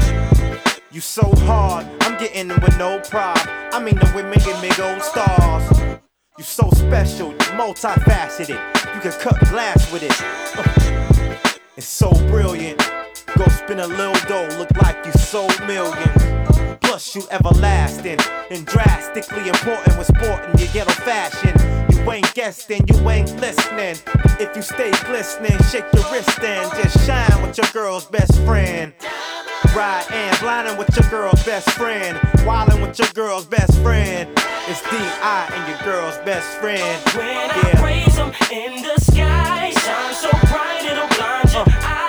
You 0.92 1.02
so 1.02 1.24
hard, 1.48 1.88
I'm 2.02 2.20
getting 2.20 2.52
it 2.52 2.62
with 2.62 2.78
no 2.78 3.00
prop. 3.10 3.40
I 3.74 3.80
mean 3.80 3.96
the 3.96 4.12
women 4.14 4.38
give 4.46 4.62
me 4.62 4.70
gold 4.78 5.02
stars. 5.02 5.66
You 6.38 6.44
so 6.44 6.70
special, 6.70 7.32
you 7.32 7.52
multifaceted. 7.58 8.62
You 8.94 9.02
can 9.02 9.12
cut 9.14 9.40
glass 9.50 9.92
with 9.92 10.04
it. 10.04 10.14
It's 11.78 11.88
so 11.88 12.12
brilliant. 12.28 12.78
Go 13.36 13.48
spin 13.48 13.80
a 13.80 13.88
little 13.88 14.14
dough, 14.28 14.56
look 14.60 14.70
like 14.84 15.04
you 15.04 15.14
sold 15.14 15.60
millions. 15.66 16.45
Plus 16.96 17.14
you 17.14 17.24
everlasting 17.30 18.18
and 18.52 18.66
drastically 18.66 19.50
important 19.50 19.98
with 19.98 20.08
sport 20.08 20.42
in 20.46 20.58
your 20.58 20.70
ghetto 20.72 20.94
fashion. 20.94 21.52
You 21.92 22.10
ain't 22.10 22.34
guessing, 22.34 22.88
you 22.88 23.10
ain't 23.10 23.36
listening. 23.42 23.98
If 24.40 24.56
you 24.56 24.62
stay 24.62 24.92
glistening, 25.04 25.58
shake 25.64 25.84
your 25.92 26.10
wrist 26.10 26.40
and 26.40 26.72
just 26.82 27.06
shine 27.06 27.42
with 27.42 27.58
your 27.58 27.68
girl's 27.74 28.06
best 28.06 28.34
friend. 28.46 28.94
Ride 29.76 30.06
and 30.10 30.40
blinding 30.40 30.78
with 30.78 30.96
your 30.96 31.10
girl's 31.10 31.44
best 31.44 31.70
friend. 31.72 32.18
Wildin' 32.48 32.82
with 32.82 32.98
your 32.98 33.10
girl's 33.10 33.46
best 33.46 33.78
friend. 33.82 34.30
It's 34.70 34.82
D.I. 34.84 35.52
and 35.52 35.68
your 35.68 35.84
girl's 35.84 36.18
best 36.20 36.48
friend. 36.60 37.04
When 37.14 37.28
I 37.28 37.84
raise 37.84 38.16
them 38.16 38.32
in 38.54 38.82
the 38.82 38.96
sky, 39.02 39.72
shine 39.72 40.14
so 40.14 40.30
bright 40.48 40.86
it'll 40.86 41.10
blind 41.18 41.52
your 41.52 41.66
eyes. 41.68 41.84
Uh. 41.84 42.05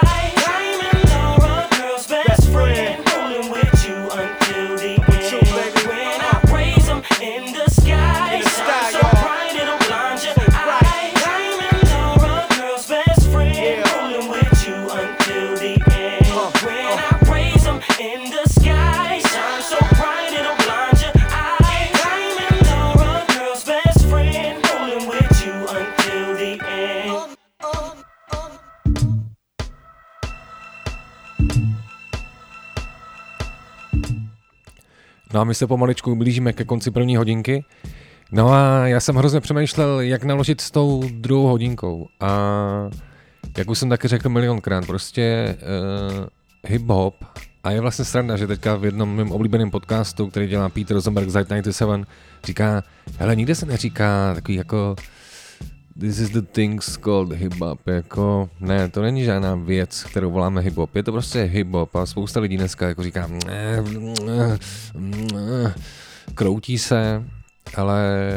No 35.37 35.43
a 35.43 35.45
my 35.45 35.55
se 35.55 35.66
pomaličku 35.66 36.16
blížíme 36.16 36.53
ke 36.53 36.64
konci 36.64 36.91
první 36.91 37.16
hodinky. 37.16 37.64
No 38.32 38.53
a 38.53 38.87
já 38.87 39.01
jsem 39.01 39.16
hrozně 39.16 39.41
přemýšlel, 39.41 40.01
jak 40.01 40.24
naložit 40.24 40.61
s 40.61 40.70
tou 40.70 41.03
druhou 41.11 41.47
hodinkou. 41.47 42.09
A 42.20 42.30
jak 43.59 43.70
už 43.70 43.78
jsem 43.78 43.89
taky 43.89 44.09
řekl 44.09 44.28
milionkrát, 44.28 44.87
prostě 44.87 45.57
uh, 46.18 46.26
hip-hop 46.70 47.12
a 47.64 47.70
je 47.70 47.80
vlastně 47.80 48.05
sranda, 48.05 48.37
že 48.37 48.47
teďka 48.47 48.76
v 48.76 48.84
jednom 48.84 49.16
mém 49.16 49.32
oblíbeném 49.32 49.70
podcastu, 49.70 50.26
který 50.26 50.47
dělá 50.47 50.68
Peter 50.68 50.95
Rosenberg 50.95 51.28
z 51.28 51.32
97, 51.32 52.07
říká, 52.45 52.82
hele, 53.18 53.37
nikde 53.37 53.55
se 53.55 53.66
neříká 53.66 54.34
takový 54.34 54.57
jako 54.57 54.97
This 56.01 56.18
is 56.18 56.30
the 56.30 56.42
things 56.42 56.97
called 56.97 57.32
hip-hop, 57.32 57.78
jako, 57.86 58.51
ne, 58.61 58.88
to 58.88 59.03
není 59.03 59.24
žádná 59.24 59.55
věc, 59.55 60.05
kterou 60.05 60.30
voláme 60.30 60.61
hip-hop, 60.61 60.88
je 60.94 61.03
to 61.03 61.12
prostě 61.12 61.51
hip-hop 61.55 62.01
a 62.01 62.07
spousta 62.07 62.40
lidí 62.40 62.57
dneska 62.57 62.88
jako 62.88 63.03
říká, 63.03 63.26
ne, 63.47 63.82
ne, 64.24 64.59
ne, 65.34 65.74
kroutí 66.34 66.78
se, 66.78 67.24
ale 67.76 68.28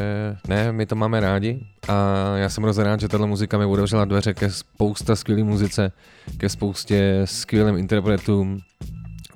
ne, 0.47 0.71
my 0.71 0.85
to 0.85 0.95
máme 0.95 1.19
rádi 1.19 1.59
a 1.87 1.93
já 2.37 2.49
jsem 2.49 2.63
hrozně 2.63 2.83
rád, 2.83 2.99
že 2.99 3.07
tahle 3.07 3.27
muzika 3.27 3.57
mi 3.57 3.65
otevřela 3.65 4.05
dveře 4.05 4.33
ke 4.33 4.51
spousta 4.51 5.15
skvělé 5.15 5.43
muzice, 5.43 5.91
ke 6.37 6.49
spoustě 6.49 7.21
skvělým 7.25 7.77
interpretům, 7.77 8.59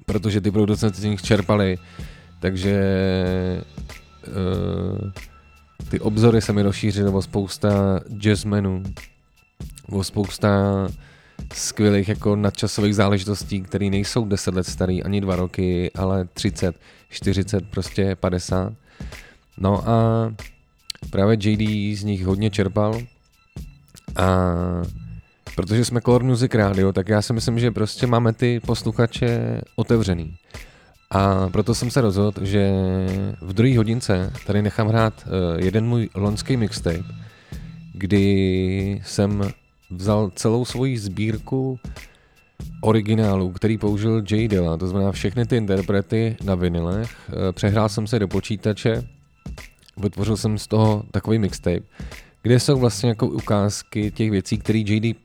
protože 0.06 0.42
ty 0.42 0.52
producenti 0.52 1.02
z 1.02 1.04
nich 1.04 1.22
čerpali, 1.22 1.78
takže 2.40 2.82
uh, 4.28 5.12
ty 5.94 6.00
obzory 6.00 6.42
se 6.42 6.54
mi 6.54 6.62
rozšířily 6.62 7.10
o 7.10 7.22
spousta 7.22 8.00
jazzmenů, 8.18 8.84
o 9.90 10.04
spousta 10.04 10.50
skvělých 11.54 12.10
jako 12.10 12.36
nadčasových 12.36 12.96
záležitostí, 12.96 13.62
které 13.62 13.90
nejsou 13.90 14.26
10 14.26 14.56
let 14.56 14.68
starý, 14.68 15.04
ani 15.04 15.22
2 15.22 15.36
roky, 15.36 15.92
ale 15.96 16.26
30, 16.26 16.76
40, 17.10 17.70
prostě 17.70 18.16
50. 18.16 18.74
No 19.58 19.90
a 19.90 20.30
právě 21.10 21.38
JD 21.40 21.98
z 22.00 22.04
nich 22.04 22.26
hodně 22.26 22.50
čerpal 22.50 23.02
a 24.16 24.54
protože 25.56 25.86
jsme 25.86 26.02
Color 26.02 26.24
Music 26.24 26.54
Radio, 26.54 26.94
tak 26.94 27.10
já 27.10 27.22
si 27.22 27.34
myslím, 27.34 27.60
že 27.60 27.72
prostě 27.72 28.08
máme 28.08 28.34
ty 28.34 28.60
posluchače 28.60 29.62
otevřený. 29.76 30.38
A 31.14 31.50
proto 31.50 31.76
jsem 31.76 31.92
se 31.92 32.02
rozhodl, 32.02 32.46
že 32.46 32.72
v 33.42 33.54
druhé 33.54 33.78
hodince 33.78 34.34
tady 34.48 34.62
nechám 34.62 34.88
hrát 34.88 35.14
uh, 35.26 35.66
jeden 35.66 35.86
můj 35.86 36.10
lonský 36.16 36.58
mixtape, 36.58 37.04
kdy 37.94 39.02
jsem 39.06 39.52
vzal 39.92 40.32
celou 40.36 40.66
svoji 40.66 40.98
sbírku 40.98 41.80
originálů, 42.82 43.52
který 43.52 43.78
použil 43.78 44.24
J. 44.32 44.48
Dilla, 44.48 44.78
to 44.78 44.88
znamená 44.88 45.12
všechny 45.12 45.46
ty 45.46 45.58
interprety 45.58 46.38
na 46.44 46.56
vinilech, 46.56 47.30
uh, 47.30 47.36
přehrál 47.52 47.90
jsem 47.90 48.08
se 48.08 48.20
do 48.20 48.28
počítače, 48.28 49.04
vytvořil 49.98 50.38
jsem 50.38 50.58
z 50.58 50.68
toho 50.68 51.04
takový 51.12 51.40
mixtape, 51.40 51.86
kde 52.42 52.60
jsou 52.60 52.80
vlastně 52.80 53.10
jako 53.10 53.28
ukázky 53.28 54.12
těch 54.12 54.32
věcí, 54.32 54.58
které 54.58 54.80
JD 54.80 55.18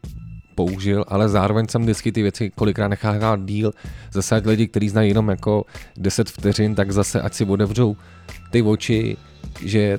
použil, 0.58 1.04
ale 1.08 1.28
zároveň 1.28 1.70
jsem 1.70 1.82
vždycky 1.82 2.12
ty 2.12 2.22
věci 2.22 2.50
kolikrát 2.50 2.90
hrát 3.02 3.44
díl. 3.44 3.70
Zase 4.12 4.36
ať 4.36 4.46
lidi, 4.46 4.66
kteří 4.66 4.88
znají 4.88 5.08
jenom 5.08 5.28
jako 5.28 5.64
10 5.96 6.30
vteřin, 6.30 6.74
tak 6.74 6.90
zase 6.90 7.22
ať 7.22 7.34
si 7.34 7.44
otevřou 7.44 7.96
ty 8.50 8.62
oči, 8.62 9.16
že 9.62 9.98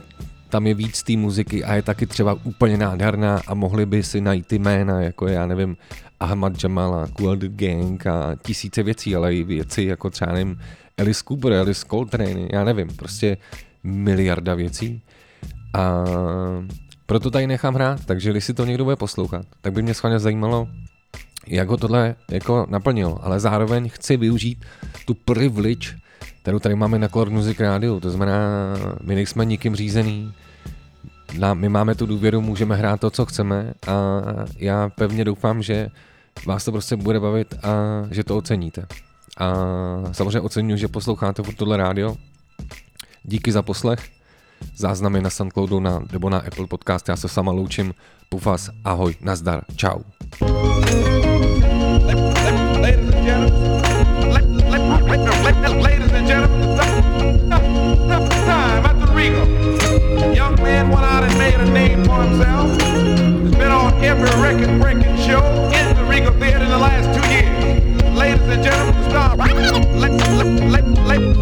tam 0.49 0.67
je 0.67 0.73
víc 0.73 1.03
té 1.03 1.15
muziky 1.17 1.63
a 1.63 1.75
je 1.75 1.81
taky 1.81 2.05
třeba 2.05 2.35
úplně 2.43 2.77
nádherná 2.77 3.39
a 3.47 3.53
mohli 3.53 3.85
by 3.85 4.03
si 4.03 4.21
najít 4.21 4.47
ty 4.47 4.59
jména, 4.59 5.01
jako 5.01 5.27
já 5.27 5.47
nevím, 5.47 5.77
Ahmad 6.19 6.63
Jamal 6.63 6.95
a 6.95 7.07
Cool 7.07 7.35
the 7.35 7.47
Gang 7.47 8.07
a 8.07 8.35
tisíce 8.43 8.83
věcí, 8.83 9.15
ale 9.15 9.35
i 9.35 9.43
věci 9.43 9.83
jako 9.83 10.09
třeba 10.09 10.33
nevím, 10.33 10.59
Alice 10.97 11.23
Cooper, 11.27 11.53
Alice 11.53 11.85
Coltrane, 11.89 12.47
já 12.51 12.63
nevím, 12.63 12.87
prostě 12.87 13.37
miliarda 13.83 14.55
věcí. 14.55 15.01
A 15.73 16.03
proto 17.09 17.31
tady 17.31 17.47
nechám 17.47 17.75
hrát, 17.75 18.05
takže 18.05 18.31
když 18.31 18.45
si 18.45 18.53
to 18.53 18.65
někdo 18.65 18.83
bude 18.83 18.95
poslouchat, 18.95 19.45
tak 19.61 19.73
by 19.73 19.81
mě 19.81 19.93
schválně 19.93 20.19
zajímalo, 20.19 20.67
jak 21.47 21.69
ho 21.69 21.77
tohle 21.77 22.15
jako 22.31 22.65
naplnilo, 22.69 23.25
ale 23.25 23.39
zároveň 23.39 23.89
chci 23.89 24.17
využít 24.17 24.65
tu 25.05 25.13
privilege, 25.13 25.87
kterou 26.41 26.59
tady 26.59 26.75
máme 26.75 26.99
na 26.99 27.07
Color 27.07 27.29
Music 27.29 27.59
Radio, 27.59 27.99
to 27.99 28.09
znamená, 28.09 28.39
my 29.01 29.15
nejsme 29.15 29.45
nikým 29.45 29.75
řízený, 29.75 30.33
my 31.53 31.69
máme 31.69 31.95
tu 31.95 32.05
důvěru, 32.05 32.41
můžeme 32.41 32.75
hrát 32.75 32.99
to, 32.99 33.09
co 33.09 33.25
chceme. 33.25 33.73
A 33.87 34.21
já 34.57 34.89
pevně 34.89 35.25
doufám, 35.25 35.63
že 35.63 35.89
vás 36.45 36.65
to 36.65 36.71
prostě 36.71 36.95
bude 36.95 37.19
bavit 37.19 37.55
a 37.63 37.73
že 38.11 38.23
to 38.23 38.37
oceníte. 38.37 38.85
A 39.37 39.53
samozřejmě 40.11 40.41
oceňuji, 40.41 40.77
že 40.77 40.87
posloucháte 40.87 41.43
tohle 41.57 41.77
rádio. 41.77 42.15
Díky 43.23 43.51
za 43.51 43.61
poslech 43.61 44.18
záznamy 44.75 45.21
na 45.21 45.29
Soundcloudu 45.29 45.79
na, 45.79 46.01
nebo 46.11 46.29
na 46.29 46.37
Apple 46.37 46.67
Podcast. 46.67 47.09
Já 47.09 47.15
se 47.15 47.27
sama 47.27 47.51
loučím. 47.51 47.93
Pufas, 48.29 48.69
ahoj, 48.83 49.15
nazdar, 49.21 49.63
čau. 49.75 50.01
Every 64.01 64.31
record-breaking 64.41 65.17
show 65.17 65.43
in 65.75 65.95
the 65.95 66.05
Regal 66.09 66.33
Theater 66.39 66.63
in 66.63 66.69
the 66.69 66.77
last 66.77 67.07
two 67.13 67.29
years. 67.29 68.15
Ladies 68.15 68.41
and 68.47 68.63
gentlemen, 68.63 68.95
the. 69.11 69.35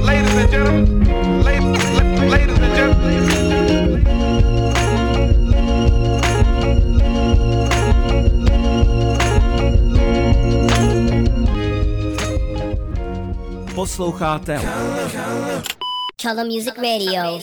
Ladies 0.04 0.36
and 0.36 0.52
gentlemen, 0.52 1.27
Posloucháte 13.88 14.60
Color 16.22 16.46
Music 16.46 16.78
Radio. 16.78 17.40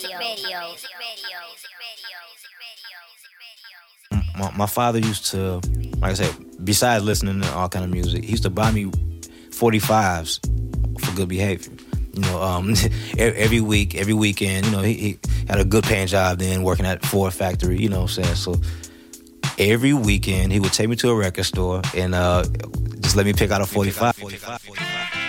My, 4.36 4.50
my 4.54 4.66
father 4.66 4.98
used 4.98 5.30
to, 5.30 5.60
like 6.02 6.10
I 6.10 6.14
said, 6.14 6.34
besides 6.62 7.02
listening 7.02 7.40
to 7.40 7.50
all 7.54 7.68
kind 7.70 7.84
of 7.84 7.90
music, 7.90 8.24
he 8.24 8.32
used 8.32 8.42
to 8.42 8.50
buy 8.50 8.70
me 8.72 8.90
45s 9.52 10.40
for 11.00 11.16
good 11.16 11.28
behavior. 11.28 11.72
You 12.12 12.20
know, 12.20 12.42
um, 12.42 12.74
every 13.18 13.60
week, 13.60 13.94
every 13.94 14.12
weekend, 14.14 14.66
you 14.66 14.72
know, 14.72 14.82
he, 14.82 14.94
he 14.94 15.18
had 15.48 15.60
a 15.60 15.64
good 15.64 15.84
paying 15.84 16.08
job 16.08 16.40
then 16.40 16.62
working 16.62 16.84
at 16.84 17.06
Ford 17.06 17.32
factory, 17.32 17.78
you 17.78 17.88
know 17.88 18.02
what 18.02 18.18
I'm 18.18 18.24
saying? 18.24 18.34
So 18.34 18.60
every 19.58 19.94
weekend 19.94 20.52
he 20.52 20.60
would 20.60 20.74
take 20.74 20.90
me 20.90 20.96
to 20.96 21.08
a 21.08 21.14
record 21.14 21.44
store 21.44 21.80
and 21.96 22.14
uh, 22.14 22.44
just 23.00 23.16
let 23.16 23.24
me 23.24 23.32
pick 23.32 23.50
out 23.50 23.62
a 23.62 23.66
45. 23.66 24.16
45, 24.16 24.60
45, 24.60 24.60
45. 24.60 25.23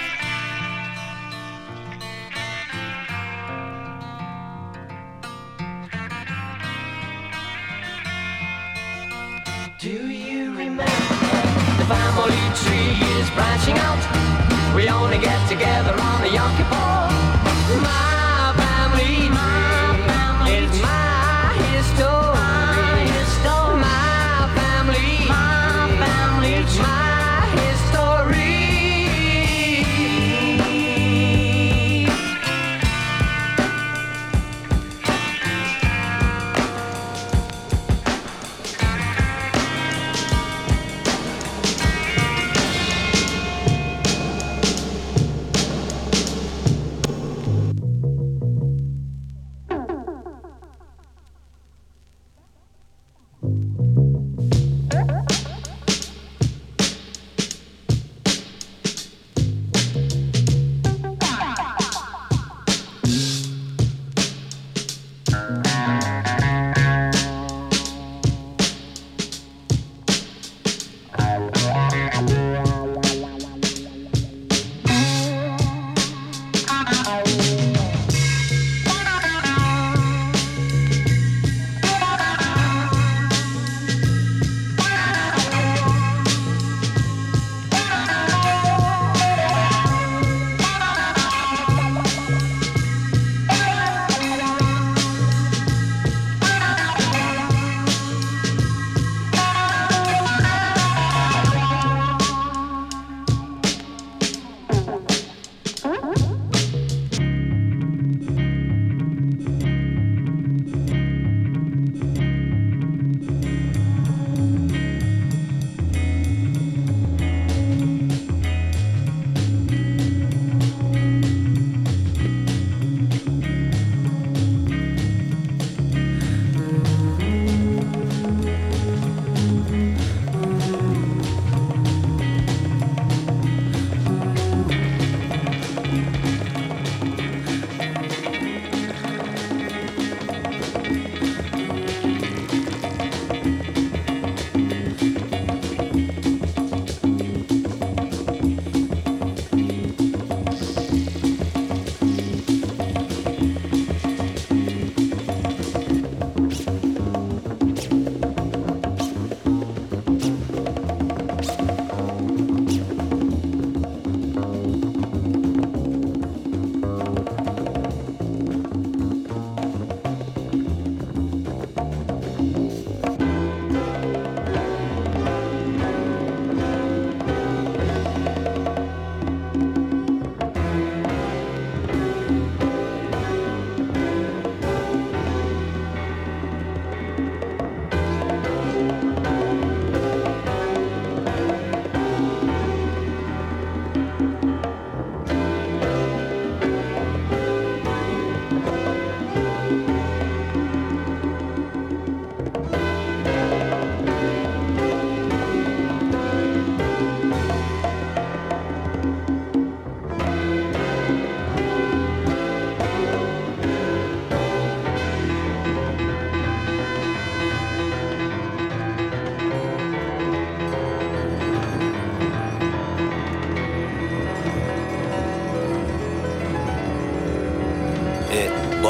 Is 13.01 13.29
branching 13.31 13.77
out? 13.77 14.01
We 14.75 14.89
only 14.89 15.17
get 15.17 15.47
together 15.47 15.93
on 15.99 16.21
the 16.21 16.29
Yom 16.29 16.55
Kippur. 16.57 17.04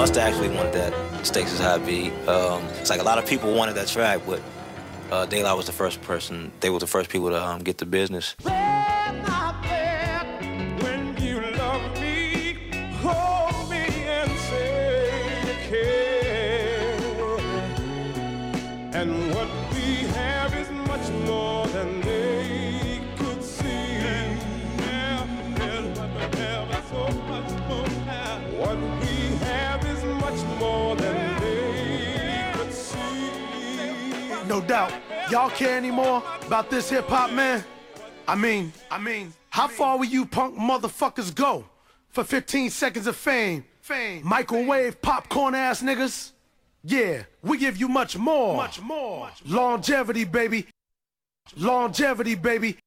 Busta 0.05 0.17
actually 0.17 0.49
wanted 0.49 0.73
that 0.73 1.25
Stakes 1.25 1.51
is 1.51 1.59
High 1.59 1.79
beat. 1.79 2.13
Um, 2.27 2.63
it's 2.79 2.91
like 2.91 3.01
a 3.01 3.03
lot 3.03 3.17
of 3.17 3.25
people 3.25 3.55
wanted 3.55 3.73
that 3.73 3.87
track, 3.87 4.21
but 4.27 4.39
uh, 5.11 5.25
La 5.31 5.55
was 5.55 5.65
the 5.65 5.71
first 5.71 5.99
person. 6.03 6.51
They 6.59 6.69
were 6.69 6.77
the 6.77 6.85
first 6.85 7.09
people 7.09 7.29
to 7.29 7.43
um, 7.43 7.63
get 7.63 7.79
the 7.79 7.87
business. 7.87 8.35
Y'all 35.45 35.55
care 35.55 35.77
anymore 35.77 36.23
about 36.47 36.71
this 36.71 36.89
hip 36.89 37.07
hop, 37.07 37.29
man? 37.29 37.63
I 38.27 38.33
mean, 38.33 38.73
I 38.89 38.97
mean, 38.97 39.31
how 39.51 39.67
far 39.67 39.95
will 39.95 40.05
you 40.05 40.25
punk 40.25 40.57
motherfuckers 40.57 41.35
go 41.35 41.65
for 42.09 42.23
15 42.23 42.71
seconds 42.71 43.05
of 43.05 43.15
fame? 43.15 43.63
Fame. 43.81 44.25
Microwave 44.25 44.99
popcorn 45.03 45.53
ass 45.53 45.83
niggas? 45.83 46.31
Yeah, 46.83 47.25
we 47.43 47.59
give 47.59 47.77
you 47.77 47.87
much 47.87 48.17
more. 48.17 48.57
Much 48.57 48.81
more. 48.81 49.29
Longevity, 49.45 50.23
baby. 50.23 50.65
Longevity, 51.55 52.33
baby. 52.33 52.79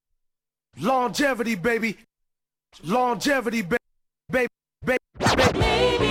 Longevity, 0.81 1.55
baby. 1.55 1.97
Longevity, 2.83 3.63
baby. 3.63 3.79
Baby, 4.31 4.49
baby, 4.85 6.08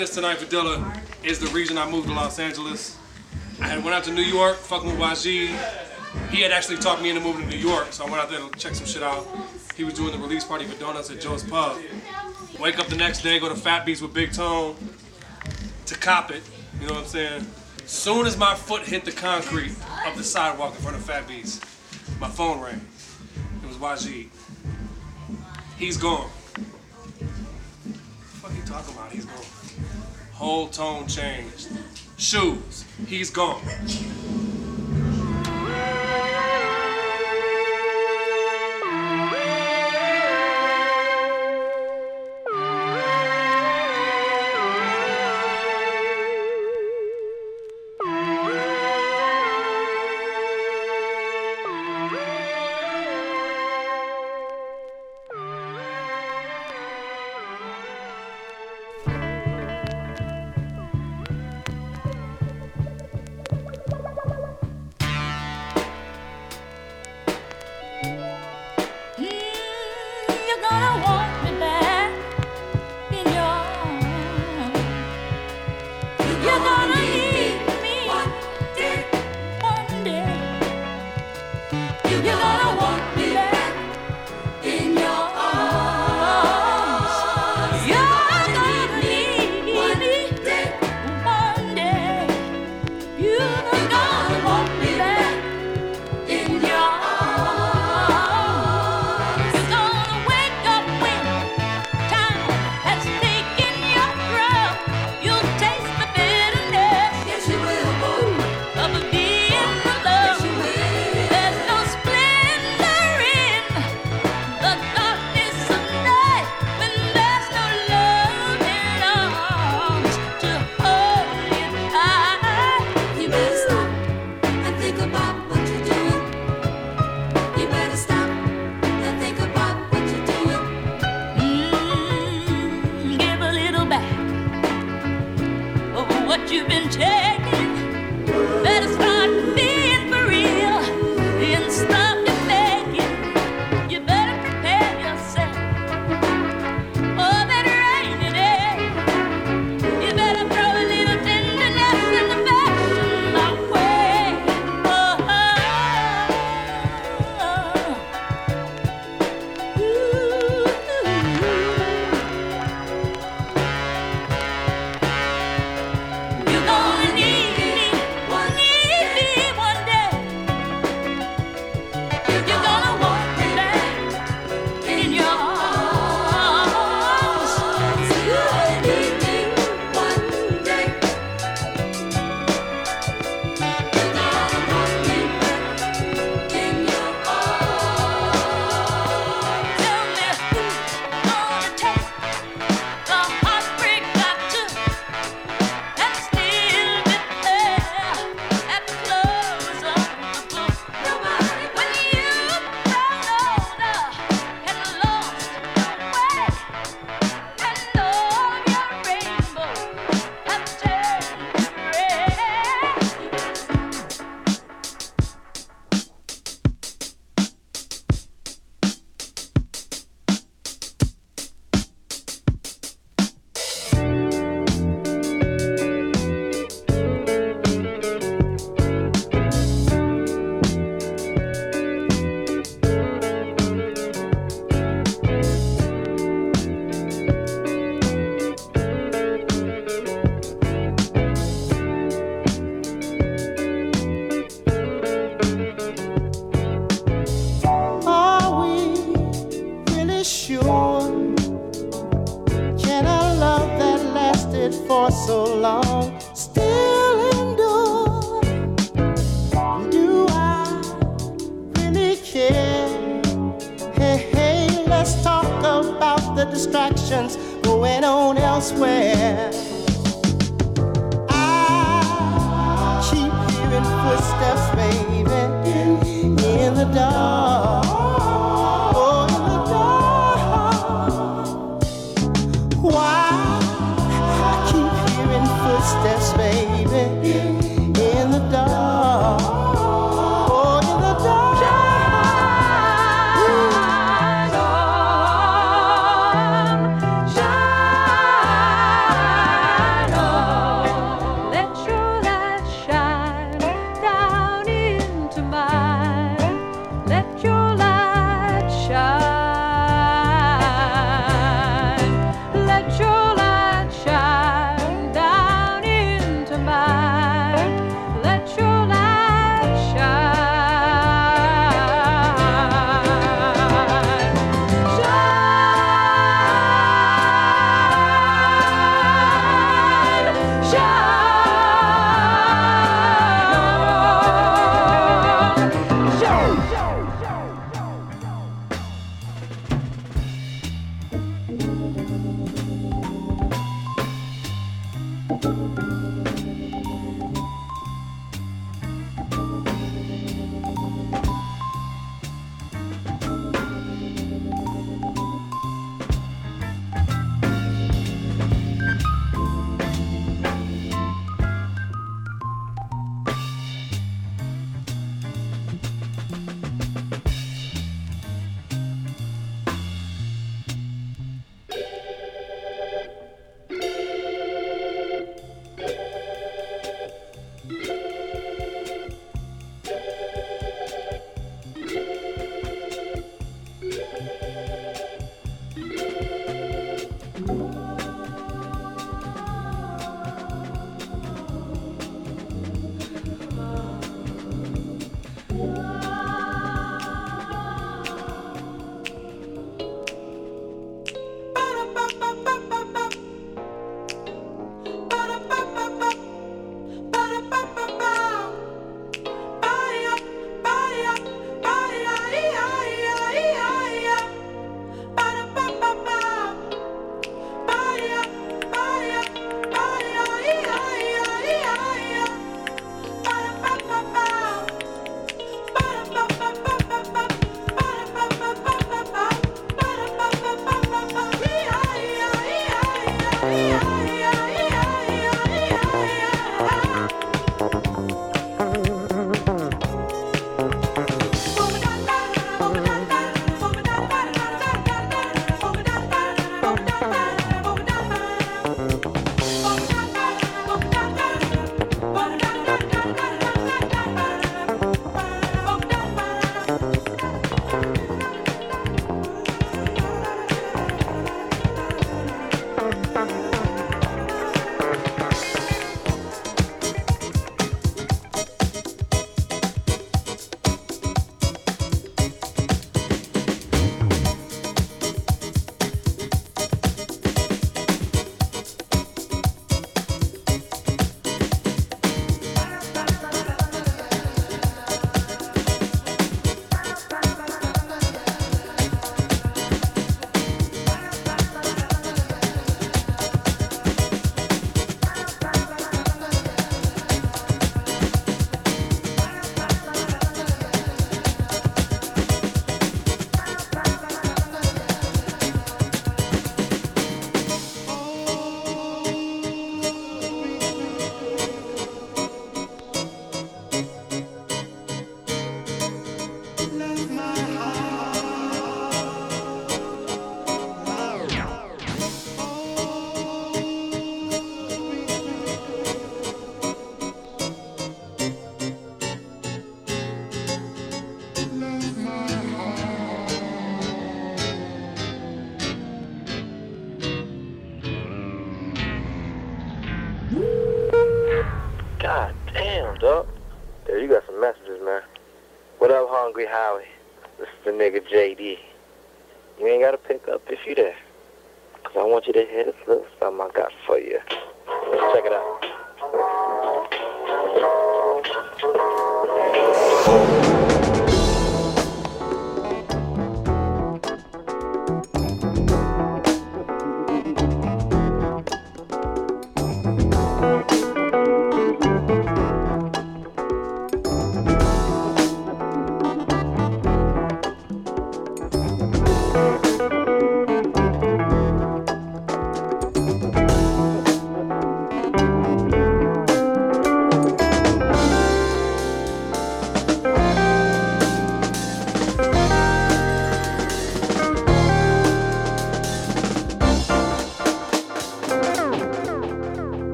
this 0.00 0.14
tonight 0.14 0.38
for 0.38 0.46
Dilla 0.46 0.98
is 1.22 1.38
the 1.38 1.48
reason 1.48 1.76
I 1.76 1.88
moved 1.88 2.08
to 2.08 2.14
Los 2.14 2.38
Angeles. 2.38 2.96
I 3.60 3.66
had 3.66 3.84
went 3.84 3.94
out 3.94 4.02
to 4.04 4.10
New 4.10 4.22
York, 4.22 4.56
fucking 4.56 4.88
with 4.88 4.98
YG. 4.98 5.54
He 6.30 6.40
had 6.40 6.52
actually 6.52 6.78
talked 6.78 7.02
me 7.02 7.10
into 7.10 7.20
moving 7.20 7.42
to 7.42 7.48
New 7.50 7.58
York, 7.62 7.92
so 7.92 8.06
I 8.06 8.10
went 8.10 8.22
out 8.22 8.30
there 8.30 8.40
to 8.40 8.48
check 8.58 8.74
some 8.74 8.86
shit 8.86 9.02
out. 9.02 9.26
He 9.76 9.84
was 9.84 9.92
doing 9.92 10.12
the 10.12 10.16
release 10.16 10.42
party 10.42 10.64
for 10.64 10.74
Donuts 10.80 11.10
at 11.10 11.20
Joe's 11.20 11.44
Pub. 11.44 11.76
Wake 12.58 12.78
up 12.78 12.86
the 12.86 12.96
next 12.96 13.20
day, 13.20 13.38
go 13.38 13.50
to 13.50 13.54
Fat 13.54 13.84
Beats 13.84 14.00
with 14.00 14.14
Big 14.14 14.32
Tone 14.32 14.74
to 15.84 15.94
cop 15.98 16.30
it. 16.30 16.42
You 16.80 16.86
know 16.86 16.94
what 16.94 17.02
I'm 17.02 17.06
saying? 17.06 17.46
Soon 17.84 18.24
as 18.24 18.38
my 18.38 18.54
foot 18.54 18.84
hit 18.84 19.04
the 19.04 19.12
concrete 19.12 19.72
of 20.06 20.16
the 20.16 20.24
sidewalk 20.24 20.74
in 20.76 20.80
front 20.80 20.96
of 20.96 21.04
Fat 21.04 21.28
Beats, 21.28 21.60
my 22.18 22.28
phone 22.28 22.58
rang. 22.58 22.80
It 23.62 23.68
was 23.68 23.76
YG. 23.76 24.30
He's 25.76 25.98
gone. 25.98 26.30
What 28.40 28.50
are 28.50 28.56
you 28.56 28.62
talking 28.62 28.94
about? 28.94 29.12
He's 29.12 29.26
Whole 30.40 30.68
tone 30.68 31.06
changed. 31.06 31.68
Shoes, 32.16 32.86
he's 33.06 33.28
gone. 33.28 33.60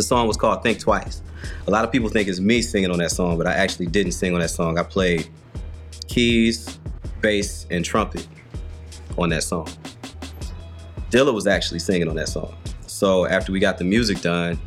The 0.00 0.04
song 0.04 0.26
was 0.26 0.38
called 0.38 0.62
Think 0.62 0.78
Twice. 0.78 1.20
A 1.66 1.70
lot 1.70 1.84
of 1.84 1.92
people 1.92 2.08
think 2.08 2.26
it's 2.26 2.40
me 2.40 2.62
singing 2.62 2.90
on 2.90 2.96
that 3.00 3.10
song, 3.10 3.36
but 3.36 3.46
I 3.46 3.52
actually 3.52 3.84
didn't 3.84 4.12
sing 4.12 4.32
on 4.32 4.40
that 4.40 4.48
song. 4.48 4.78
I 4.78 4.82
played 4.82 5.28
keys, 6.08 6.78
bass, 7.20 7.66
and 7.70 7.84
trumpet 7.84 8.26
on 9.18 9.28
that 9.28 9.42
song. 9.42 9.68
Dilla 11.10 11.34
was 11.34 11.46
actually 11.46 11.80
singing 11.80 12.08
on 12.08 12.16
that 12.16 12.30
song. 12.30 12.56
So 12.86 13.26
after 13.26 13.52
we 13.52 13.60
got 13.60 13.76
the 13.76 13.84
music 13.84 14.22
done, 14.22 14.58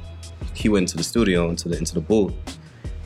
he 0.53 0.69
went 0.69 0.83
into 0.83 0.97
the 0.97 1.03
studio, 1.03 1.49
into 1.49 1.67
the 1.67 1.79
into 1.79 1.95
the 1.95 2.01
booth, 2.01 2.35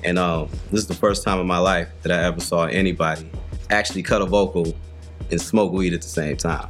and 0.04 0.20
um, 0.20 0.50
this 0.70 0.82
is 0.82 0.88
the 0.88 0.96
first 0.96 1.24
time 1.24 1.40
in 1.40 1.48
my 1.48 1.60
life 1.60 1.88
that 2.02 2.12
I 2.12 2.26
ever 2.26 2.42
saw 2.42 2.66
anybody 2.66 3.32
actually 3.70 4.04
cut 4.04 4.22
a 4.22 4.26
vocal 4.26 4.76
and 5.32 5.40
smoke 5.40 5.72
weed 5.72 5.94
at 5.94 6.02
the 6.02 6.10
same 6.10 6.36
time. 6.36 6.68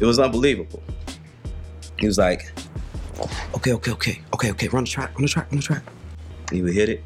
It 0.00 0.06
was 0.06 0.18
unbelievable. 0.18 0.82
He 1.98 2.06
was 2.06 2.16
like, 2.16 2.50
"Okay, 3.54 3.74
okay, 3.74 3.90
okay, 3.90 4.22
okay, 4.36 4.50
okay, 4.50 4.68
run 4.68 4.84
the 4.84 4.90
track, 4.90 5.14
run 5.14 5.22
the 5.22 5.28
track, 5.28 5.50
run 5.50 5.56
the 5.56 5.62
track. 5.62 5.82
And 6.48 6.56
he 6.56 6.62
would 6.62 6.74
hit 6.74 6.90
it. 6.90 7.02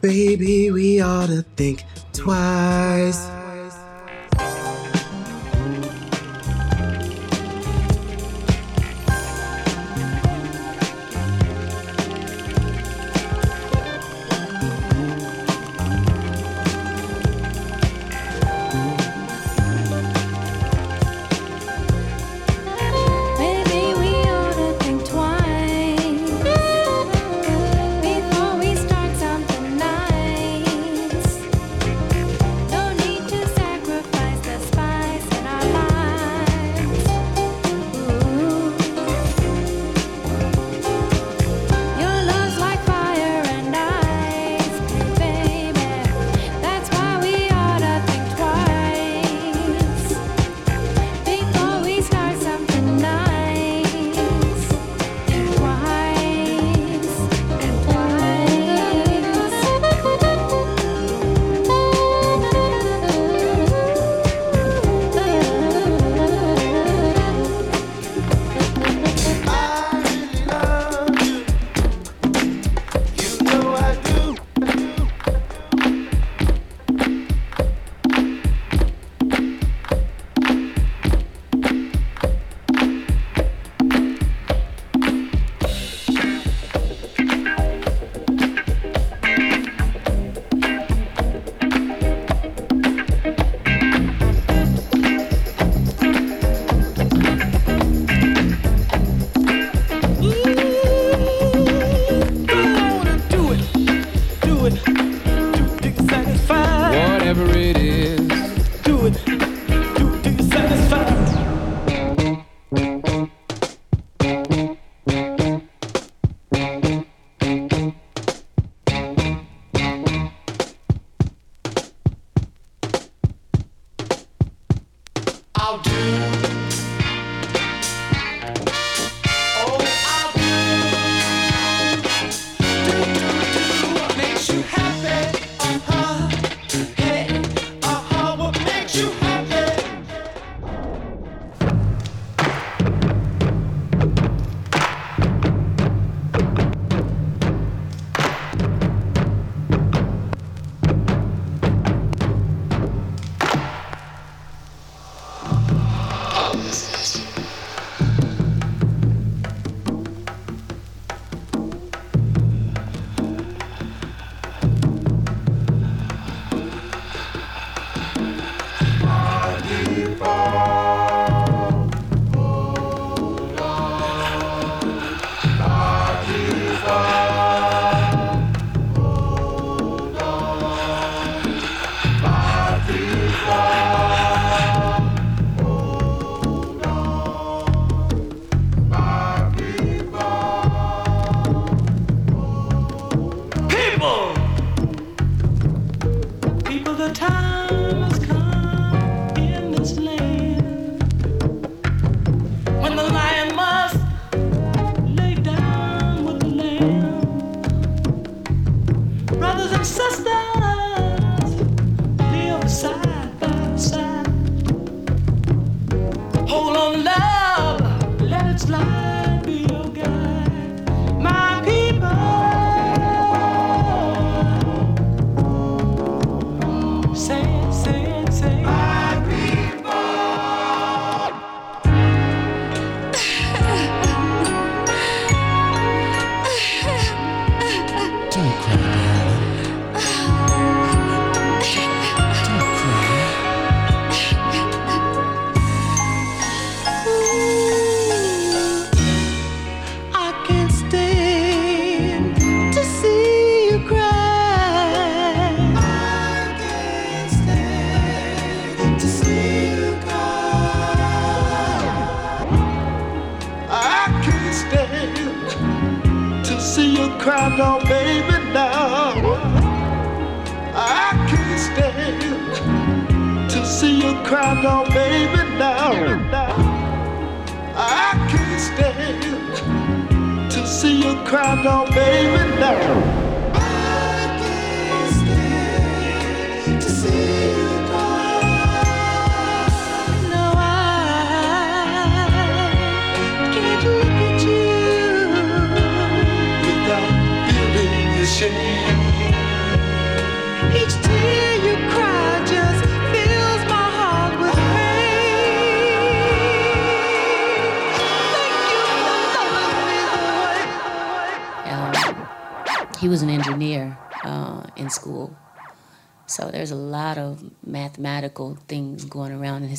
Baby, 0.00 0.70
we 0.70 1.02
ought 1.02 1.26
to 1.26 1.42
think 1.56 1.84
twice. 2.14 3.28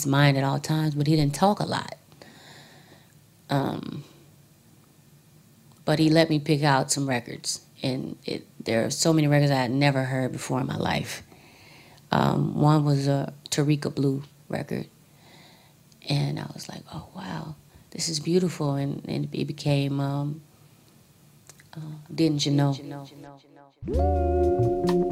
His 0.04 0.12
mind 0.12 0.38
at 0.38 0.44
all 0.44 0.60
times, 0.60 0.96
but 0.96 1.08
he 1.08 1.16
didn't 1.16 1.36
talk 1.36 1.60
a 1.60 1.66
lot. 1.66 1.96
Um, 3.50 4.04
but 5.86 6.00
he 6.00 6.10
let 6.10 6.30
me 6.30 6.40
pick 6.40 6.64
out 6.64 6.92
some 6.92 7.08
records, 7.08 7.62
and 7.82 8.18
it, 8.26 8.48
there 8.60 8.86
are 8.86 8.90
so 8.90 9.14
many 9.14 9.28
records 9.28 9.52
I 9.52 9.56
had 9.56 9.72
never 9.72 10.04
heard 10.04 10.32
before 10.32 10.60
in 10.60 10.68
my 10.68 10.78
life. 10.78 11.24
Um, 12.12 12.60
one 12.60 12.86
was 12.86 13.08
a 13.08 13.34
Tarika 13.50 13.94
Blue 13.94 14.24
record, 14.50 14.88
and 16.08 16.40
I 16.40 16.46
was 16.54 16.70
like, 16.70 16.84
"Oh 16.94 17.08
wow, 17.16 17.56
this 17.92 18.08
is 18.10 18.20
beautiful," 18.20 18.76
and, 18.76 19.04
and 19.08 19.28
it 19.34 19.46
became 19.46 20.00
um, 20.00 20.42
uh, 21.76 21.80
"Didn't 22.14 22.46
You 22.46 22.52
Know." 22.54 22.76
It 23.86 25.03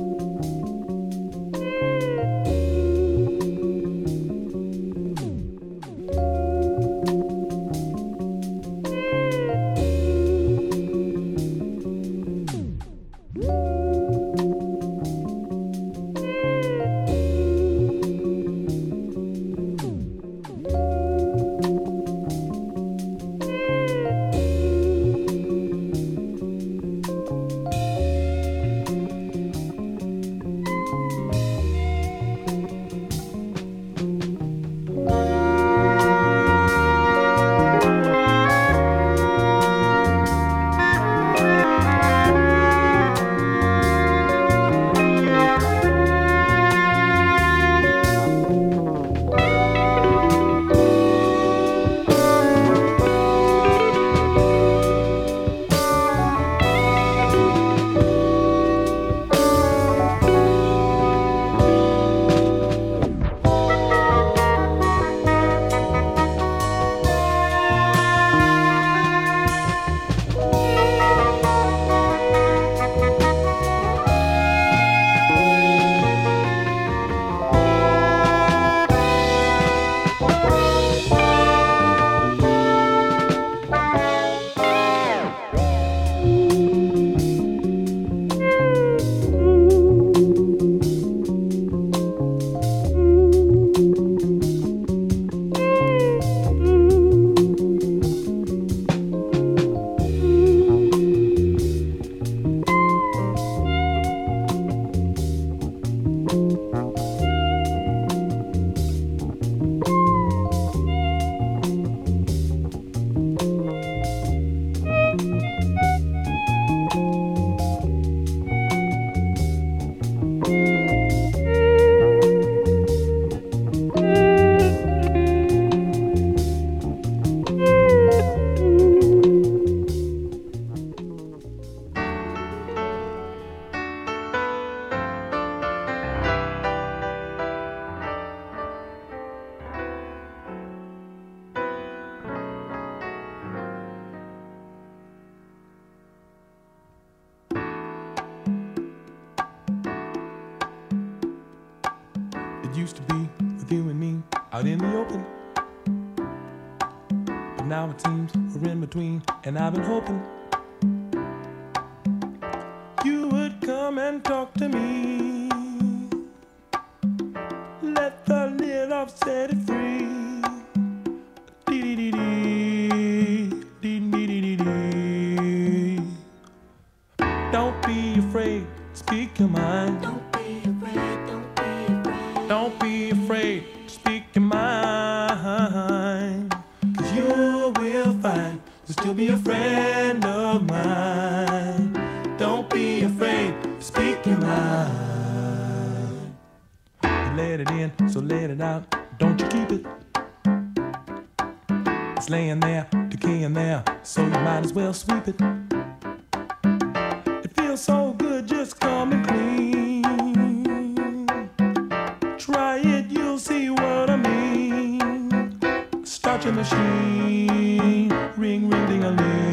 see 213.42 213.72
what 213.72 214.08
I 214.08 214.18
mean. 214.18 216.06
Start 216.06 216.46
your 216.46 216.54
machine, 216.54 218.10
ring, 218.38 218.70
ring, 218.70 218.88
ding 218.88 219.04
a 219.04 219.10
ling. 219.10 219.51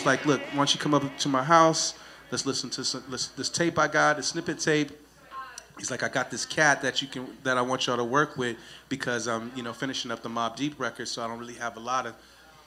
Was 0.00 0.06
like, 0.06 0.24
"Look, 0.24 0.40
why 0.40 0.56
don't 0.56 0.74
you 0.74 0.80
come 0.80 0.94
up 0.94 1.18
to 1.18 1.28
my 1.28 1.44
house? 1.44 1.94
Let's 2.30 2.46
listen 2.46 2.70
to 2.70 2.84
some, 2.84 3.02
let's, 3.08 3.26
this 3.28 3.50
tape 3.50 3.78
I 3.78 3.86
got, 3.86 4.18
a 4.18 4.22
snippet 4.22 4.58
tape." 4.58 4.90
He's 5.78 5.90
like, 5.90 6.02
"I 6.02 6.08
got 6.08 6.30
this 6.30 6.46
cat 6.46 6.80
that 6.82 7.02
you 7.02 7.08
can 7.08 7.26
that 7.42 7.58
I 7.58 7.62
want 7.62 7.86
y'all 7.86 7.96
to 7.96 8.04
work 8.04 8.38
with 8.38 8.56
because 8.88 9.28
I'm, 9.28 9.52
you 9.54 9.62
know, 9.62 9.72
finishing 9.72 10.10
up 10.10 10.22
the 10.22 10.28
Mobb 10.28 10.56
Deep 10.56 10.80
record, 10.80 11.06
so 11.08 11.22
I 11.22 11.28
don't 11.28 11.38
really 11.38 11.54
have 11.54 11.76
a 11.76 11.80
lot 11.80 12.06
of, 12.06 12.14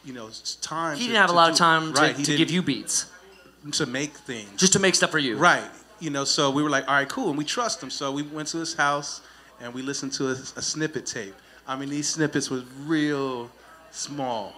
you 0.05 0.13
know, 0.13 0.29
time." 0.61 0.97
He 0.97 1.07
didn't 1.07 1.17
have 1.17 1.29
a 1.31 1.33
lot 1.33 1.49
of 1.49 1.57
time 1.57 1.93
to, 1.93 2.01
right, 2.01 2.15
to 2.15 2.37
give 2.37 2.51
you 2.51 2.61
beats. 2.61 3.07
to 3.71 3.85
make 3.85 4.11
things. 4.11 4.59
Just 4.59 4.73
to 4.73 4.79
make 4.79 4.93
stuff 4.93 5.11
for 5.11 5.19
you. 5.19 5.37
Right. 5.37 5.63
You 5.99 6.09
know, 6.09 6.25
so 6.25 6.51
we 6.51 6.61
were 6.61 6.69
like, 6.69 6.87
all 6.87 6.95
right, 6.95 7.07
cool, 7.07 7.29
and 7.29 7.37
we 7.37 7.45
trust 7.45 7.81
him. 7.81 7.89
So 7.89 8.11
we 8.11 8.23
went 8.23 8.49
to 8.49 8.57
his 8.57 8.73
house 8.73 9.21
and 9.61 9.73
we 9.73 9.81
listened 9.81 10.11
to 10.13 10.27
a, 10.27 10.31
a 10.31 10.61
snippet 10.61 11.05
tape. 11.05 11.33
I 11.65 11.77
mean, 11.77 11.89
these 11.89 12.09
snippets 12.09 12.49
was 12.49 12.63
real 12.85 13.49
small. 13.91 14.53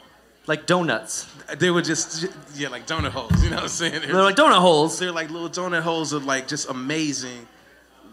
Like 0.47 0.65
donuts. 0.65 1.27
They 1.57 1.71
were 1.71 1.81
just, 1.81 2.27
yeah, 2.55 2.69
like 2.69 2.87
donut 2.87 3.11
holes. 3.11 3.43
You 3.43 3.49
know 3.49 3.57
what 3.57 3.63
I'm 3.63 3.69
saying? 3.69 4.01
They're 4.01 4.13
like 4.23 4.35
donut 4.35 4.59
holes. 4.59 4.97
They're 4.99 5.11
like 5.11 5.29
little 5.29 5.49
donut 5.49 5.81
holes 5.81 6.13
of 6.13 6.25
like 6.25 6.47
just 6.47 6.69
amazing 6.69 7.47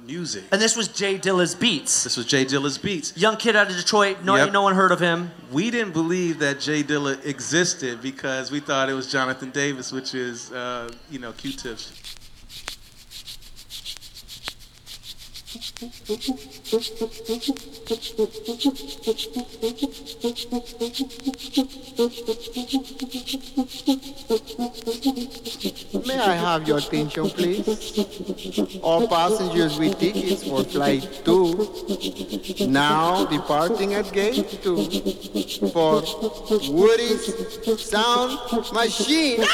music. 0.04 0.44
And 0.50 0.60
this 0.60 0.76
was 0.76 0.88
J 0.88 1.18
Dilla's 1.18 1.54
beats. 1.54 2.04
This 2.04 2.16
was 2.16 2.26
J 2.26 2.44
Dilla's 2.44 2.76
beats. 2.76 3.16
Young 3.16 3.36
kid 3.36 3.54
out 3.54 3.70
of 3.70 3.76
Detroit. 3.76 4.22
No, 4.24 4.34
Yep. 4.36 4.52
no 4.52 4.62
one 4.62 4.74
heard 4.74 4.90
of 4.92 4.98
him. 5.00 5.30
We 5.52 5.70
didn't 5.70 5.92
believe 5.92 6.40
that 6.40 6.58
J 6.60 6.82
Dilla 6.82 7.24
existed 7.24 8.02
because 8.02 8.50
we 8.50 8.60
thought 8.60 8.88
it 8.88 8.94
was 8.94 9.10
Jonathan 9.10 9.50
Davis, 9.50 9.92
which 9.92 10.14
is, 10.14 10.50
uh, 10.52 10.90
you 11.10 11.18
know, 11.20 11.32
Q-Tips. 11.32 11.92
May 26.06 26.18
I 26.18 26.34
have 26.36 26.66
your 26.66 26.78
attention, 26.78 27.28
please? 27.28 28.80
All 28.82 29.06
passengers 29.06 29.78
with 29.78 29.98
tickets 29.98 30.44
for 30.44 30.64
flight 30.64 31.20
2 31.24 32.66
now 32.68 33.26
departing 33.26 33.92
at 33.92 34.10
gate 34.12 34.62
2 34.62 35.68
for 35.68 36.02
Woody's 36.70 37.24
Sound 37.82 38.38
Machine. 38.72 39.44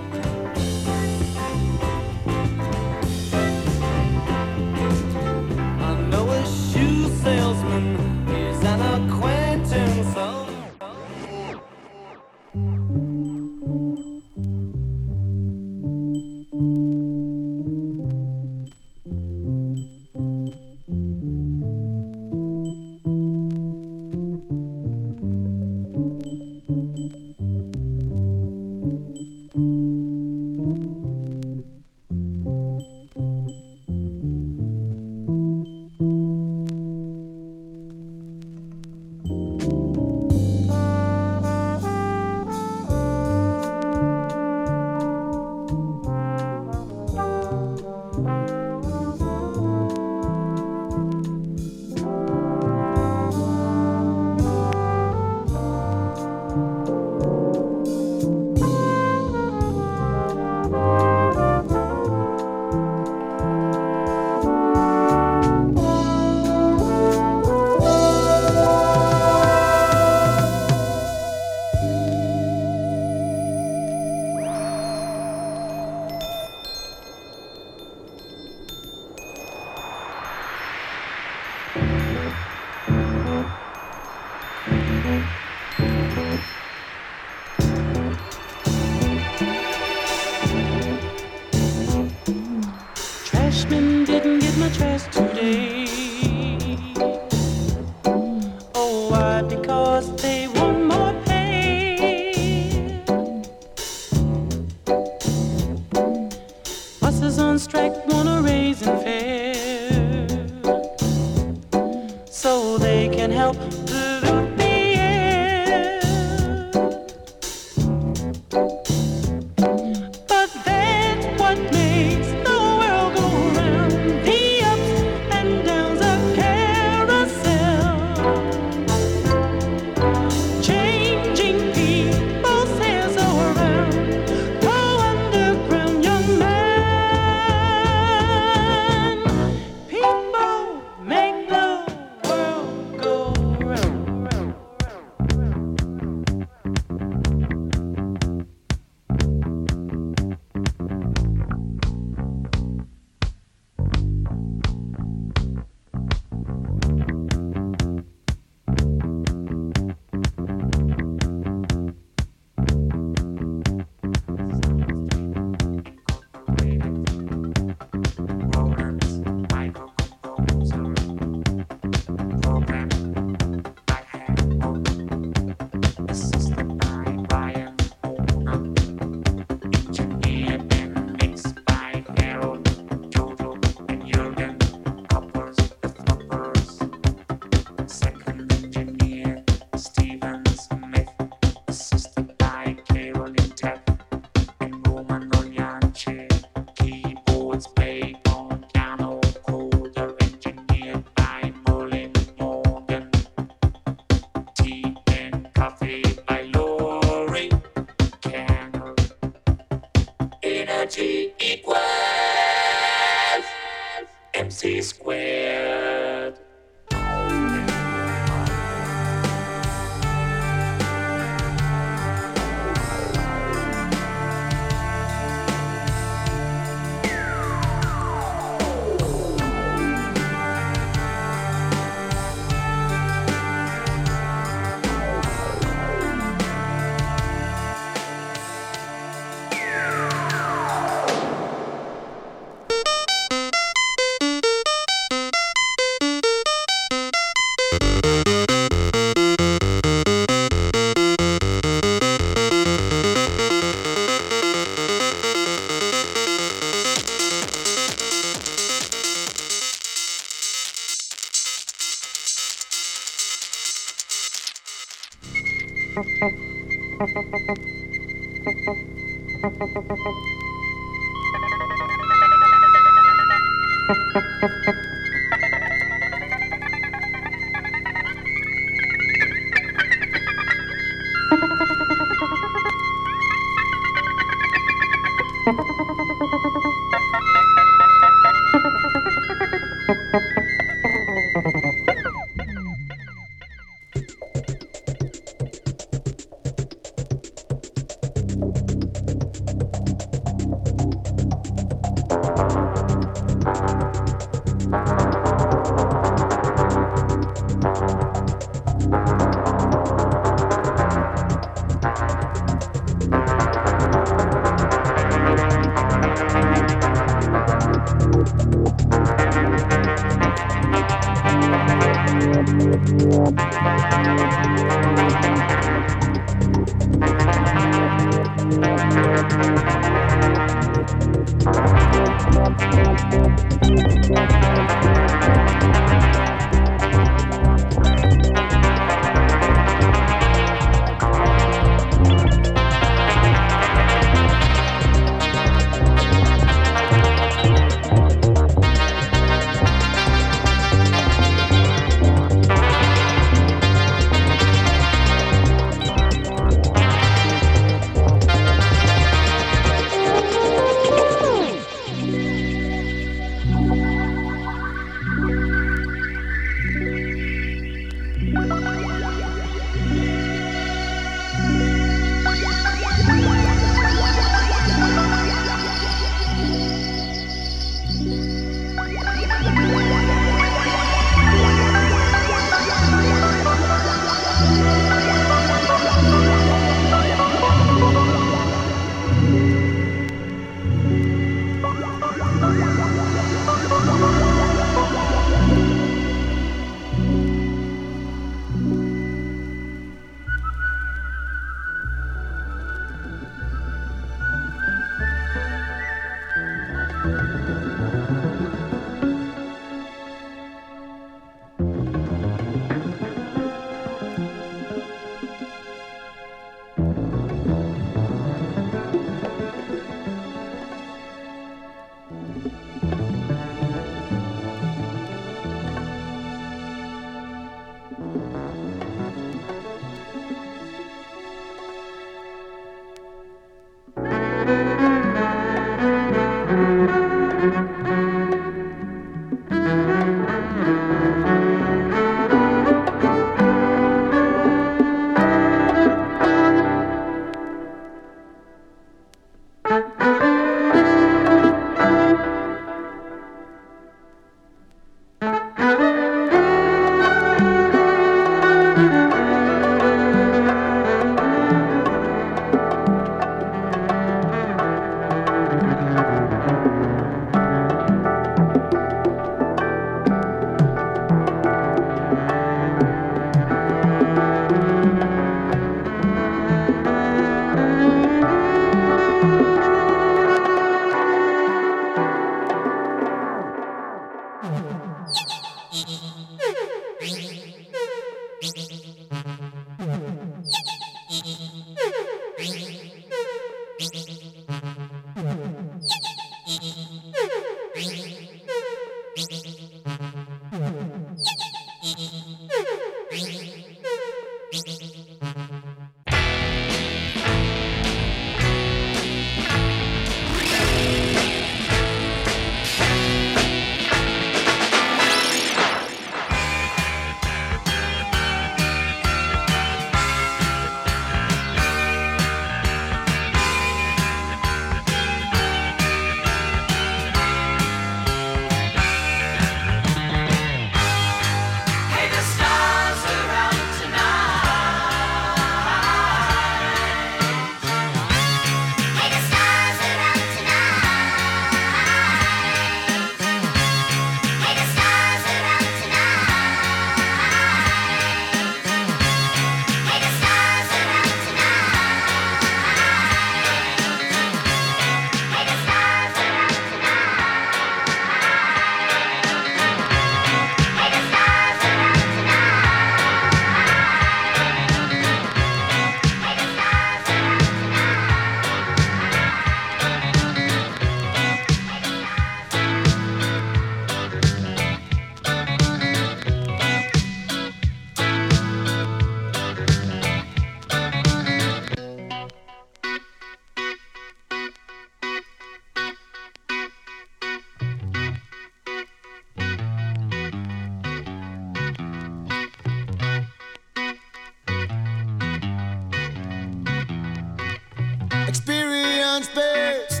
and 599.16 599.24
spades, 599.24 600.00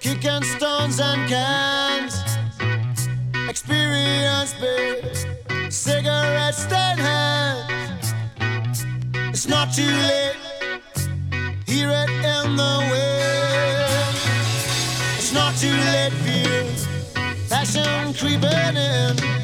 kicking 0.00 0.42
stones 0.42 0.98
and 0.98 1.28
cans. 1.28 2.14
Experience 3.50 4.54
based, 4.54 5.26
cigarettes 5.68 6.64
in 6.64 6.98
hands. 6.98 8.14
It's 9.28 9.46
not 9.46 9.74
too 9.74 9.82
late. 9.82 10.36
Hear 11.66 11.90
it 11.90 12.10
in 12.10 12.56
the 12.56 12.76
wind. 12.90 14.16
It's 15.18 15.32
not 15.34 15.54
too 15.56 15.76
late 15.92 16.12
for 16.22 16.30
you. 16.30 16.64
Passion 17.50 18.14
creeping 18.14 18.76
in. 18.76 19.35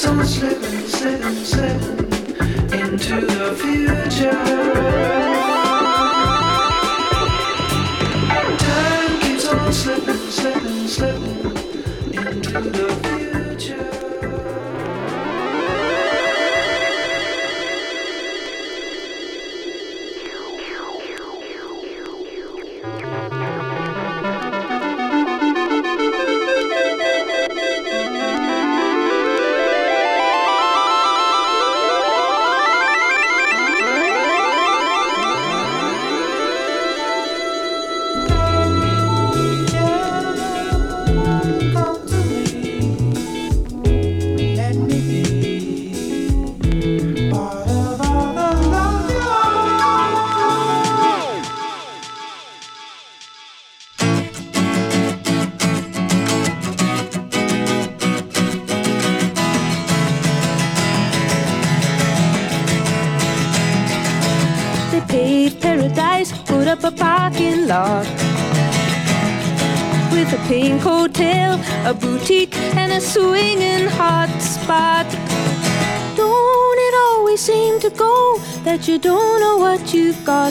Slipping, 0.00 0.86
slipping, 0.88 1.44
slipping 1.44 1.98
into 2.72 3.20
the 3.26 3.54
future. 3.60 4.30
Time 8.58 9.20
keeps 9.20 9.46
on 9.46 9.72
slipping, 9.74 10.16
slipping, 10.30 10.88
slipping 10.88 12.16
into 12.16 12.60
the 12.60 12.88
future. 13.02 13.99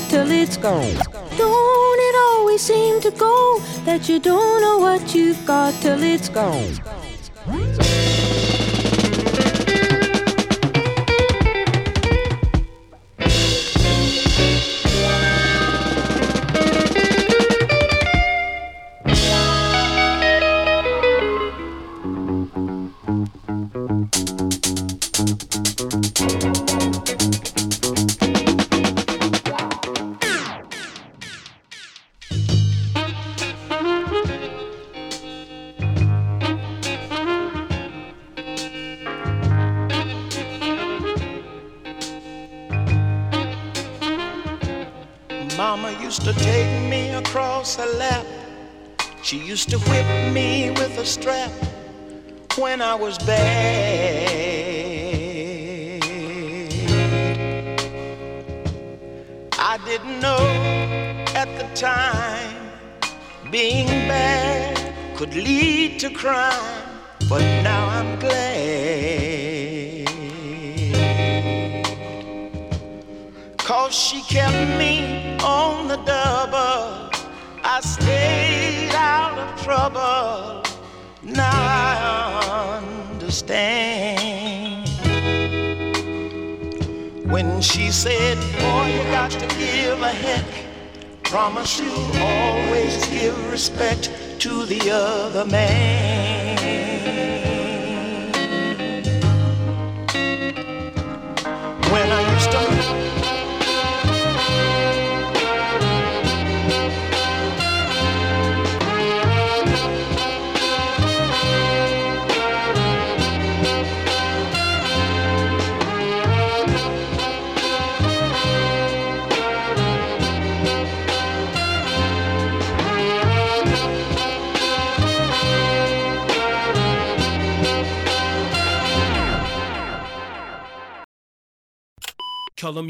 till 0.07 0.31
it's 0.31 0.57
gone. 0.57 0.93
Don't 1.38 1.99
it 2.07 2.15
always 2.27 2.61
seem 2.61 3.01
to 3.01 3.11
go 3.11 3.59
that 3.85 4.07
you 4.07 4.19
don't 4.19 4.61
know 4.61 4.77
what 4.77 5.13
you've 5.13 5.45
got 5.45 5.73
till 5.81 6.01
it's 6.01 6.30
gone? 6.30 6.89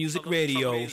Music 0.09 0.25
Radio. 0.25 0.87